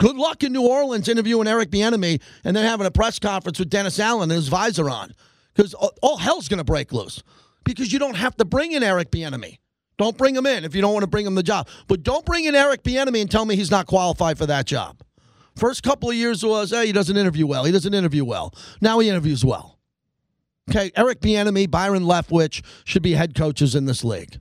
good 0.00 0.16
luck 0.16 0.42
in 0.42 0.52
New 0.52 0.66
Orleans 0.66 1.08
interviewing 1.08 1.46
Eric 1.46 1.70
Bieniemy 1.70 2.20
and 2.44 2.56
then 2.56 2.64
having 2.64 2.86
a 2.86 2.90
press 2.90 3.18
conference 3.18 3.58
with 3.58 3.68
Dennis 3.68 3.98
Allen 3.98 4.30
and 4.30 4.36
his 4.36 4.48
visor 4.48 4.88
on 4.88 5.12
because 5.54 5.74
all 5.74 6.16
hell's 6.16 6.48
going 6.48 6.58
to 6.58 6.64
break 6.64 6.92
loose 6.92 7.22
because 7.64 7.92
you 7.92 7.98
don't 7.98 8.16
have 8.16 8.36
to 8.36 8.44
bring 8.44 8.72
in 8.72 8.82
Eric 8.82 9.10
Bieniemy. 9.10 9.58
Don't 9.98 10.16
bring 10.16 10.34
him 10.34 10.46
in 10.46 10.64
if 10.64 10.74
you 10.74 10.80
don't 10.80 10.94
want 10.94 11.02
to 11.02 11.08
bring 11.08 11.26
him 11.26 11.34
the 11.34 11.42
job. 11.42 11.68
But 11.86 12.02
don't 12.02 12.24
bring 12.24 12.46
in 12.46 12.54
Eric 12.54 12.82
Bieniemy 12.82 13.20
and 13.20 13.30
tell 13.30 13.44
me 13.44 13.56
he's 13.56 13.70
not 13.70 13.86
qualified 13.86 14.38
for 14.38 14.46
that 14.46 14.66
job. 14.66 15.02
First 15.56 15.82
couple 15.82 16.10
of 16.10 16.16
years 16.16 16.44
was, 16.44 16.70
hey, 16.70 16.86
he 16.86 16.92
doesn't 16.92 17.16
interview 17.16 17.46
well. 17.46 17.64
He 17.64 17.72
doesn't 17.72 17.94
interview 17.94 18.24
well. 18.24 18.54
Now 18.80 18.98
he 18.98 19.08
interviews 19.08 19.44
well. 19.44 19.78
Okay, 20.70 20.92
Eric 20.96 21.20
Bieniemy, 21.20 21.70
Byron 21.70 22.04
Leftwich 22.04 22.62
should 22.84 23.02
be 23.02 23.12
head 23.12 23.34
coaches 23.34 23.74
in 23.74 23.86
this 23.86 24.04
league. 24.04 24.40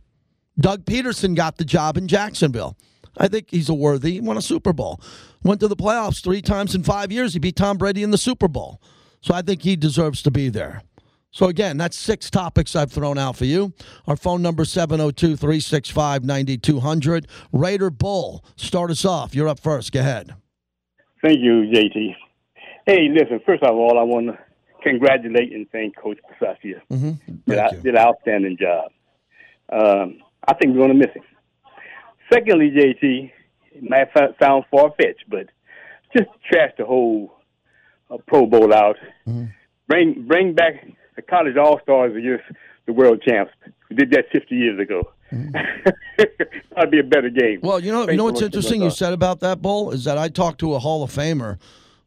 Doug 0.59 0.85
Pederson 0.85 1.35
got 1.35 1.57
the 1.57 1.65
job 1.65 1.97
in 1.97 2.07
Jacksonville. 2.07 2.77
I 3.17 3.27
think 3.27 3.47
he's 3.49 3.69
a 3.69 3.73
worthy. 3.73 4.13
He 4.13 4.21
won 4.21 4.37
a 4.37 4.41
Super 4.41 4.71
Bowl. 4.71 5.01
Went 5.43 5.59
to 5.61 5.67
the 5.67 5.75
playoffs 5.75 6.23
three 6.23 6.41
times 6.41 6.75
in 6.75 6.83
five 6.83 7.11
years. 7.11 7.33
He 7.33 7.39
beat 7.39 7.55
Tom 7.55 7.77
Brady 7.77 8.03
in 8.03 8.11
the 8.11 8.17
Super 8.17 8.47
Bowl. 8.47 8.79
So 9.21 9.33
I 9.33 9.41
think 9.41 9.63
he 9.63 9.75
deserves 9.75 10.21
to 10.23 10.31
be 10.31 10.49
there. 10.49 10.83
So 11.31 11.47
again, 11.47 11.77
that's 11.77 11.97
six 11.97 12.29
topics 12.29 12.75
I've 12.75 12.91
thrown 12.91 13.17
out 13.17 13.37
for 13.37 13.45
you. 13.45 13.73
Our 14.05 14.17
phone 14.17 14.41
number 14.41 14.63
702-365-9200. 14.63 17.25
Raider 17.53 17.89
Bull, 17.89 18.43
start 18.57 18.91
us 18.91 19.05
off. 19.05 19.33
You're 19.33 19.47
up 19.47 19.59
first. 19.59 19.93
Go 19.93 20.01
ahead. 20.01 20.35
Thank 21.21 21.39
you, 21.39 21.69
JT. 21.71 22.15
Hey, 22.85 23.09
listen, 23.09 23.39
first 23.45 23.63
of 23.63 23.75
all, 23.75 23.99
I 23.99 24.03
want 24.03 24.27
to 24.27 24.39
congratulate 24.81 25.53
and 25.53 25.69
thank 25.71 25.95
Coach 25.95 26.17
Bisaccia. 26.29 26.81
Mm-hmm. 26.91 27.33
Did, 27.47 27.59
I, 27.59 27.69
did 27.69 27.95
an 27.95 27.97
outstanding 27.97 28.57
job. 28.59 28.91
Um, 29.71 30.19
I 30.47 30.53
think 30.55 30.73
we're 30.73 30.87
going 30.87 30.99
to 30.99 31.05
miss 31.05 31.13
him. 31.13 31.23
Secondly, 32.33 32.71
JT, 32.71 33.31
it 33.73 33.83
might 33.83 34.09
sound 34.41 34.65
far 34.71 34.91
fetched, 34.97 35.25
but 35.29 35.47
just 36.15 36.29
trash 36.49 36.71
the 36.77 36.85
whole 36.85 37.33
uh, 38.09 38.17
Pro 38.27 38.45
Bowl 38.47 38.73
out. 38.73 38.97
Mm-hmm. 39.27 39.45
Bring 39.87 40.25
bring 40.27 40.53
back 40.53 40.85
the 41.15 41.21
college 41.21 41.57
all 41.57 41.79
stars 41.83 42.15
against 42.15 42.45
the 42.85 42.93
world 42.93 43.21
champs. 43.21 43.51
We 43.89 43.95
did 43.95 44.11
that 44.11 44.25
50 44.31 44.55
years 44.55 44.79
ago. 44.79 45.11
Mm-hmm. 45.33 45.89
That'd 46.75 46.91
be 46.91 46.99
a 46.99 47.03
better 47.03 47.29
game. 47.29 47.59
Well, 47.61 47.79
you 47.79 47.91
know, 47.91 48.09
you 48.09 48.17
know 48.17 48.25
what's 48.25 48.41
interesting 48.41 48.81
you 48.81 48.89
said 48.89 49.13
about 49.13 49.39
that 49.41 49.61
bowl 49.61 49.91
is 49.91 50.03
that 50.05 50.17
I 50.17 50.29
talked 50.29 50.59
to 50.59 50.73
a 50.73 50.79
Hall 50.79 51.03
of 51.03 51.11
Famer 51.11 51.57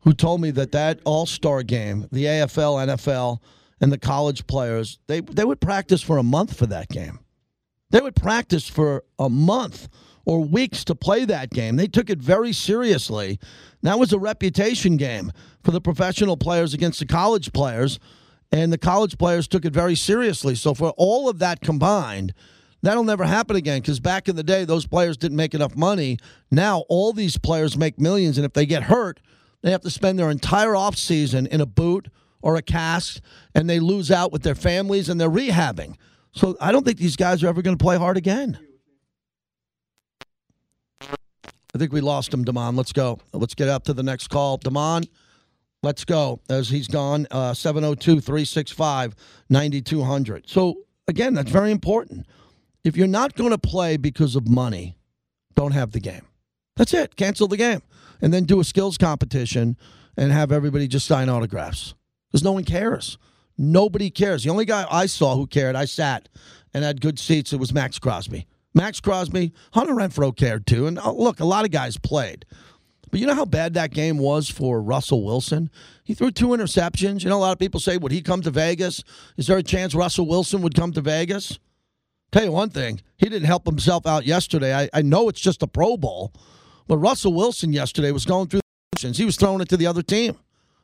who 0.01 0.13
told 0.13 0.41
me 0.41 0.51
that 0.53 0.73
that 0.73 1.01
All 1.05 1.27
Star 1.27 1.63
game, 1.63 2.09
the 2.13 2.25
AFL, 2.25 2.87
NFL, 2.87 3.41
and 3.81 3.91
the 3.93 3.99
college 3.99 4.47
players, 4.47 4.99
they 5.07 5.21
they 5.21 5.45
would 5.45 5.61
practice 5.61 6.03
for 6.03 6.19
a 6.19 6.23
month 6.23 6.57
for 6.57 6.67
that 6.67 6.89
game. 6.89 7.19
They 7.91 8.01
would 8.01 8.17
practice 8.17 8.69
for 8.69 9.05
a 9.19 9.29
month 9.29 9.89
or 10.25 10.41
weeks 10.41 10.85
to 10.85 10.95
play 10.95 11.25
that 11.27 11.51
game. 11.51 11.77
They 11.77 11.87
took 11.87 12.11
it 12.11 12.19
very 12.19 12.53
seriously. 12.53 13.39
That 13.83 13.99
was 13.99 14.13
a 14.13 14.19
reputation 14.19 14.97
game 14.97 15.31
for 15.63 15.71
the 15.71 15.81
professional 15.81 16.37
players 16.37 16.73
against 16.75 16.99
the 16.99 17.07
college 17.07 17.53
players, 17.53 17.99
and 18.51 18.73
the 18.73 18.79
college 18.79 19.19
players 19.19 19.47
took 19.47 19.65
it 19.65 19.73
very 19.73 19.95
seriously. 19.95 20.55
So 20.55 20.75
for 20.75 20.95
all 20.97 21.29
of 21.29 21.39
that 21.41 21.61
combined 21.61 22.33
That'll 22.85 23.03
never 23.03 23.25
happen 23.25 23.57
again 23.57 23.81
because 23.81 23.99
back 23.99 24.29
in 24.29 24.37
the 24.37 24.43
day, 24.43 24.67
those 24.67 24.87
players 24.87 25.17
didn't 25.17 25.39
make 25.39 25.55
enough 25.55 25.75
money. 25.75 26.19
Now, 26.51 26.85
all 26.91 27.15
these 27.15 27.39
players 27.39 27.79
make 27.79 27.99
millions, 27.99 28.37
and 28.37 28.45
if 28.45 28.53
they 28.53 28.67
get 28.67 28.83
hurt, 28.83 29.21
they 29.63 29.71
have 29.71 29.81
to 29.81 29.91
spend 29.91 30.19
their 30.19 30.31
entire 30.31 30.73
offseason 30.73 31.47
in 31.47 31.63
a 31.63 31.67
boot 31.67 32.09
or 32.43 32.57
a 32.57 32.63
cast, 32.63 33.23
and 33.55 33.71
they 33.71 33.81
lose 33.81 34.11
out 34.11 34.33
with 34.33 34.43
their 34.43 34.55
families 34.55 35.09
and 35.09 35.19
they're 35.19 35.31
rehabbing. 35.31 35.97
So 36.33 36.59
I 36.61 36.73
don't 36.73 36.85
think 36.85 36.99
these 36.99 37.17
guys 37.17 37.43
are 37.43 37.47
ever 37.47 37.63
going 37.63 37.75
to 37.79 37.83
play 37.83 37.97
hard 37.97 38.19
again. 38.19 38.59
I 41.01 41.79
think 41.79 41.91
we 41.91 42.03
lost 42.03 42.35
him, 42.35 42.45
Damon. 42.45 42.77
Let's 42.77 42.93
go. 42.93 43.19
Let's 43.33 43.55
get 43.55 43.71
up 43.71 43.85
to 43.85 43.95
the 43.95 44.03
next 44.03 44.29
call. 44.29 44.59
Damon, 44.59 45.05
let's 45.83 46.05
go 46.05 46.41
as 46.51 46.69
he's 46.69 46.89
gone. 46.89 47.27
Uh, 47.31 47.55
702 47.55 48.21
365 48.21 49.15
9200. 49.49 50.51
So, 50.51 50.83
again, 51.09 51.33
that's 51.33 51.51
very 51.51 51.71
important. 51.71 52.27
If 52.85 52.97
you're 52.97 53.07
not 53.07 53.35
going 53.35 53.51
to 53.51 53.59
play 53.59 53.97
because 53.97 54.37
of 54.37 54.47
money, 54.47 54.97
don't 55.55 55.73
have 55.73 55.93
the 55.93 56.01
game. 56.01 56.27
That's 56.77 56.93
it. 56.93 57.17
Cancel 57.17 57.49
the 57.49 57.57
game. 57.57 57.83
And 58.21 58.33
then 58.33 58.45
do 58.45 58.61
a 58.61 58.65
skills 58.65 58.99
competition 58.99 59.77
and 60.17 60.31
have 60.31 60.53
everybody 60.53 60.87
just 60.87 61.07
sign 61.07 61.29
autographs. 61.29 61.95
Because 62.31 62.45
no 62.45 62.53
one 62.53 62.65
cares. 62.65 63.19
Nobody 63.57 64.11
cares. 64.11 64.45
The 64.45 64.51
only 64.51 64.65
guy 64.65 64.87
I 64.91 65.07
saw 65.07 65.37
who 65.37 65.47
cared, 65.47 65.77
I 65.77 65.85
sat 65.85 66.29
and 66.73 66.85
had 66.85 67.01
good 67.01 67.19
seats, 67.19 67.53
it 67.53 67.61
was 67.61 67.73
Maxx 67.73 67.99
Crosby. 67.99 68.47
Maxx 68.75 69.01
Crosby, 69.01 69.53
Hunter 69.73 69.95
Renfrow 69.95 70.37
cared 70.37 70.67
too. 70.67 70.87
And 70.87 70.99
oh, 70.99 71.15
look, 71.15 71.39
a 71.41 71.45
lot 71.45 71.65
of 71.65 71.71
guys 71.71 71.97
played. 71.97 72.45
But 73.11 73.21
you 73.21 73.27
know 73.27 73.35
how 73.35 73.45
bad 73.45 73.75
that 73.75 73.93
game 73.93 74.19
was 74.19 74.51
for 74.51 74.83
Russell 74.83 75.25
Wilson? 75.25 75.71
He 76.03 76.15
threw 76.15 76.33
two 76.33 76.49
interceptions. 76.49 77.23
You 77.23 77.29
know, 77.31 77.39
a 77.39 77.39
lot 77.39 77.53
of 77.53 77.61
people 77.61 77.79
say, 77.79 77.97
would 77.97 78.11
he 78.11 78.21
come 78.21 78.43
to 78.43 78.51
Vegas? 78.51 79.05
Is 79.37 79.47
there 79.47 79.59
a 79.59 79.63
chance 79.63 79.95
Russell 79.95 80.27
Wilson 80.27 80.63
would 80.63 80.75
come 80.75 80.93
to 80.93 81.01
Vegas? 81.01 81.61
Tell 82.35 82.43
you 82.43 82.51
one 82.51 82.71
thing, 82.71 83.01
he 83.17 83.29
didn't 83.29 83.47
help 83.47 83.65
himself 83.65 84.09
out 84.09 84.27
yesterday. 84.27 84.75
I, 84.75 84.91
I 84.93 85.03
know 85.03 85.29
it's 85.29 85.41
just 85.41 85.63
a 85.63 85.69
Pro 85.69 85.97
Bowl, 85.97 86.33
but 86.89 86.99
Russell 86.99 87.33
Wilson 87.33 87.73
yesterday 87.73 88.11
was 88.11 88.25
going 88.25 88.49
through 88.49 88.59
the 88.59 88.97
motions. 88.97 89.19
He 89.19 89.25
was 89.25 89.37
throwing 89.37 89.61
it 89.61 89.69
to 89.69 89.77
the 89.77 89.87
other 89.87 90.03
team. 90.03 90.37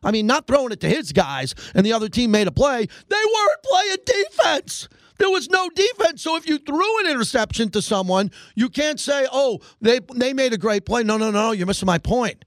I 0.05 0.13
mean, 0.13 0.29
not 0.29 0.47
throwing 0.47 0.71
it 0.71 0.79
to 0.83 0.89
his 0.89 1.11
guys, 1.11 1.57
and 1.75 1.85
the 1.85 1.93
other 1.93 2.09
team 2.09 2.31
made 2.31 2.47
a 2.47 2.53
play. 2.53 2.87
They 2.87 3.17
weren't 3.17 3.63
playing 3.65 3.97
defense. 4.07 4.89
There 5.19 5.29
was 5.29 5.51
no 5.51 5.69
defense. 5.71 6.23
So 6.23 6.37
if 6.37 6.49
you 6.49 6.57
threw 6.57 7.01
an 7.01 7.11
interception 7.11 7.71
to 7.71 7.83
someone, 7.83 8.31
you 8.55 8.69
can't 8.69 9.01
say, 9.01 9.27
"Oh, 9.33 9.59
they 9.81 9.99
they 10.15 10.33
made 10.33 10.53
a 10.53 10.57
great 10.57 10.87
play." 10.87 11.03
No, 11.03 11.17
no, 11.17 11.33
no. 11.33 11.51
You're 11.51 11.67
missing 11.67 11.87
my 11.87 11.99
point. 11.99 12.45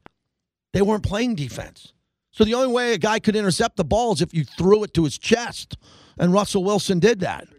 They 0.72 0.82
weren't 0.82 1.04
playing 1.04 1.36
defense. 1.36 1.92
So 2.32 2.46
the 2.46 2.54
only 2.54 2.72
way 2.74 2.94
a 2.94 2.98
guy 2.98 3.20
could 3.20 3.36
intercept 3.36 3.76
the 3.76 3.84
ball 3.84 4.14
is 4.14 4.22
if 4.22 4.34
you 4.34 4.46
threw 4.46 4.82
it 4.86 4.94
to 4.94 5.04
his 5.04 5.18
chest, 5.18 5.76
and 6.18 6.32
Russell 6.32 6.64
Wilson 6.64 7.00
did 7.00 7.20
that. 7.20 7.50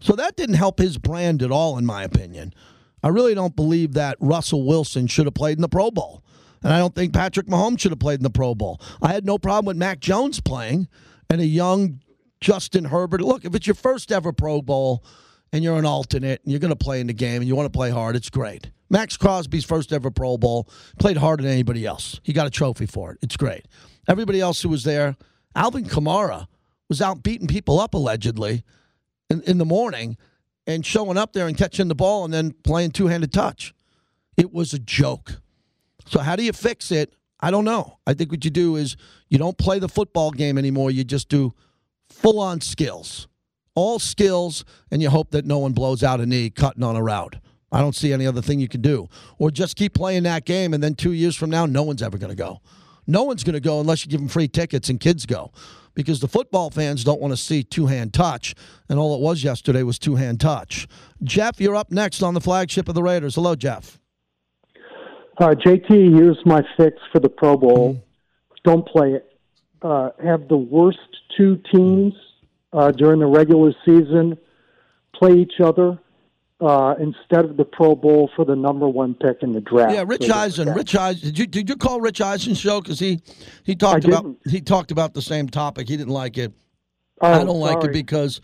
So 0.00 0.14
that 0.14 0.36
didn't 0.36 0.56
help 0.56 0.78
his 0.78 0.98
brand 0.98 1.42
at 1.42 1.50
all, 1.50 1.78
in 1.78 1.86
my 1.86 2.02
opinion. 2.02 2.54
I 3.02 3.08
really 3.08 3.34
don't 3.34 3.56
believe 3.56 3.94
that 3.94 4.16
Russell 4.20 4.66
Wilson 4.66 5.06
should 5.06 5.26
have 5.26 5.34
played 5.34 5.58
in 5.58 5.62
the 5.62 5.68
Pro 5.68 5.90
Bowl. 5.90 6.22
And 6.62 6.72
I 6.72 6.78
don't 6.78 6.94
think 6.94 7.14
Patrick 7.14 7.46
Mahomes 7.46 7.80
should 7.80 7.92
have 7.92 7.98
played 7.98 8.18
in 8.18 8.22
the 8.24 8.30
Pro 8.30 8.54
Bowl. 8.54 8.80
I 9.00 9.12
had 9.12 9.24
no 9.24 9.38
problem 9.38 9.66
with 9.66 9.76
Mac 9.76 10.00
Jones 10.00 10.40
playing 10.40 10.88
and 11.30 11.40
a 11.40 11.46
young 11.46 12.00
Justin 12.40 12.86
Herbert. 12.86 13.22
Look, 13.22 13.44
if 13.44 13.54
it's 13.54 13.66
your 13.66 13.74
first 13.74 14.12
ever 14.12 14.32
Pro 14.32 14.60
Bowl 14.60 15.04
and 15.52 15.64
you're 15.64 15.78
an 15.78 15.86
alternate 15.86 16.42
and 16.42 16.50
you're 16.50 16.60
going 16.60 16.70
to 16.70 16.76
play 16.76 17.00
in 17.00 17.06
the 17.06 17.14
game 17.14 17.40
and 17.40 17.48
you 17.48 17.56
want 17.56 17.72
to 17.72 17.76
play 17.76 17.90
hard, 17.90 18.16
it's 18.16 18.30
great. 18.30 18.70
Maxx 18.90 19.16
Crosby's 19.16 19.64
first 19.64 19.92
ever 19.92 20.10
Pro 20.10 20.36
Bowl 20.36 20.68
played 20.98 21.16
harder 21.16 21.42
than 21.42 21.52
anybody 21.52 21.86
else. 21.86 22.20
He 22.22 22.32
got 22.32 22.46
a 22.46 22.50
trophy 22.50 22.86
for 22.86 23.12
it. 23.12 23.18
It's 23.22 23.36
great. 23.36 23.66
Everybody 24.08 24.40
else 24.40 24.60
who 24.62 24.68
was 24.68 24.84
there, 24.84 25.16
Alvin 25.54 25.84
Kamara 25.84 26.46
was 26.88 27.00
out 27.00 27.22
beating 27.22 27.46
people 27.46 27.80
up 27.80 27.94
allegedly 27.94 28.64
in, 29.30 29.42
in 29.42 29.58
the 29.58 29.64
morning, 29.64 30.18
and 30.66 30.84
showing 30.84 31.16
up 31.16 31.32
there 31.32 31.46
and 31.46 31.56
catching 31.56 31.88
the 31.88 31.94
ball 31.94 32.24
and 32.24 32.34
then 32.34 32.52
playing 32.64 32.90
two 32.90 33.06
handed 33.06 33.32
touch. 33.32 33.72
It 34.36 34.52
was 34.52 34.74
a 34.74 34.78
joke. 34.78 35.40
So, 36.06 36.20
how 36.20 36.36
do 36.36 36.42
you 36.42 36.52
fix 36.52 36.90
it? 36.90 37.14
I 37.40 37.50
don't 37.50 37.64
know. 37.64 37.98
I 38.06 38.14
think 38.14 38.30
what 38.30 38.44
you 38.44 38.50
do 38.50 38.76
is 38.76 38.96
you 39.28 39.38
don't 39.38 39.56
play 39.56 39.78
the 39.78 39.88
football 39.88 40.30
game 40.30 40.58
anymore. 40.58 40.90
You 40.90 41.04
just 41.04 41.28
do 41.28 41.54
full 42.08 42.38
on 42.38 42.60
skills, 42.60 43.28
all 43.74 43.98
skills, 43.98 44.64
and 44.90 45.00
you 45.00 45.08
hope 45.08 45.30
that 45.30 45.46
no 45.46 45.58
one 45.58 45.72
blows 45.72 46.02
out 46.02 46.20
a 46.20 46.26
knee 46.26 46.50
cutting 46.50 46.82
on 46.82 46.96
a 46.96 47.02
route. 47.02 47.36
I 47.72 47.80
don't 47.80 47.94
see 47.94 48.12
any 48.12 48.26
other 48.26 48.42
thing 48.42 48.58
you 48.58 48.68
can 48.68 48.80
do. 48.82 49.08
Or 49.38 49.50
just 49.50 49.76
keep 49.76 49.94
playing 49.94 50.24
that 50.24 50.44
game, 50.44 50.74
and 50.74 50.82
then 50.82 50.94
two 50.94 51.12
years 51.12 51.36
from 51.36 51.50
now, 51.50 51.66
no 51.66 51.82
one's 51.82 52.02
ever 52.02 52.18
going 52.18 52.30
to 52.30 52.36
go. 52.36 52.60
No 53.06 53.22
one's 53.22 53.44
going 53.44 53.54
to 53.54 53.60
go 53.60 53.80
unless 53.80 54.04
you 54.04 54.10
give 54.10 54.20
them 54.20 54.28
free 54.28 54.48
tickets 54.48 54.88
and 54.88 55.00
kids 55.00 55.24
go 55.24 55.52
because 56.00 56.20
the 56.20 56.28
football 56.28 56.70
fans 56.70 57.04
don't 57.04 57.20
want 57.20 57.32
to 57.32 57.36
see 57.36 57.62
two 57.62 57.86
hand 57.86 58.12
touch. 58.12 58.54
And 58.88 58.98
all 58.98 59.14
it 59.14 59.20
was 59.20 59.44
yesterday 59.44 59.82
was 59.82 59.98
two 59.98 60.16
hand 60.16 60.40
touch. 60.40 60.86
Jeff, 61.22 61.60
you're 61.60 61.76
up 61.76 61.90
next 61.90 62.22
on 62.22 62.34
the 62.34 62.40
flagship 62.40 62.88
of 62.88 62.94
the 62.94 63.02
Raiders. 63.02 63.34
Hello, 63.34 63.54
Jeff. 63.54 63.98
Uh, 65.38 65.54
JT, 65.54 66.18
here's 66.18 66.38
my 66.44 66.62
fix 66.76 66.98
for 67.12 67.20
the 67.20 67.28
Pro 67.28 67.56
Bowl. 67.56 67.94
Mm-hmm. 67.94 68.00
Don't 68.64 68.86
play 68.86 69.14
it. 69.14 69.26
Uh, 69.80 70.10
have 70.22 70.48
the 70.48 70.56
worst 70.56 70.98
two 71.36 71.62
teams 71.72 72.12
uh, 72.72 72.90
during 72.92 73.20
the 73.20 73.26
regular 73.26 73.72
season 73.86 74.36
play 75.14 75.32
each 75.32 75.60
other 75.62 75.98
uh, 76.60 76.94
instead 77.00 77.44
of 77.44 77.56
the 77.56 77.64
Pro 77.64 77.94
Bowl 77.94 78.30
for 78.36 78.44
the 78.44 78.54
number 78.54 78.88
one 78.88 79.14
pick 79.14 79.42
in 79.42 79.52
the 79.52 79.60
draft. 79.60 79.94
Yeah, 79.94 80.04
Rich 80.06 80.28
Eisen. 80.28 80.72
Rich 80.72 80.94
Eisen. 80.94 81.28
Did 81.28 81.38
you 81.38 81.46
did 81.46 81.68
you 81.68 81.76
call 81.76 82.00
Rich 82.00 82.20
Eisen's 82.20 82.58
show 82.58 82.80
because 82.80 82.98
he 82.98 83.20
he 83.64 83.74
talked 83.74 84.04
about 84.04 84.26
he 84.48 84.60
talked 84.60 84.90
about 84.90 85.14
the 85.14 85.22
same 85.22 85.48
topic. 85.48 85.88
He 85.88 85.96
didn't 85.96 86.12
like 86.12 86.36
it. 86.36 86.52
Oh, 87.20 87.28
I 87.28 87.44
don't 87.44 87.60
sorry. 87.60 87.74
like 87.74 87.84
it 87.84 87.92
because 87.92 88.40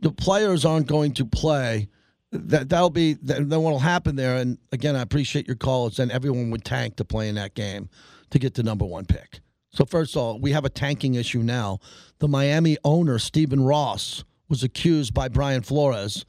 the 0.00 0.10
players 0.10 0.64
aren't 0.64 0.86
going 0.86 1.14
to 1.14 1.24
play. 1.24 1.88
That 2.32 2.68
that'll 2.68 2.90
be 2.90 3.14
then 3.14 3.48
what'll 3.48 3.78
happen 3.78 4.16
there. 4.16 4.36
And 4.36 4.58
again, 4.72 4.96
I 4.96 5.02
appreciate 5.02 5.46
your 5.46 5.56
call. 5.56 5.86
Is 5.88 5.96
then 5.96 6.10
everyone 6.10 6.50
would 6.50 6.64
tank 6.64 6.96
to 6.96 7.04
play 7.04 7.28
in 7.28 7.36
that 7.36 7.54
game 7.54 7.88
to 8.30 8.38
get 8.38 8.54
the 8.54 8.62
number 8.62 8.84
one 8.84 9.04
pick. 9.04 9.40
So 9.72 9.84
first 9.84 10.16
of 10.16 10.22
all, 10.22 10.40
we 10.40 10.50
have 10.52 10.64
a 10.64 10.70
tanking 10.70 11.14
issue 11.14 11.42
now. 11.42 11.78
The 12.18 12.26
Miami 12.26 12.76
owner 12.84 13.18
Stephen 13.20 13.62
Ross 13.62 14.24
was 14.48 14.64
accused 14.64 15.14
by 15.14 15.28
Brian 15.28 15.62
Flores 15.62 16.24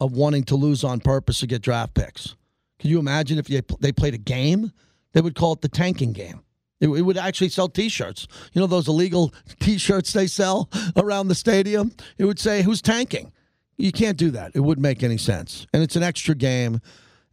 of 0.00 0.12
wanting 0.12 0.44
to 0.44 0.56
lose 0.56 0.84
on 0.84 1.00
purpose 1.00 1.40
to 1.40 1.46
get 1.46 1.62
draft 1.62 1.94
picks. 1.94 2.36
Can 2.78 2.90
you 2.90 2.98
imagine 2.98 3.38
if 3.38 3.46
they 3.46 3.62
they 3.80 3.92
played 3.92 4.14
a 4.14 4.18
game? 4.18 4.72
They 5.12 5.20
would 5.20 5.34
call 5.34 5.52
it 5.52 5.60
the 5.60 5.68
tanking 5.68 6.12
game. 6.12 6.42
It, 6.80 6.88
it 6.88 7.02
would 7.02 7.16
actually 7.16 7.48
sell 7.48 7.68
T-shirts. 7.68 8.26
You 8.52 8.60
know 8.60 8.66
those 8.66 8.88
illegal 8.88 9.32
T-shirts 9.60 10.12
they 10.12 10.26
sell 10.26 10.68
around 10.96 11.28
the 11.28 11.34
stadium. 11.34 11.92
It 12.18 12.24
would 12.24 12.38
say 12.38 12.62
who's 12.62 12.82
tanking. 12.82 13.32
You 13.76 13.92
can't 13.92 14.16
do 14.18 14.30
that. 14.32 14.52
It 14.54 14.60
wouldn't 14.60 14.82
make 14.82 15.02
any 15.02 15.16
sense. 15.18 15.66
And 15.72 15.82
it's 15.82 15.96
an 15.96 16.02
extra 16.02 16.34
game, 16.34 16.80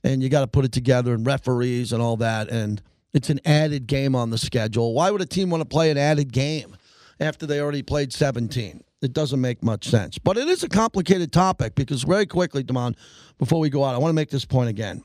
and 0.03 0.23
you 0.23 0.29
got 0.29 0.41
to 0.41 0.47
put 0.47 0.65
it 0.65 0.71
together 0.71 1.13
and 1.13 1.25
referees 1.25 1.91
and 1.93 2.01
all 2.01 2.17
that. 2.17 2.49
And 2.49 2.81
it's 3.13 3.29
an 3.29 3.39
added 3.45 3.87
game 3.87 4.15
on 4.15 4.29
the 4.29 4.37
schedule. 4.37 4.93
Why 4.93 5.11
would 5.11 5.21
a 5.21 5.25
team 5.25 5.49
want 5.49 5.61
to 5.61 5.65
play 5.65 5.91
an 5.91 5.97
added 5.97 6.31
game 6.31 6.75
after 7.19 7.45
they 7.45 7.59
already 7.59 7.83
played 7.83 8.13
17? 8.13 8.83
It 9.01 9.13
doesn't 9.13 9.41
make 9.41 9.63
much 9.63 9.87
sense. 9.87 10.17
But 10.19 10.37
it 10.37 10.47
is 10.47 10.63
a 10.63 10.69
complicated 10.69 11.31
topic 11.31 11.75
because 11.75 12.03
very 12.03 12.25
quickly, 12.25 12.63
Damon, 12.63 12.95
before 13.39 13.59
we 13.59 13.69
go 13.69 13.83
out, 13.83 13.95
I 13.95 13.97
want 13.97 14.09
to 14.09 14.15
make 14.15 14.29
this 14.29 14.45
point 14.45 14.69
again. 14.69 15.03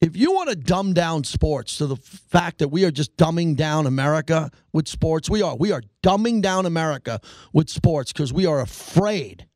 If 0.00 0.16
you 0.16 0.32
want 0.32 0.48
to 0.50 0.56
dumb 0.56 0.94
down 0.94 1.24
sports 1.24 1.78
to 1.78 1.86
the 1.86 1.96
fact 1.96 2.58
that 2.58 2.68
we 2.68 2.84
are 2.84 2.90
just 2.90 3.16
dumbing 3.16 3.56
down 3.56 3.86
America 3.86 4.50
with 4.72 4.86
sports, 4.86 5.28
we 5.28 5.42
are. 5.42 5.56
We 5.56 5.72
are 5.72 5.82
dumbing 6.04 6.40
down 6.40 6.66
America 6.66 7.20
with 7.52 7.68
sports 7.68 8.12
because 8.12 8.32
we 8.32 8.46
are 8.46 8.60
afraid 8.60 9.46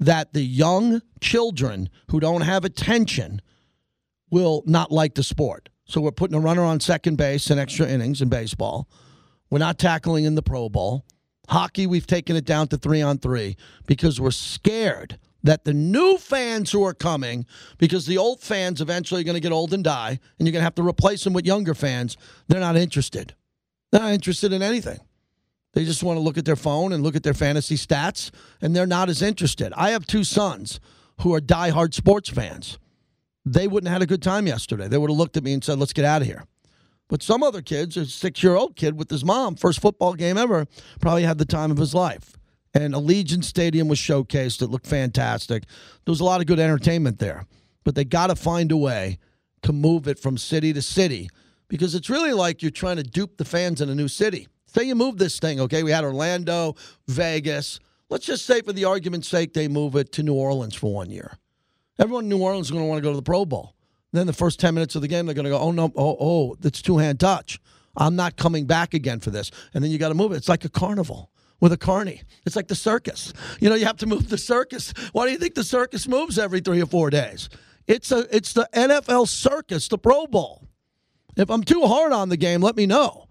that 0.00 0.32
the 0.32 0.42
young 0.42 1.02
children 1.20 1.88
who 2.10 2.20
don't 2.20 2.40
have 2.40 2.64
attention 2.64 3.40
will 4.30 4.62
not 4.66 4.90
like 4.90 5.14
the 5.14 5.22
sport. 5.22 5.68
So 5.84 6.00
we're 6.00 6.10
putting 6.10 6.36
a 6.36 6.40
runner 6.40 6.62
on 6.62 6.80
second 6.80 7.16
base 7.16 7.50
in 7.50 7.58
extra 7.58 7.86
innings 7.86 8.20
in 8.20 8.28
baseball. 8.28 8.88
We're 9.50 9.60
not 9.60 9.78
tackling 9.78 10.24
in 10.24 10.34
the 10.34 10.42
Pro 10.42 10.68
Bowl. 10.68 11.04
Hockey, 11.48 11.86
we've 11.86 12.06
taken 12.06 12.36
it 12.36 12.44
down 12.44 12.68
to 12.68 12.76
three 12.76 13.02
on 13.02 13.18
three 13.18 13.56
because 13.86 14.20
we're 14.20 14.30
scared 14.30 15.18
that 15.42 15.64
the 15.64 15.72
new 15.72 16.18
fans 16.18 16.72
who 16.72 16.84
are 16.84 16.94
coming, 16.94 17.46
because 17.78 18.06
the 18.06 18.18
old 18.18 18.40
fans 18.40 18.80
eventually 18.80 19.20
are 19.20 19.24
going 19.24 19.34
to 19.34 19.40
get 19.40 19.52
old 19.52 19.72
and 19.72 19.84
die, 19.84 20.18
and 20.38 20.46
you're 20.46 20.52
going 20.52 20.60
to 20.60 20.64
have 20.64 20.74
to 20.74 20.86
replace 20.86 21.24
them 21.24 21.32
with 21.32 21.46
younger 21.46 21.74
fans, 21.74 22.16
they're 22.48 22.60
not 22.60 22.76
interested. 22.76 23.34
They're 23.92 24.02
not 24.02 24.12
interested 24.12 24.52
in 24.52 24.62
anything. 24.62 24.98
They 25.72 25.84
just 25.84 26.02
want 26.02 26.16
to 26.16 26.20
look 26.20 26.38
at 26.38 26.46
their 26.46 26.56
phone 26.56 26.92
and 26.92 27.02
look 27.02 27.16
at 27.16 27.22
their 27.22 27.34
fantasy 27.34 27.76
stats, 27.76 28.30
and 28.60 28.74
they're 28.74 28.86
not 28.86 29.08
as 29.08 29.22
interested. 29.22 29.72
I 29.76 29.90
have 29.90 30.06
two 30.06 30.24
sons 30.24 30.80
who 31.20 31.34
are 31.34 31.40
diehard 31.40 31.94
sports 31.94 32.28
fans. 32.28 32.78
They 33.44 33.68
wouldn't 33.68 33.88
have 33.88 33.96
had 33.96 34.02
a 34.02 34.06
good 34.06 34.22
time 34.22 34.46
yesterday. 34.46 34.88
They 34.88 34.98
would 34.98 35.10
have 35.10 35.18
looked 35.18 35.36
at 35.36 35.44
me 35.44 35.52
and 35.52 35.62
said, 35.62 35.78
let's 35.78 35.92
get 35.92 36.04
out 36.04 36.22
of 36.22 36.26
here. 36.26 36.44
But 37.08 37.22
some 37.22 37.42
other 37.42 37.62
kids, 37.62 37.96
a 37.96 38.06
six 38.06 38.42
year 38.42 38.56
old 38.56 38.76
kid 38.76 38.98
with 38.98 39.10
his 39.10 39.24
mom, 39.24 39.56
first 39.56 39.80
football 39.80 40.14
game 40.14 40.36
ever, 40.36 40.66
probably 41.00 41.22
had 41.22 41.38
the 41.38 41.44
time 41.44 41.70
of 41.70 41.78
his 41.78 41.94
life. 41.94 42.36
And 42.74 42.94
Allegiant 42.94 43.44
Stadium 43.44 43.88
was 43.88 43.98
showcased. 43.98 44.60
It 44.60 44.68
looked 44.68 44.86
fantastic. 44.86 45.64
There 46.04 46.12
was 46.12 46.20
a 46.20 46.24
lot 46.24 46.40
of 46.40 46.46
good 46.46 46.60
entertainment 46.60 47.18
there. 47.18 47.46
But 47.84 47.94
they 47.94 48.04
got 48.04 48.26
to 48.26 48.36
find 48.36 48.72
a 48.72 48.76
way 48.76 49.18
to 49.62 49.72
move 49.72 50.08
it 50.08 50.18
from 50.18 50.36
city 50.36 50.72
to 50.72 50.82
city 50.82 51.28
because 51.68 51.94
it's 51.94 52.10
really 52.10 52.32
like 52.32 52.62
you're 52.62 52.70
trying 52.70 52.96
to 52.96 53.02
dupe 53.02 53.36
the 53.36 53.44
fans 53.44 53.80
in 53.80 53.88
a 53.88 53.94
new 53.94 54.08
city. 54.08 54.48
Say 54.66 54.84
you 54.84 54.94
move 54.94 55.16
this 55.16 55.38
thing, 55.38 55.60
okay? 55.60 55.82
We 55.82 55.92
had 55.92 56.04
Orlando, 56.04 56.74
Vegas. 57.08 57.80
Let's 58.10 58.26
just 58.26 58.44
say, 58.44 58.60
for 58.60 58.72
the 58.72 58.84
argument's 58.84 59.28
sake, 59.28 59.54
they 59.54 59.68
move 59.68 59.96
it 59.96 60.12
to 60.12 60.22
New 60.22 60.34
Orleans 60.34 60.74
for 60.74 60.92
one 60.92 61.10
year. 61.10 61.38
Everyone 61.98 62.24
in 62.24 62.28
New 62.28 62.42
Orleans 62.42 62.66
is 62.66 62.70
going 62.70 62.84
to 62.84 62.88
want 62.88 62.98
to 62.98 63.02
go 63.02 63.10
to 63.10 63.16
the 63.16 63.22
Pro 63.22 63.44
Bowl. 63.44 63.75
Then 64.16 64.26
the 64.26 64.32
first 64.32 64.58
10 64.60 64.74
minutes 64.74 64.94
of 64.94 65.02
the 65.02 65.08
game, 65.08 65.26
they're 65.26 65.34
going 65.34 65.44
to 65.44 65.50
go, 65.50 65.58
oh, 65.58 65.70
no, 65.70 65.92
oh, 65.96 66.16
oh, 66.18 66.56
it's 66.62 66.82
two 66.82 66.98
hand 66.98 67.20
touch. 67.20 67.60
I'm 67.96 68.16
not 68.16 68.36
coming 68.36 68.66
back 68.66 68.94
again 68.94 69.20
for 69.20 69.30
this. 69.30 69.50
And 69.74 69.82
then 69.82 69.90
you 69.90 69.98
got 69.98 70.08
to 70.08 70.14
move 70.14 70.32
it. 70.32 70.36
It's 70.36 70.48
like 70.48 70.64
a 70.64 70.68
carnival 70.68 71.30
with 71.60 71.72
a 71.72 71.76
carny. 71.76 72.22
It's 72.44 72.56
like 72.56 72.68
the 72.68 72.74
circus. 72.74 73.32
You 73.60 73.68
know, 73.68 73.74
you 73.74 73.86
have 73.86 73.96
to 73.98 74.06
move 74.06 74.28
the 74.28 74.38
circus. 74.38 74.92
Why 75.12 75.26
do 75.26 75.32
you 75.32 75.38
think 75.38 75.54
the 75.54 75.64
circus 75.64 76.06
moves 76.06 76.38
every 76.38 76.60
three 76.60 76.82
or 76.82 76.86
four 76.86 77.10
days? 77.10 77.48
It's 77.86 78.10
a 78.10 78.26
it's 78.34 78.52
the 78.52 78.68
NFL 78.74 79.28
circus, 79.28 79.88
the 79.88 79.98
Pro 79.98 80.26
Bowl. 80.26 80.66
If 81.36 81.50
I'm 81.50 81.62
too 81.62 81.82
hard 81.82 82.12
on 82.12 82.28
the 82.28 82.36
game, 82.36 82.60
let 82.60 82.76
me 82.76 82.86
know. 82.86 83.26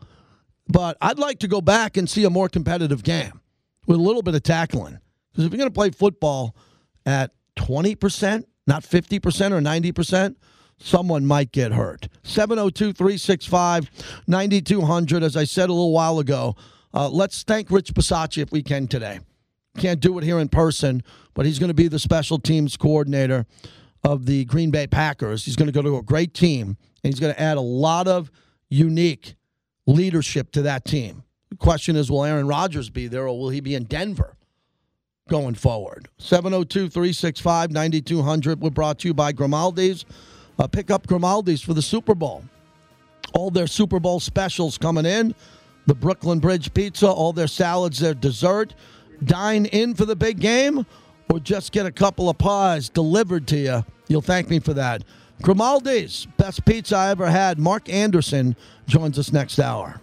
But 0.68 0.98
I'd 1.02 1.20
like 1.20 1.40
to 1.40 1.48
go 1.48 1.62
back 1.62 1.98
and 1.98 2.10
see 2.10 2.24
a 2.24 2.30
more 2.30 2.50
competitive 2.50 3.04
game 3.04 3.42
with 3.86 3.98
a 3.98 4.02
little 4.02 4.22
bit 4.22 4.36
of 4.36 4.44
tackling. 4.44 5.00
Because 5.32 5.46
if 5.46 5.52
you're 5.52 5.58
going 5.58 5.70
to 5.70 5.74
play 5.74 5.92
football 5.92 6.56
at 7.06 7.32
20%, 7.58 8.46
not 8.66 8.84
50% 8.84 9.52
or 9.52 9.60
90%, 9.60 10.36
someone 10.78 11.26
might 11.26 11.52
get 11.52 11.72
hurt. 11.72 12.08
702 12.24 12.94
365 12.94 13.90
9200. 14.28 15.24
As 15.24 15.38
I 15.38 15.44
said 15.44 15.70
a 15.70 15.74
little 15.74 15.92
while 15.92 16.20
ago, 16.20 16.56
uh, 16.94 17.10
let's 17.10 17.44
thank 17.44 17.72
Rich 17.72 17.94
Bisaccia 17.94 18.44
if 18.44 18.52
we 18.52 18.64
can 18.64 18.88
today. 18.88 19.20
Can't 19.78 20.00
do 20.00 20.18
it 20.18 20.24
here 20.24 20.40
in 20.40 20.48
person, 20.48 21.04
but 21.34 21.46
he's 21.46 21.60
going 21.60 21.68
to 21.68 21.74
be 21.74 21.88
the 21.88 22.00
special 22.00 22.40
teams 22.40 22.78
coordinator 22.78 23.46
of 24.04 24.26
the 24.26 24.46
Green 24.46 24.72
Bay 24.72 24.88
Packers. 24.88 25.44
He's 25.44 25.56
going 25.56 25.68
to 25.68 25.74
go 25.74 25.82
to 25.82 25.98
a 25.98 26.04
great 26.04 26.34
team, 26.34 26.78
and 27.04 27.14
he's 27.14 27.20
going 27.20 27.34
to 27.34 27.42
add 27.42 27.58
a 27.58 27.62
lot 27.62 28.08
of 28.08 28.32
unique 28.70 29.36
leadership 29.86 30.52
to 30.52 30.62
that 30.62 30.86
team. 30.86 31.24
The 31.50 31.58
question 31.58 31.96
is 31.96 32.10
will 32.10 32.24
Aaron 32.24 32.48
Rodgers 32.48 32.90
be 32.90 33.08
there, 33.08 33.28
or 33.28 33.38
will 33.38 33.50
he 33.50 33.60
be 33.60 33.76
in 33.76 33.84
Denver? 33.86 34.38
Going 35.28 35.56
forward. 35.56 36.08
702 36.20 36.88
365 36.88 37.72
9200. 37.72 38.62
We're 38.62 38.70
brought 38.70 39.00
to 39.00 39.08
you 39.08 39.14
by 39.14 39.32
Grimaldi's. 39.32 40.06
Uh, 40.58 40.68
pick 40.68 40.90
up 40.90 41.08
Grimaldi's 41.08 41.62
for 41.62 41.74
the 41.74 41.82
Super 41.82 42.16
Bowl. 42.16 42.44
All 43.34 43.52
their 43.52 43.68
Super 43.68 44.00
Bowl 44.00 44.20
specials 44.20 44.78
coming 44.78 45.06
in. 45.06 45.36
The 45.88 45.96
Brooklyn 45.96 46.40
Bridge 46.40 46.74
Pizza, 46.74 47.08
all 47.08 47.34
their 47.34 47.48
salads, 47.48 48.00
their 48.00 48.14
dessert. 48.14 48.74
Dine 49.24 49.66
in 49.66 49.94
for 49.94 50.06
the 50.06 50.16
big 50.16 50.40
game 50.40 50.86
or 51.32 51.40
just 51.40 51.72
get 51.72 51.86
a 51.86 51.92
couple 51.92 52.30
of 52.30 52.38
pies 52.38 52.90
delivered 52.90 53.48
to 53.48 53.58
you. 53.58 53.86
You'll 54.08 54.22
thank 54.22 54.50
me 54.50 54.60
for 54.60 54.74
that. 54.74 55.04
Grimaldi's, 55.42 56.28
best 56.38 56.66
pizza 56.66 56.96
I 56.96 57.10
ever 57.10 57.30
had. 57.30 57.60
Mark 57.60 57.90
Anderson 57.90 58.56
joins 58.88 59.20
us 59.20 59.34
next 59.34 59.60
hour. 59.60 60.00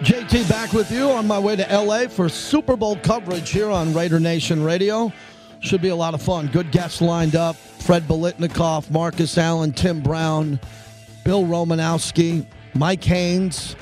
JT 0.00 0.48
back 0.48 0.72
with 0.72 0.90
you 0.90 1.10
on 1.10 1.26
my 1.26 1.38
way 1.38 1.56
to 1.56 1.62
LA 1.62 2.06
for 2.06 2.28
Super 2.28 2.76
Bowl 2.76 2.96
coverage 2.96 3.50
here 3.50 3.70
on 3.70 3.94
Raider 3.94 4.20
Nation 4.20 4.62
Radio. 4.62 5.10
Should 5.60 5.82
be 5.82 5.88
a 5.88 5.96
lot 5.96 6.14
of 6.14 6.22
fun. 6.22 6.48
Good 6.48 6.70
guests 6.70 7.00
lined 7.00 7.34
up. 7.34 7.56
Fred 7.56 8.02
Biletnikoff, 8.04 8.90
Marcus 8.90 9.38
Allen, 9.38 9.72
Tim 9.72 10.00
Brown, 10.00 10.58
Bill 11.24 11.44
Romanowski, 11.44 12.46
Mike 12.74 13.04
Haynes. 13.04 13.76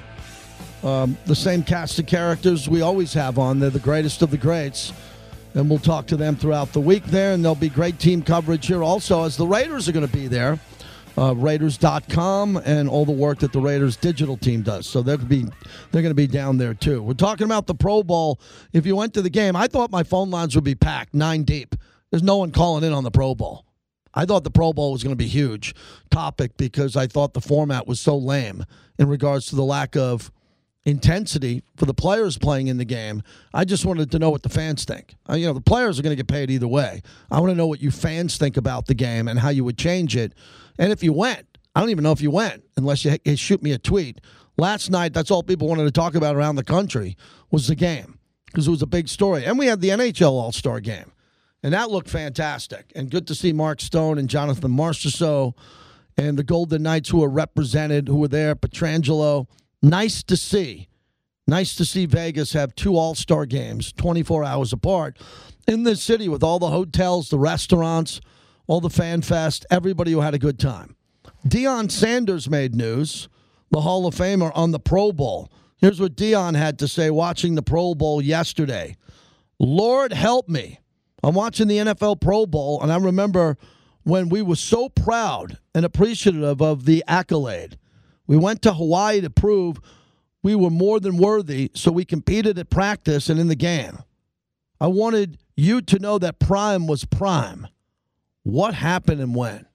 Um, 0.82 1.16
the 1.24 1.34
same 1.34 1.62
cast 1.62 1.98
of 1.98 2.06
characters 2.06 2.68
we 2.68 2.82
always 2.82 3.14
have 3.14 3.38
on. 3.38 3.58
They're 3.58 3.70
the 3.70 3.78
greatest 3.78 4.20
of 4.22 4.30
the 4.30 4.36
greats. 4.36 4.92
And 5.54 5.70
we'll 5.70 5.78
talk 5.78 6.06
to 6.08 6.16
them 6.16 6.36
throughout 6.36 6.72
the 6.72 6.80
week 6.80 7.04
there. 7.04 7.32
And 7.32 7.42
there'll 7.42 7.54
be 7.54 7.68
great 7.68 7.98
team 7.98 8.22
coverage 8.22 8.66
here 8.66 8.82
also 8.82 9.24
as 9.24 9.36
the 9.36 9.46
Raiders 9.46 9.88
are 9.88 9.92
going 9.92 10.06
to 10.06 10.12
be 10.12 10.26
there. 10.26 10.58
Uh, 11.16 11.32
Raiders.com 11.34 12.56
and 12.64 12.88
all 12.88 13.04
the 13.04 13.12
work 13.12 13.38
that 13.38 13.52
the 13.52 13.60
Raiders 13.60 13.96
digital 13.96 14.36
team 14.36 14.62
does. 14.62 14.86
So 14.86 15.00
they're 15.00 15.16
be 15.16 15.44
they're 15.92 16.02
going 16.02 16.10
to 16.10 16.14
be 16.14 16.26
down 16.26 16.58
there 16.58 16.74
too. 16.74 17.02
We're 17.02 17.14
talking 17.14 17.44
about 17.44 17.68
the 17.68 17.74
Pro 17.74 18.02
Bowl. 18.02 18.40
If 18.72 18.84
you 18.84 18.96
went 18.96 19.14
to 19.14 19.22
the 19.22 19.30
game, 19.30 19.54
I 19.54 19.68
thought 19.68 19.92
my 19.92 20.02
phone 20.02 20.30
lines 20.30 20.56
would 20.56 20.64
be 20.64 20.74
packed 20.74 21.14
nine 21.14 21.44
deep. 21.44 21.76
there's 22.10 22.22
no 22.22 22.38
one 22.38 22.50
calling 22.50 22.82
in 22.82 22.92
on 22.92 23.04
the 23.04 23.12
Pro 23.12 23.34
Bowl. 23.34 23.64
I 24.14 24.24
thought 24.24 24.44
the 24.44 24.50
Pro 24.50 24.72
Bowl 24.72 24.92
was 24.92 25.02
going 25.02 25.12
to 25.12 25.22
be 25.22 25.28
huge 25.28 25.74
topic 26.10 26.56
because 26.56 26.96
I 26.96 27.06
thought 27.06 27.34
the 27.34 27.40
format 27.40 27.86
was 27.86 28.00
so 28.00 28.16
lame 28.16 28.64
in 28.98 29.08
regards 29.08 29.46
to 29.46 29.56
the 29.56 29.64
lack 29.64 29.96
of 29.96 30.30
intensity 30.84 31.62
for 31.76 31.86
the 31.86 31.94
players 31.94 32.38
playing 32.38 32.68
in 32.68 32.76
the 32.76 32.84
game. 32.84 33.22
I 33.52 33.64
just 33.64 33.84
wanted 33.84 34.10
to 34.12 34.18
know 34.18 34.30
what 34.30 34.42
the 34.42 34.48
fans 34.48 34.84
think. 34.84 35.16
Uh, 35.28 35.34
you 35.34 35.46
know, 35.46 35.52
the 35.52 35.60
players 35.60 35.98
are 35.98 36.02
going 36.02 36.12
to 36.12 36.16
get 36.16 36.28
paid 36.28 36.50
either 36.50 36.68
way. 36.68 37.02
I 37.30 37.40
want 37.40 37.50
to 37.50 37.56
know 37.56 37.66
what 37.66 37.80
you 37.80 37.90
fans 37.90 38.36
think 38.36 38.56
about 38.56 38.86
the 38.86 38.94
game 38.94 39.26
and 39.26 39.38
how 39.38 39.48
you 39.48 39.64
would 39.64 39.78
change 39.78 40.16
it. 40.16 40.34
And 40.78 40.92
if 40.92 41.02
you 41.02 41.12
went, 41.12 41.46
I 41.74 41.80
don't 41.80 41.90
even 41.90 42.04
know 42.04 42.12
if 42.12 42.20
you 42.20 42.30
went 42.30 42.64
unless 42.76 43.04
you, 43.04 43.16
you 43.24 43.36
shoot 43.36 43.62
me 43.62 43.72
a 43.72 43.78
tweet. 43.78 44.20
Last 44.56 44.90
night, 44.90 45.12
that's 45.12 45.30
all 45.30 45.42
people 45.42 45.68
wanted 45.68 45.84
to 45.84 45.90
talk 45.90 46.14
about 46.14 46.36
around 46.36 46.56
the 46.56 46.64
country 46.64 47.16
was 47.50 47.66
the 47.66 47.74
game 47.74 48.18
because 48.46 48.68
it 48.68 48.70
was 48.70 48.82
a 48.82 48.86
big 48.86 49.08
story. 49.08 49.44
And 49.44 49.58
we 49.58 49.66
had 49.66 49.80
the 49.80 49.88
NHL 49.88 50.30
All 50.30 50.52
Star 50.52 50.78
game, 50.80 51.10
and 51.62 51.72
that 51.72 51.90
looked 51.90 52.08
fantastic. 52.08 52.92
And 52.94 53.10
good 53.10 53.26
to 53.26 53.34
see 53.34 53.52
Mark 53.52 53.80
Stone 53.80 54.18
and 54.18 54.28
Jonathan 54.28 54.70
Marchessault 54.70 55.54
and 56.16 56.38
the 56.38 56.44
Golden 56.44 56.84
Knights 56.84 57.08
who 57.08 57.18
were 57.18 57.28
represented, 57.28 58.06
who 58.06 58.18
were 58.18 58.28
there, 58.28 58.54
Pietrangelo. 58.54 59.46
Nice 59.82 60.22
to 60.22 60.36
see. 60.36 60.88
Nice 61.46 61.74
to 61.74 61.84
see 61.84 62.06
Vegas 62.06 62.52
have 62.52 62.76
two 62.76 62.96
All 62.96 63.16
Star 63.16 63.46
games 63.46 63.92
24 63.92 64.44
hours 64.44 64.72
apart 64.72 65.18
in 65.66 65.82
this 65.82 66.02
city 66.02 66.28
with 66.28 66.44
all 66.44 66.60
the 66.60 66.70
hotels, 66.70 67.28
the 67.28 67.38
restaurants, 67.38 68.20
all 68.66 68.80
the 68.80 68.90
fan 68.90 69.22
fest, 69.22 69.66
everybody 69.70 70.12
who 70.12 70.20
had 70.20 70.34
a 70.34 70.38
good 70.38 70.58
time. 70.58 70.96
Deion 71.46 71.90
Sanders 71.90 72.48
made 72.48 72.74
news, 72.74 73.28
the 73.70 73.82
Hall 73.82 74.06
of 74.06 74.14
Famer, 74.14 74.50
on 74.54 74.70
the 74.70 74.80
Pro 74.80 75.12
Bowl. 75.12 75.50
Here's 75.76 76.00
what 76.00 76.16
Deion 76.16 76.56
had 76.56 76.78
to 76.78 76.88
say 76.88 77.10
watching 77.10 77.54
the 77.54 77.62
Pro 77.62 77.94
Bowl 77.94 78.22
yesterday 78.22 78.96
Lord 79.58 80.12
help 80.12 80.48
me. 80.48 80.80
I'm 81.22 81.34
watching 81.34 81.68
the 81.68 81.78
NFL 81.78 82.20
Pro 82.20 82.44
Bowl, 82.44 82.82
and 82.82 82.92
I 82.92 82.98
remember 82.98 83.56
when 84.02 84.28
we 84.28 84.42
were 84.42 84.56
so 84.56 84.88
proud 84.88 85.58
and 85.74 85.84
appreciative 85.84 86.60
of 86.60 86.84
the 86.84 87.02
accolade. 87.06 87.78
We 88.26 88.36
went 88.36 88.62
to 88.62 88.74
Hawaii 88.74 89.20
to 89.20 89.30
prove 89.30 89.78
we 90.42 90.54
were 90.54 90.70
more 90.70 91.00
than 91.00 91.16
worthy, 91.16 91.70
so 91.74 91.90
we 91.90 92.04
competed 92.04 92.58
at 92.58 92.68
practice 92.68 93.30
and 93.30 93.40
in 93.40 93.48
the 93.48 93.54
game. 93.54 93.98
I 94.80 94.88
wanted 94.88 95.38
you 95.56 95.80
to 95.82 95.98
know 95.98 96.18
that 96.18 96.38
Prime 96.38 96.86
was 96.86 97.04
Prime. 97.06 97.66
What 98.44 98.74
happened 98.74 99.20
and 99.20 99.34
when? 99.34 99.66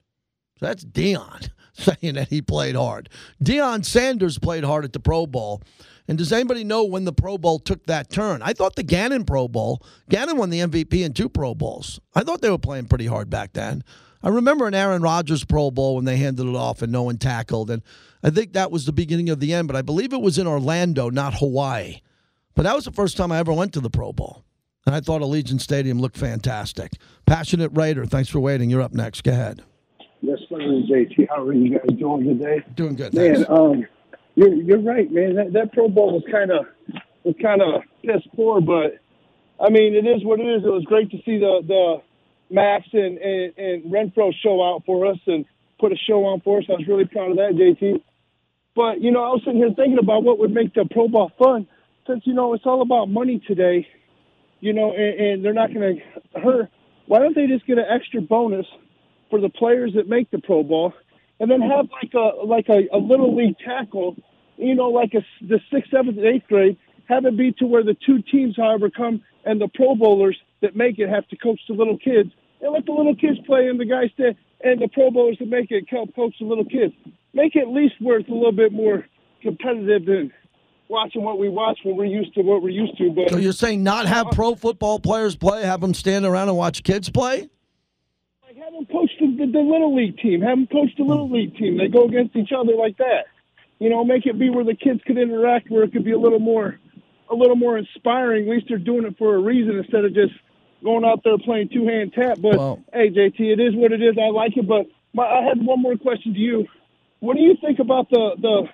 So 0.60 0.66
that's 0.68 0.86
Deion 0.86 1.50
saying 1.74 2.16
that 2.16 2.30
he 2.30 2.42
played 2.42 2.76
hard. 2.76 3.10
Deion 3.44 3.84
Sanders 3.84 4.40
played 4.40 4.64
hard 4.64 4.86
at 4.86 4.94
the 4.94 5.00
Pro 5.00 5.26
Bowl. 5.28 5.62
And 6.08 6.18
does 6.18 6.34
anybody 6.34 6.64
know 6.64 6.86
when 6.86 7.06
the 7.06 7.14
Pro 7.14 7.38
Bowl 7.38 7.60
took 7.60 7.86
that 7.86 8.10
turn? 8.10 8.42
I 8.42 8.54
thought 8.54 8.76
the 8.76 8.84
Gannon 8.84 9.26
Pro 9.26 9.48
Bowl, 9.48 9.84
Gannon 10.10 10.38
won 10.38 10.50
the 10.50 10.62
MVP 10.62 11.06
in 11.06 11.14
two 11.14 11.30
Pro 11.30 11.54
Bowls. 11.54 12.00
I 12.16 12.24
thought 12.24 12.42
they 12.42 12.50
were 12.50 12.58
playing 12.58 12.88
pretty 12.88 13.06
hard 13.06 13.30
back 13.30 13.54
then. 13.54 13.84
I 14.22 14.30
remember 14.30 14.68
an 14.68 14.74
Aaron 14.74 15.02
Rodgers 15.02 15.46
Pro 15.46 15.72
Bowl 15.72 15.96
when 15.96 16.06
they 16.06 16.18
handed 16.18 16.48
it 16.48 16.56
off 16.56 16.82
and 16.82 16.92
no 16.92 17.04
one 17.04 17.18
tackled. 17.18 17.70
And 17.70 17.84
I 18.24 18.32
think 18.32 18.54
that 18.54 18.72
was 18.72 18.86
the 18.86 18.92
beginning 18.92 19.30
of 19.30 19.40
the 19.40 19.54
end, 19.54 19.68
but 19.68 19.78
I 19.78 19.82
believe 19.82 20.12
it 20.12 20.22
was 20.22 20.38
in 20.38 20.48
Orlando, 20.48 21.10
not 21.10 21.36
Hawaii. 21.36 22.02
But 22.56 22.64
that 22.64 22.76
was 22.76 22.86
the 22.86 22.92
first 22.92 23.16
time 23.16 23.32
I 23.32 23.38
ever 23.38 23.54
went 23.54 23.74
to 23.74 23.80
the 23.80 23.90
Pro 23.90 24.12
Bowl. 24.12 24.44
And 24.86 24.96
I 24.96 25.02
thought 25.02 25.22
Allegiant 25.22 25.62
Stadium 25.62 26.00
looked 26.00 26.18
fantastic. 26.18 26.94
Passionate 27.26 27.72
Raider, 27.74 28.06
thanks 28.06 28.30
for 28.30 28.40
waiting. 28.40 28.70
You're 28.70 28.82
up 28.82 28.94
next. 28.94 29.24
Go 29.24 29.32
ahead. 29.32 29.64
Yes, 30.22 30.40
sir, 30.50 30.58
JT. 30.58 31.28
How 31.30 31.44
are 31.44 31.54
you 31.54 31.78
guys 31.78 31.98
doing 31.98 32.26
today? 32.26 32.64
Doing 32.76 32.96
good. 32.96 33.14
Man, 33.14 33.46
um, 33.50 33.86
you're 34.36 34.54
you're 34.54 34.82
right, 34.82 35.10
man. 35.12 35.36
That 35.36 35.54
that 35.54 35.74
Pro 35.74 35.88
Bowl 35.88 36.14
was 36.14 36.24
kind 36.30 36.52
of 36.52 36.66
was 37.24 37.36
kind 37.42 37.62
of 37.62 37.84
piss 38.04 38.22
poor, 38.36 38.60
but 38.62 39.00
I 39.64 39.70
mean, 39.70 39.96
it 39.96 40.06
is 40.08 40.24
what 40.26 40.40
it 40.40 40.48
is. 40.48 40.64
It 40.64 40.70
was 40.70 40.84
great 40.86 41.12
to 41.12 41.18
see 41.18 41.38
the 41.38 41.62
the 41.66 42.02
Maxx 42.50 42.88
and, 42.94 43.18
and 43.18 43.58
and 43.58 43.84
Renfrow 43.92 44.34
show 44.44 44.64
out 44.64 44.84
for 44.86 45.06
us 45.06 45.18
and 45.28 45.46
put 45.80 45.92
a 45.92 45.98
show 45.98 46.26
on 46.26 46.42
for 46.42 46.60
us. 46.60 46.66
I 46.70 46.74
was 46.74 46.88
really 46.88 47.06
proud 47.06 47.32
of 47.32 47.38
that, 47.38 47.54
JT. 47.54 48.02
But 48.76 49.02
you 49.02 49.12
know, 49.12 49.24
I 49.24 49.30
was 49.30 49.42
sitting 49.46 49.60
here 49.60 49.74
thinking 49.76 50.00
about 50.00 50.24
what 50.24 50.40
would 50.40 50.52
make 50.52 50.74
the 50.74 50.86
Pro 50.90 51.08
Bowl 51.08 51.32
fun, 51.38 51.68
since 52.08 52.24
you 52.26 52.34
know 52.34 52.54
it's 52.54 52.66
all 52.66 52.82
about 52.82 53.10
money 53.10 53.42
today. 53.48 53.88
You 54.60 54.74
know, 54.74 54.92
and, 54.92 55.20
and 55.20 55.46
they're 55.46 55.54
not 55.54 55.74
going 55.74 56.02
to 56.02 56.40
hurt. 56.40 56.70
Why 57.08 57.20
don't 57.20 57.36
they 57.36 57.48
just 57.48 57.66
get 57.66 57.78
an 57.78 57.86
extra 57.90 58.22
bonus 58.22 58.66
for 59.30 59.40
the 59.40 59.50
players 59.50 59.94
that 59.96 60.08
make 60.08 60.30
the 60.32 60.40
Pro 60.40 60.64
Bowl, 60.64 60.94
and 61.40 61.50
then 61.50 61.62
have 61.62 61.88
like 61.92 62.14
a 62.14 62.46
like 62.46 62.70
a, 62.70 62.88
a 62.96 62.98
little 62.98 63.36
league 63.36 63.58
tackle, 63.66 64.16
you 64.58 64.76
know, 64.76 64.90
like 64.90 65.14
a, 65.14 65.26
the 65.46 65.60
sixth, 65.72 65.92
seventh, 65.92 66.18
and 66.18 66.26
eighth 66.26 66.48
grade. 66.48 66.78
Have 67.08 67.26
it 67.26 67.38
be 67.38 67.52
to 67.54 67.66
where 67.66 67.84
the 67.84 67.96
two 68.06 68.22
teams, 68.22 68.56
however, 68.58 68.90
come 68.90 69.24
and 69.46 69.60
the 69.60 69.68
Pro 69.74 69.96
Bowlers 69.96 70.38
that 70.62 70.76
make 70.76 71.00
it 71.00 71.10
have 71.10 71.28
to 71.30 71.38
coach 71.38 71.60
the 71.68 71.74
little 71.74 71.98
kids, 71.98 72.30
and 72.62 72.74
let 72.74 72.86
the 72.86 72.92
little 72.92 73.16
kids 73.16 73.40
play, 73.46 73.68
and 73.68 73.80
the 73.80 73.86
guys 73.86 74.10
that 74.18 74.36
and 74.62 74.82
the 74.82 74.90
Pro 74.90 75.10
Bowlers 75.10 75.38
that 75.40 75.48
make 75.48 75.72
it 75.72 75.86
help 75.90 76.14
coach 76.16 76.36
the 76.40 76.46
little 76.46 76.66
kids. 76.66 76.94
Make 77.34 77.56
it 77.56 77.62
at 77.62 77.70
least 77.70 77.96
worth 78.02 78.28
a 78.28 78.34
little 78.34 78.52
bit 78.52 78.74
more 78.74 79.06
competitive 79.42 80.06
than 80.06 80.34
watching 80.90 81.24
what 81.24 81.40
we 81.40 81.48
watch 81.48 81.80
when 81.84 81.96
we're 81.96 82.06
used 82.06 82.34
to 82.34 82.42
what 82.42 82.62
we're 82.62 82.70
used 82.70 82.98
to. 82.98 83.12
But 83.12 83.30
So 83.30 83.38
you're 83.38 83.54
saying 83.54 83.84
not 83.84 84.08
have 84.08 84.28
uh, 84.28 84.32
pro 84.32 84.56
football 84.56 85.00
players 85.00 85.36
play, 85.36 85.64
have 85.64 85.80
them 85.80 85.94
stand 85.94 86.26
around 86.26 86.50
and 86.50 86.58
watch 86.58 86.84
kids 86.84 87.10
play? 87.10 87.50
Like 88.44 88.58
have 88.58 88.74
them 88.74 88.86
coach 88.88 89.12
the, 89.20 89.28
the, 89.28 89.52
the 89.52 89.60
little 89.60 89.96
league 89.96 90.18
team. 90.18 90.42
Have 90.42 90.58
them 90.58 90.68
coach 90.68 90.90
the 90.98 91.04
little 91.04 91.28
hmm. 91.28 91.36
league 91.36 91.56
team. 91.56 91.78
They 91.78 91.88
go 91.88 92.06
against 92.06 92.36
each 92.36 92.52
other 92.52 92.74
like 92.74 92.98
that. 92.98 93.26
You 93.78 93.90
know, 93.90 94.04
make 94.04 94.26
it 94.26 94.38
be 94.38 94.50
where 94.50 94.66
the 94.66 94.76
kids 94.76 95.00
could 95.06 95.18
interact, 95.18 95.70
where 95.70 95.84
it 95.84 95.94
could 95.94 96.04
be 96.04 96.12
a 96.12 96.20
little 96.20 96.40
more, 96.40 96.78
a 97.30 97.36
little 97.36 97.56
more 97.56 97.78
inspiring. 97.78 98.50
At 98.50 98.50
least 98.50 98.66
they're 98.68 98.78
doing 98.78 99.06
it 99.06 99.18
for 99.18 99.36
a 99.36 99.40
reason 99.40 99.78
instead 99.78 100.04
of 100.04 100.14
just 100.14 100.34
going 100.84 101.06
out 101.06 101.22
there 101.24 101.38
playing 101.38 101.70
two 101.70 101.88
hand 101.88 102.14
tap. 102.14 102.40
But 102.42 102.58
Well- 102.58 102.84
hey, 102.92 103.10
JT, 103.10 103.40
it 103.40 103.60
is 103.60 103.76
what 103.76 103.94
it 103.94 104.02
is. 104.02 104.18
I 104.18 104.30
like 104.32 104.58
it. 104.58 104.68
But 104.68 104.88
my, 105.14 105.24
I 105.24 105.44
had 105.44 105.64
one 105.64 105.82
more 105.82 105.96
question 105.96 106.34
to 106.34 106.40
you. 106.40 106.66
What 107.20 107.38
do 107.38 107.44
you 107.44 107.56
think 107.62 107.80
about 107.80 108.10
the 108.10 108.36
the 108.42 108.70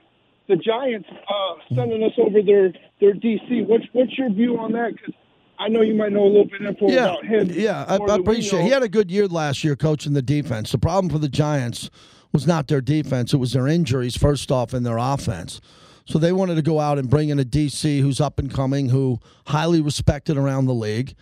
the 0.47 0.55
Giants 0.55 1.07
uh, 1.11 1.75
sending 1.75 2.03
us 2.03 2.11
over 2.17 2.41
their 2.41 2.73
their 3.01 3.13
DC? 3.13 3.65
What's 3.67 3.85
what's 3.93 4.17
your 4.17 4.29
view 4.31 4.57
on 4.57 4.71
that? 4.73 4.93
Because 4.95 5.13
I 5.57 5.69
know 5.69 5.81
you 5.81 5.95
might 5.95 6.11
know 6.11 6.23
a 6.25 6.27
little 6.27 6.45
bit 6.45 6.61
info 6.61 6.89
Yeah, 6.89 7.05
about 7.13 7.25
him. 7.25 7.49
yeah, 7.51 7.85
I, 7.87 7.95
I 7.97 8.15
appreciate. 8.15 8.63
He 8.63 8.69
had 8.69 8.83
a 8.83 8.89
good 8.89 9.09
year 9.09 9.27
last 9.27 9.63
year 9.63 9.75
coaching 9.75 10.13
the 10.13 10.21
defense. 10.21 10.71
The 10.71 10.77
problem 10.77 11.09
for 11.09 11.17
the 11.19 11.29
Giants 11.29 11.89
was 12.33 12.45
not 12.45 12.67
their 12.67 12.81
defense; 12.81 13.33
it 13.33 13.37
was 13.37 13.53
their 13.53 13.67
injuries. 13.67 14.17
First 14.17 14.51
off, 14.51 14.73
in 14.73 14.83
their 14.83 14.97
offense. 14.97 15.61
So 16.07 16.19
they 16.19 16.31
wanted 16.31 16.55
to 16.55 16.61
go 16.61 16.79
out 16.79 16.99
and 16.99 17.09
bring 17.09 17.29
in 17.29 17.39
a 17.39 17.43
DC 17.45 17.99
who's 18.01 18.21
up 18.21 18.37
and 18.37 18.53
coming, 18.53 18.89
who 18.89 19.19
highly 19.47 19.81
respected 19.81 20.37
around 20.37 20.65
the 20.65 20.73
league, 20.73 21.15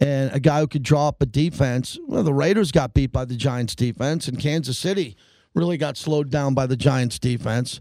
and 0.00 0.30
a 0.32 0.38
guy 0.38 0.60
who 0.60 0.68
could 0.68 0.84
draw 0.84 1.08
up 1.08 1.20
a 1.20 1.26
defense. 1.26 1.98
Well, 2.06 2.22
the 2.22 2.32
Raiders 2.32 2.70
got 2.70 2.94
beat 2.94 3.10
by 3.10 3.24
the 3.24 3.34
Giants 3.34 3.74
defense, 3.74 4.28
and 4.28 4.38
Kansas 4.38 4.78
City 4.78 5.16
really 5.54 5.76
got 5.76 5.96
slowed 5.96 6.30
down 6.30 6.54
by 6.54 6.66
the 6.66 6.76
Giants 6.76 7.18
defense. 7.18 7.80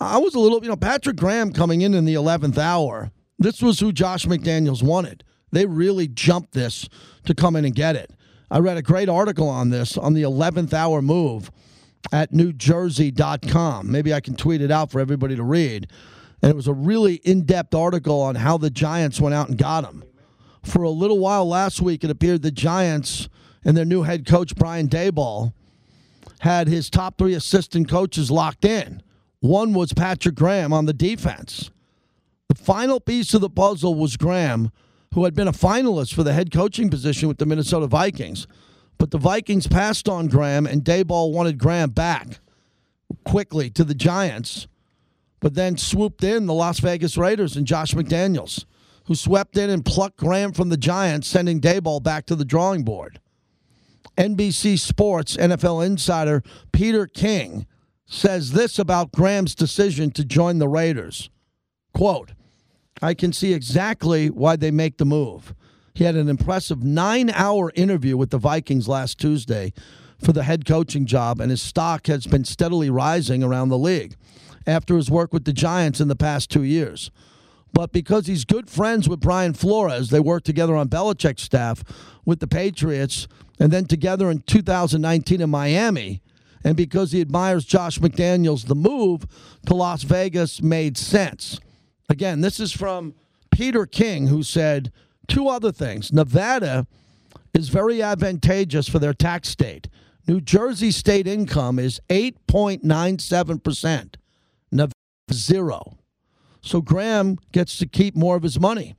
I 0.00 0.18
was 0.18 0.34
a 0.34 0.38
little, 0.38 0.62
you 0.62 0.68
know, 0.68 0.76
Patrick 0.76 1.16
Graham 1.16 1.52
coming 1.52 1.82
in 1.82 1.94
in 1.94 2.04
the 2.04 2.14
11th 2.14 2.58
hour. 2.58 3.10
This 3.38 3.62
was 3.62 3.80
who 3.80 3.92
Josh 3.92 4.26
McDaniels 4.26 4.82
wanted. 4.82 5.24
They 5.52 5.66
really 5.66 6.08
jumped 6.08 6.52
this 6.52 6.88
to 7.24 7.34
come 7.34 7.56
in 7.56 7.64
and 7.64 7.74
get 7.74 7.96
it. 7.96 8.12
I 8.50 8.58
read 8.58 8.76
a 8.76 8.82
great 8.82 9.08
article 9.08 9.48
on 9.48 9.70
this 9.70 9.96
on 9.96 10.14
the 10.14 10.22
11th 10.22 10.72
hour 10.72 11.02
move 11.02 11.50
at 12.12 12.32
newjersey.com. 12.32 13.90
Maybe 13.90 14.14
I 14.14 14.20
can 14.20 14.36
tweet 14.36 14.60
it 14.60 14.70
out 14.70 14.90
for 14.90 15.00
everybody 15.00 15.36
to 15.36 15.42
read. 15.42 15.88
And 16.42 16.50
it 16.50 16.56
was 16.56 16.68
a 16.68 16.72
really 16.72 17.14
in 17.16 17.42
depth 17.42 17.74
article 17.74 18.20
on 18.20 18.36
how 18.36 18.58
the 18.58 18.70
Giants 18.70 19.20
went 19.20 19.34
out 19.34 19.48
and 19.48 19.58
got 19.58 19.84
him. 19.84 20.04
For 20.62 20.82
a 20.82 20.90
little 20.90 21.18
while 21.18 21.48
last 21.48 21.80
week, 21.80 22.04
it 22.04 22.10
appeared 22.10 22.42
the 22.42 22.50
Giants 22.50 23.28
and 23.64 23.76
their 23.76 23.84
new 23.84 24.02
head 24.02 24.26
coach, 24.26 24.54
Brian 24.54 24.88
Daboll, 24.88 25.52
had 26.40 26.68
his 26.68 26.90
top 26.90 27.18
three 27.18 27.34
assistant 27.34 27.88
coaches 27.88 28.30
locked 28.30 28.64
in. 28.64 29.02
One 29.40 29.74
was 29.74 29.92
Patrick 29.92 30.34
Graham 30.34 30.72
on 30.72 30.86
the 30.86 30.92
defense. 30.92 31.70
The 32.48 32.54
final 32.54 33.00
piece 33.00 33.34
of 33.34 33.40
the 33.40 33.50
puzzle 33.50 33.94
was 33.94 34.16
Graham, 34.16 34.70
who 35.14 35.24
had 35.24 35.34
been 35.34 35.48
a 35.48 35.52
finalist 35.52 36.14
for 36.14 36.22
the 36.22 36.32
head 36.32 36.52
coaching 36.52 36.90
position 36.90 37.28
with 37.28 37.38
the 37.38 37.46
Minnesota 37.46 37.86
Vikings. 37.86 38.46
But 38.98 39.10
the 39.10 39.18
Vikings 39.18 39.66
passed 39.66 40.08
on 40.08 40.28
Graham, 40.28 40.66
and 40.66 40.84
Daboll 40.84 41.32
wanted 41.32 41.58
Graham 41.58 41.90
back 41.90 42.40
quickly 43.24 43.70
to 43.70 43.84
the 43.84 43.94
Giants, 43.94 44.66
but 45.40 45.54
then 45.54 45.76
swooped 45.76 46.24
in 46.24 46.46
the 46.46 46.54
Las 46.54 46.80
Vegas 46.80 47.16
Raiders 47.16 47.56
and 47.56 47.66
Josh 47.66 47.92
McDaniels, 47.94 48.64
who 49.04 49.14
swept 49.14 49.56
in 49.56 49.70
and 49.70 49.84
plucked 49.84 50.16
Graham 50.16 50.52
from 50.52 50.70
the 50.70 50.76
Giants, 50.76 51.28
sending 51.28 51.60
Daboll 51.60 52.02
back 52.02 52.26
to 52.26 52.34
the 52.34 52.44
drawing 52.44 52.84
board. 52.84 53.20
NBC 54.16 54.78
Sports 54.78 55.36
NFL 55.36 55.84
insider 55.84 56.42
Peter 56.72 57.06
King 57.06 57.66
says 58.06 58.52
this 58.52 58.78
about 58.78 59.12
Graham's 59.12 59.54
decision 59.54 60.10
to 60.12 60.24
join 60.24 60.58
the 60.58 60.68
Raiders. 60.68 61.28
Quote, 61.92 62.32
I 63.02 63.14
can 63.14 63.32
see 63.32 63.52
exactly 63.52 64.28
why 64.30 64.56
they 64.56 64.70
make 64.70 64.96
the 64.96 65.04
move. 65.04 65.54
He 65.92 66.04
had 66.04 66.14
an 66.14 66.28
impressive 66.28 66.82
nine 66.82 67.30
hour 67.30 67.72
interview 67.74 68.16
with 68.16 68.30
the 68.30 68.38
Vikings 68.38 68.88
last 68.88 69.18
Tuesday 69.18 69.72
for 70.22 70.32
the 70.32 70.44
head 70.44 70.64
coaching 70.64 71.06
job, 71.06 71.40
and 71.40 71.50
his 71.50 71.60
stock 71.60 72.06
has 72.06 72.26
been 72.26 72.44
steadily 72.44 72.88
rising 72.88 73.42
around 73.42 73.68
the 73.68 73.78
league 73.78 74.14
after 74.66 74.96
his 74.96 75.10
work 75.10 75.32
with 75.32 75.44
the 75.44 75.52
Giants 75.52 76.00
in 76.00 76.08
the 76.08 76.16
past 76.16 76.50
two 76.50 76.62
years. 76.62 77.10
But 77.72 77.92
because 77.92 78.26
he's 78.26 78.44
good 78.44 78.70
friends 78.70 79.08
with 79.08 79.20
Brian 79.20 79.52
Flores, 79.52 80.08
they 80.08 80.20
worked 80.20 80.46
together 80.46 80.76
on 80.76 80.88
Belichick's 80.88 81.42
staff 81.42 81.82
with 82.24 82.40
the 82.40 82.46
Patriots. 82.46 83.28
and 83.58 83.72
then 83.72 83.86
together 83.86 84.30
in 84.30 84.40
2019 84.40 85.40
in 85.40 85.48
Miami. 85.48 86.20
And 86.66 86.76
because 86.76 87.12
he 87.12 87.20
admires 87.20 87.64
Josh 87.64 88.00
McDaniels, 88.00 88.66
the 88.66 88.74
move 88.74 89.24
to 89.66 89.74
Las 89.74 90.02
Vegas 90.02 90.60
made 90.60 90.98
sense. 90.98 91.60
Again, 92.08 92.40
this 92.40 92.58
is 92.58 92.72
from 92.72 93.14
Peter 93.52 93.86
King, 93.86 94.26
who 94.26 94.42
said 94.42 94.90
two 95.28 95.48
other 95.48 95.70
things. 95.70 96.12
Nevada 96.12 96.88
is 97.54 97.68
very 97.68 98.02
advantageous 98.02 98.88
for 98.88 98.98
their 98.98 99.14
tax 99.14 99.48
state. 99.48 99.88
New 100.26 100.40
Jersey 100.40 100.90
state 100.90 101.28
income 101.28 101.78
is 101.78 102.00
8.97%. 102.10 104.16
Nevada, 104.72 104.92
zero. 105.32 105.98
So 106.62 106.80
Graham 106.80 107.38
gets 107.52 107.78
to 107.78 107.86
keep 107.86 108.16
more 108.16 108.34
of 108.34 108.42
his 108.42 108.58
money. 108.58 108.96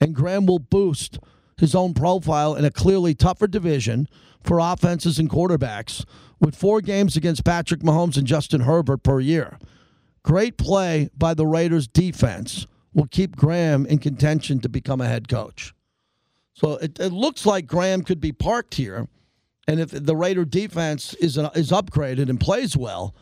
And 0.00 0.16
Graham 0.16 0.46
will 0.46 0.58
boost 0.58 1.20
his 1.58 1.74
own 1.74 1.94
profile 1.94 2.54
in 2.54 2.64
a 2.64 2.70
clearly 2.70 3.14
tougher 3.14 3.46
division 3.46 4.08
for 4.42 4.58
offenses 4.58 5.18
and 5.18 5.30
quarterbacks 5.30 6.04
with 6.40 6.56
four 6.56 6.80
games 6.80 7.16
against 7.16 7.44
Patrick 7.44 7.80
Mahomes 7.80 8.16
and 8.16 8.26
Justin 8.26 8.62
Herbert 8.62 9.02
per 9.02 9.20
year. 9.20 9.58
Great 10.22 10.56
play 10.56 11.10
by 11.16 11.34
the 11.34 11.46
Raiders 11.46 11.86
defense 11.86 12.66
will 12.92 13.06
keep 13.06 13.36
Graham 13.36 13.86
in 13.86 13.98
contention 13.98 14.60
to 14.60 14.68
become 14.68 15.00
a 15.00 15.08
head 15.08 15.28
coach. 15.28 15.74
So 16.54 16.76
it, 16.76 16.98
it 17.00 17.12
looks 17.12 17.44
like 17.44 17.66
Graham 17.66 18.02
could 18.02 18.20
be 18.20 18.32
parked 18.32 18.74
here. 18.74 19.08
And 19.66 19.80
if 19.80 19.90
the 19.90 20.16
Raider 20.16 20.44
defense 20.44 21.14
is, 21.14 21.36
uh, 21.36 21.50
is 21.54 21.70
upgraded 21.70 22.28
and 22.28 22.38
plays 22.38 22.76
well, 22.76 23.14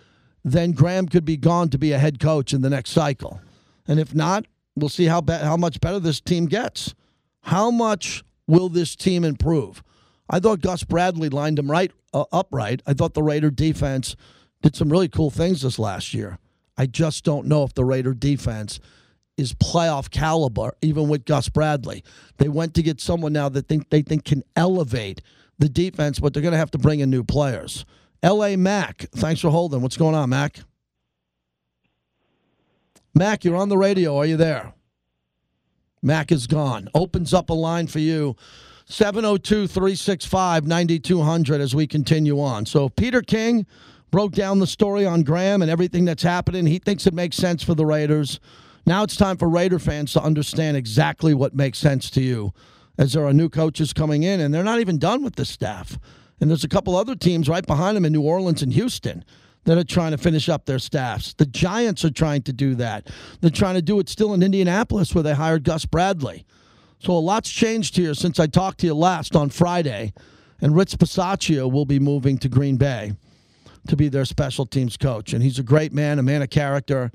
then 0.45 0.73
Graham 0.73 1.09
could 1.09 1.25
be 1.25 1.37
gone 1.37 1.69
to 1.71 1.79
be 1.79 1.93
a 1.93 1.99
head 1.99 2.19
coach 2.21 2.53
in 2.53 2.63
the 2.63 2.71
next 2.71 2.91
cycle. 2.91 3.41
And 3.87 3.99
if 3.99 4.15
not, 4.15 4.47
we'll 4.77 4.89
see 4.89 5.07
how, 5.07 5.21
be- 5.21 5.33
how 5.33 5.57
much 5.57 5.81
better 5.81 6.01
this 6.01 6.21
team 6.21 6.47
gets. 6.47 6.95
How 7.43 7.71
much 7.71 8.25
will 8.47 8.69
this 8.69 8.97
team 8.97 9.25
improve? 9.25 9.83
I 10.29 10.41
thought 10.41 10.61
Gus 10.61 10.85
Bradley 10.85 11.29
lined 11.29 11.59
them 11.59 11.71
right 11.71 11.93
uh, 12.15 12.25
upright. 12.33 12.83
I 12.87 12.95
thought 12.95 13.15
the 13.15 13.23
Raider 13.23 13.51
defense 13.51 14.17
did 14.63 14.77
some 14.77 14.91
really 14.91 15.09
cool 15.09 15.31
things 15.31 15.63
this 15.63 15.79
last 15.79 16.15
year. 16.15 16.39
I 16.77 16.87
just 16.87 17.25
don't 17.25 17.47
know 17.47 17.65
if 17.65 17.75
the 17.75 17.85
Raider 17.85 18.15
defense 18.15 18.81
is 19.37 19.55
playoff 19.55 20.11
caliber, 20.11 20.75
even 20.83 21.09
with 21.09 21.25
Gus 21.25 21.49
Bradley. 21.49 22.05
They 22.39 22.49
went 22.49 22.75
to 22.75 22.83
get 22.83 23.01
someone 23.01 23.33
now 23.33 23.49
that 23.49 23.69
think 23.69 23.91
they 23.91 24.03
think 24.03 24.25
can 24.25 24.43
elevate 24.57 25.21
the 25.59 25.69
defense, 25.69 26.19
but 26.19 26.33
they're 26.33 26.43
going 26.43 26.53
to 26.53 26.59
have 26.59 26.71
to 26.73 26.79
bring 26.79 27.01
in 27.01 27.11
new 27.11 27.25
players. 27.25 27.85
L.A. 28.23 28.57
Mac, 28.57 29.07
thanks 29.13 29.41
for 29.41 29.51
holding. 29.51 29.81
What's 29.83 29.97
going 29.97 30.15
on, 30.15 30.31
Mac? 30.31 30.61
Mac, 33.15 33.45
you're 33.45 33.57
on 33.57 33.69
the 33.69 33.77
radio. 33.77 34.17
Are 34.17 34.27
you 34.27 34.37
there? 34.37 34.75
Mac 36.03 36.33
is 36.33 36.47
gone. 36.47 36.89
Opens 36.95 37.33
up 37.33 37.51
a 37.51 37.55
line 37.55 37.87
for 37.87 38.01
you. 38.01 38.37
702 38.87 39.69
365 39.69 40.67
9200 40.67 41.61
as 41.61 41.75
we 41.75 41.87
continue 41.87 42.41
on. 42.41 42.67
So, 42.67 42.89
Peter 42.89 43.23
King 43.23 43.67
broke 44.11 44.33
down 44.33 44.59
the 44.59 44.67
story 44.67 45.07
on 45.07 45.23
Graham 45.23 45.63
and 45.63 45.71
everything 45.71 46.05
that's 46.05 46.23
happening. 46.23 46.67
He 46.67 46.79
thinks 46.79 47.07
it 47.07 47.15
makes 47.15 47.37
sense 47.37 47.63
for 47.63 47.75
the 47.75 47.87
Raiders. 47.87 48.41
Now 48.85 49.05
it's 49.05 49.17
time 49.17 49.37
for 49.37 49.49
Raider 49.49 49.79
fans 49.79 50.13
to 50.15 50.23
understand 50.23 50.77
exactly 50.77 51.35
what 51.35 51.55
makes 51.55 51.79
sense 51.79 52.11
to 52.11 52.21
you 52.21 52.53
as 52.99 53.13
there 53.13 53.25
are 53.25 53.33
new 53.33 53.49
coaches 53.49 53.93
coming 53.93 54.23
in, 54.23 54.41
and 54.41 54.53
they're 54.53 54.63
not 54.63 54.81
even 54.81 54.99
done 54.99 55.23
with 55.23 55.37
the 55.37 55.45
staff. 55.45 55.99
And 56.41 56.51
there's 56.51 56.65
a 56.65 56.69
couple 56.69 56.97
other 56.97 57.15
teams 57.15 57.49
right 57.49 57.67
behind 57.67 57.97
them 57.97 58.05
in 58.05 58.13
New 58.13 58.23
Orleans 58.23 58.63
and 58.63 58.73
Houston 58.73 59.25
that 59.65 59.79
are 59.79 59.85
trying 59.85 60.11
to 60.11 60.19
finish 60.19 60.49
up 60.49 60.67
their 60.67 60.79
staffs. 60.79 61.35
The 61.35 61.47
Giants 61.47 62.05
are 62.05 62.11
trying 62.11 62.43
to 62.43 62.53
do 62.53 62.75
that. 62.77 63.09
They're 63.41 63.51
trying 63.51 63.75
to 63.75 63.83
do 63.83 63.99
it 64.01 64.09
still 64.09 64.35
in 64.35 64.43
Indianapolis 64.43 65.15
where 65.15 65.23
they 65.23 65.35
hired 65.35 65.65
Gus 65.65 65.85
Bradley. 65.85 66.45
So 66.99 67.13
a 67.13 67.19
lot's 67.19 67.51
changed 67.51 67.97
here 67.97 68.15
since 68.15 68.39
I 68.39 68.47
talked 68.47 68.81
to 68.81 68.87
you 68.87 68.95
last 68.95 69.37
on 69.37 69.51
Friday. 69.51 70.13
And 70.61 70.77
Rich 70.77 70.99
Bisaccia 70.99 71.71
will 71.71 71.85
be 71.85 71.99
moving 71.99 72.39
to 72.39 72.49
Green 72.49 72.77
Bay 72.77 73.15
to 73.89 73.97
be 73.97 74.09
their 74.09 74.25
special 74.25 74.65
teams 74.65 74.97
coach. 74.97 75.33
And 75.33 75.43
he's 75.43 75.59
a 75.59 75.65
great 75.65 75.93
man, 75.93 76.21
a 76.21 76.23
man 76.23 76.43
of 76.43 76.51
character. 76.51 77.11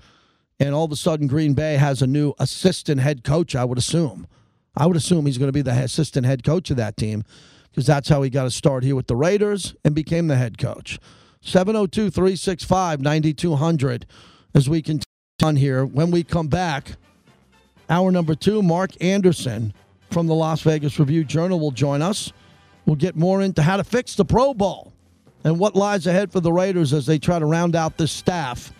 And 0.59 0.75
all 0.75 0.83
of 0.83 0.91
a 0.91 0.97
sudden, 0.97 1.27
Green 1.27 1.53
Bay 1.53 1.75
has 1.75 2.01
a 2.01 2.07
new 2.07 2.33
assistant 2.39 2.99
head 2.99 3.23
coach, 3.23 3.55
I 3.55 3.63
would 3.63 3.77
assume. 3.77 4.27
I 4.75 4.85
would 4.85 4.97
assume 4.97 5.25
he's 5.25 5.37
going 5.37 5.47
to 5.47 5.53
be 5.53 5.61
the 5.61 5.71
assistant 5.71 6.25
head 6.25 6.43
coach 6.43 6.69
of 6.69 6.77
that 6.77 6.97
team 6.97 7.23
because 7.71 7.87
that's 7.87 8.09
how 8.09 8.21
he 8.21 8.29
got 8.29 8.47
a 8.47 8.51
start 8.51 8.83
here 8.83 8.95
with 8.95 9.07
the 9.07 9.15
Raiders 9.15 9.75
and 9.85 9.95
became 9.95 10.27
the 10.27 10.35
head 10.35 10.57
coach. 10.57 10.99
702 11.41 12.09
365 12.09 13.01
9200 13.01 14.05
as 14.53 14.69
we 14.69 14.81
continue 14.81 15.03
on 15.43 15.55
here. 15.55 15.85
When 15.85 16.09
we 16.11 16.23
come 16.23 16.47
back, 16.47 16.93
hour 17.89 18.11
number 18.11 18.35
two, 18.35 18.61
Mark 18.61 18.91
Anderson 19.01 19.73
from 20.09 20.27
the 20.27 20.33
Las 20.33 20.61
Vegas 20.61 20.99
Review 20.99 21.23
Journal 21.23 21.59
will 21.59 21.71
join 21.71 22.01
us. 22.01 22.33
We'll 22.85 22.95
get 22.95 23.15
more 23.15 23.41
into 23.41 23.61
how 23.61 23.77
to 23.77 23.83
fix 23.83 24.15
the 24.15 24.25
Pro 24.25 24.53
Bowl 24.53 24.93
and 25.43 25.59
what 25.59 25.75
lies 25.75 26.07
ahead 26.07 26.31
for 26.31 26.39
the 26.39 26.51
Raiders 26.51 26.93
as 26.93 27.05
they 27.05 27.19
try 27.19 27.37
to 27.37 27.45
round 27.45 27.75
out 27.75 27.97
this 27.97 28.11
staff 28.11 28.73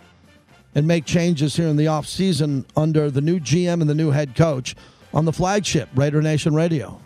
and 0.74 0.88
make 0.88 1.06
changes 1.06 1.56
here 1.56 1.68
in 1.68 1.76
the 1.76 1.86
offseason 1.86 2.66
under 2.76 3.12
the 3.12 3.22
new 3.22 3.40
GM 3.40 3.82
and 3.82 3.90
the 3.90 3.96
new 3.96 4.12
head 4.12 4.36
coach 4.36 4.76
on 5.14 5.26
the 5.26 5.34
flagship 5.34 5.90
Raider 5.96 6.22
Nation 6.22 6.54
Radio. 6.56 7.00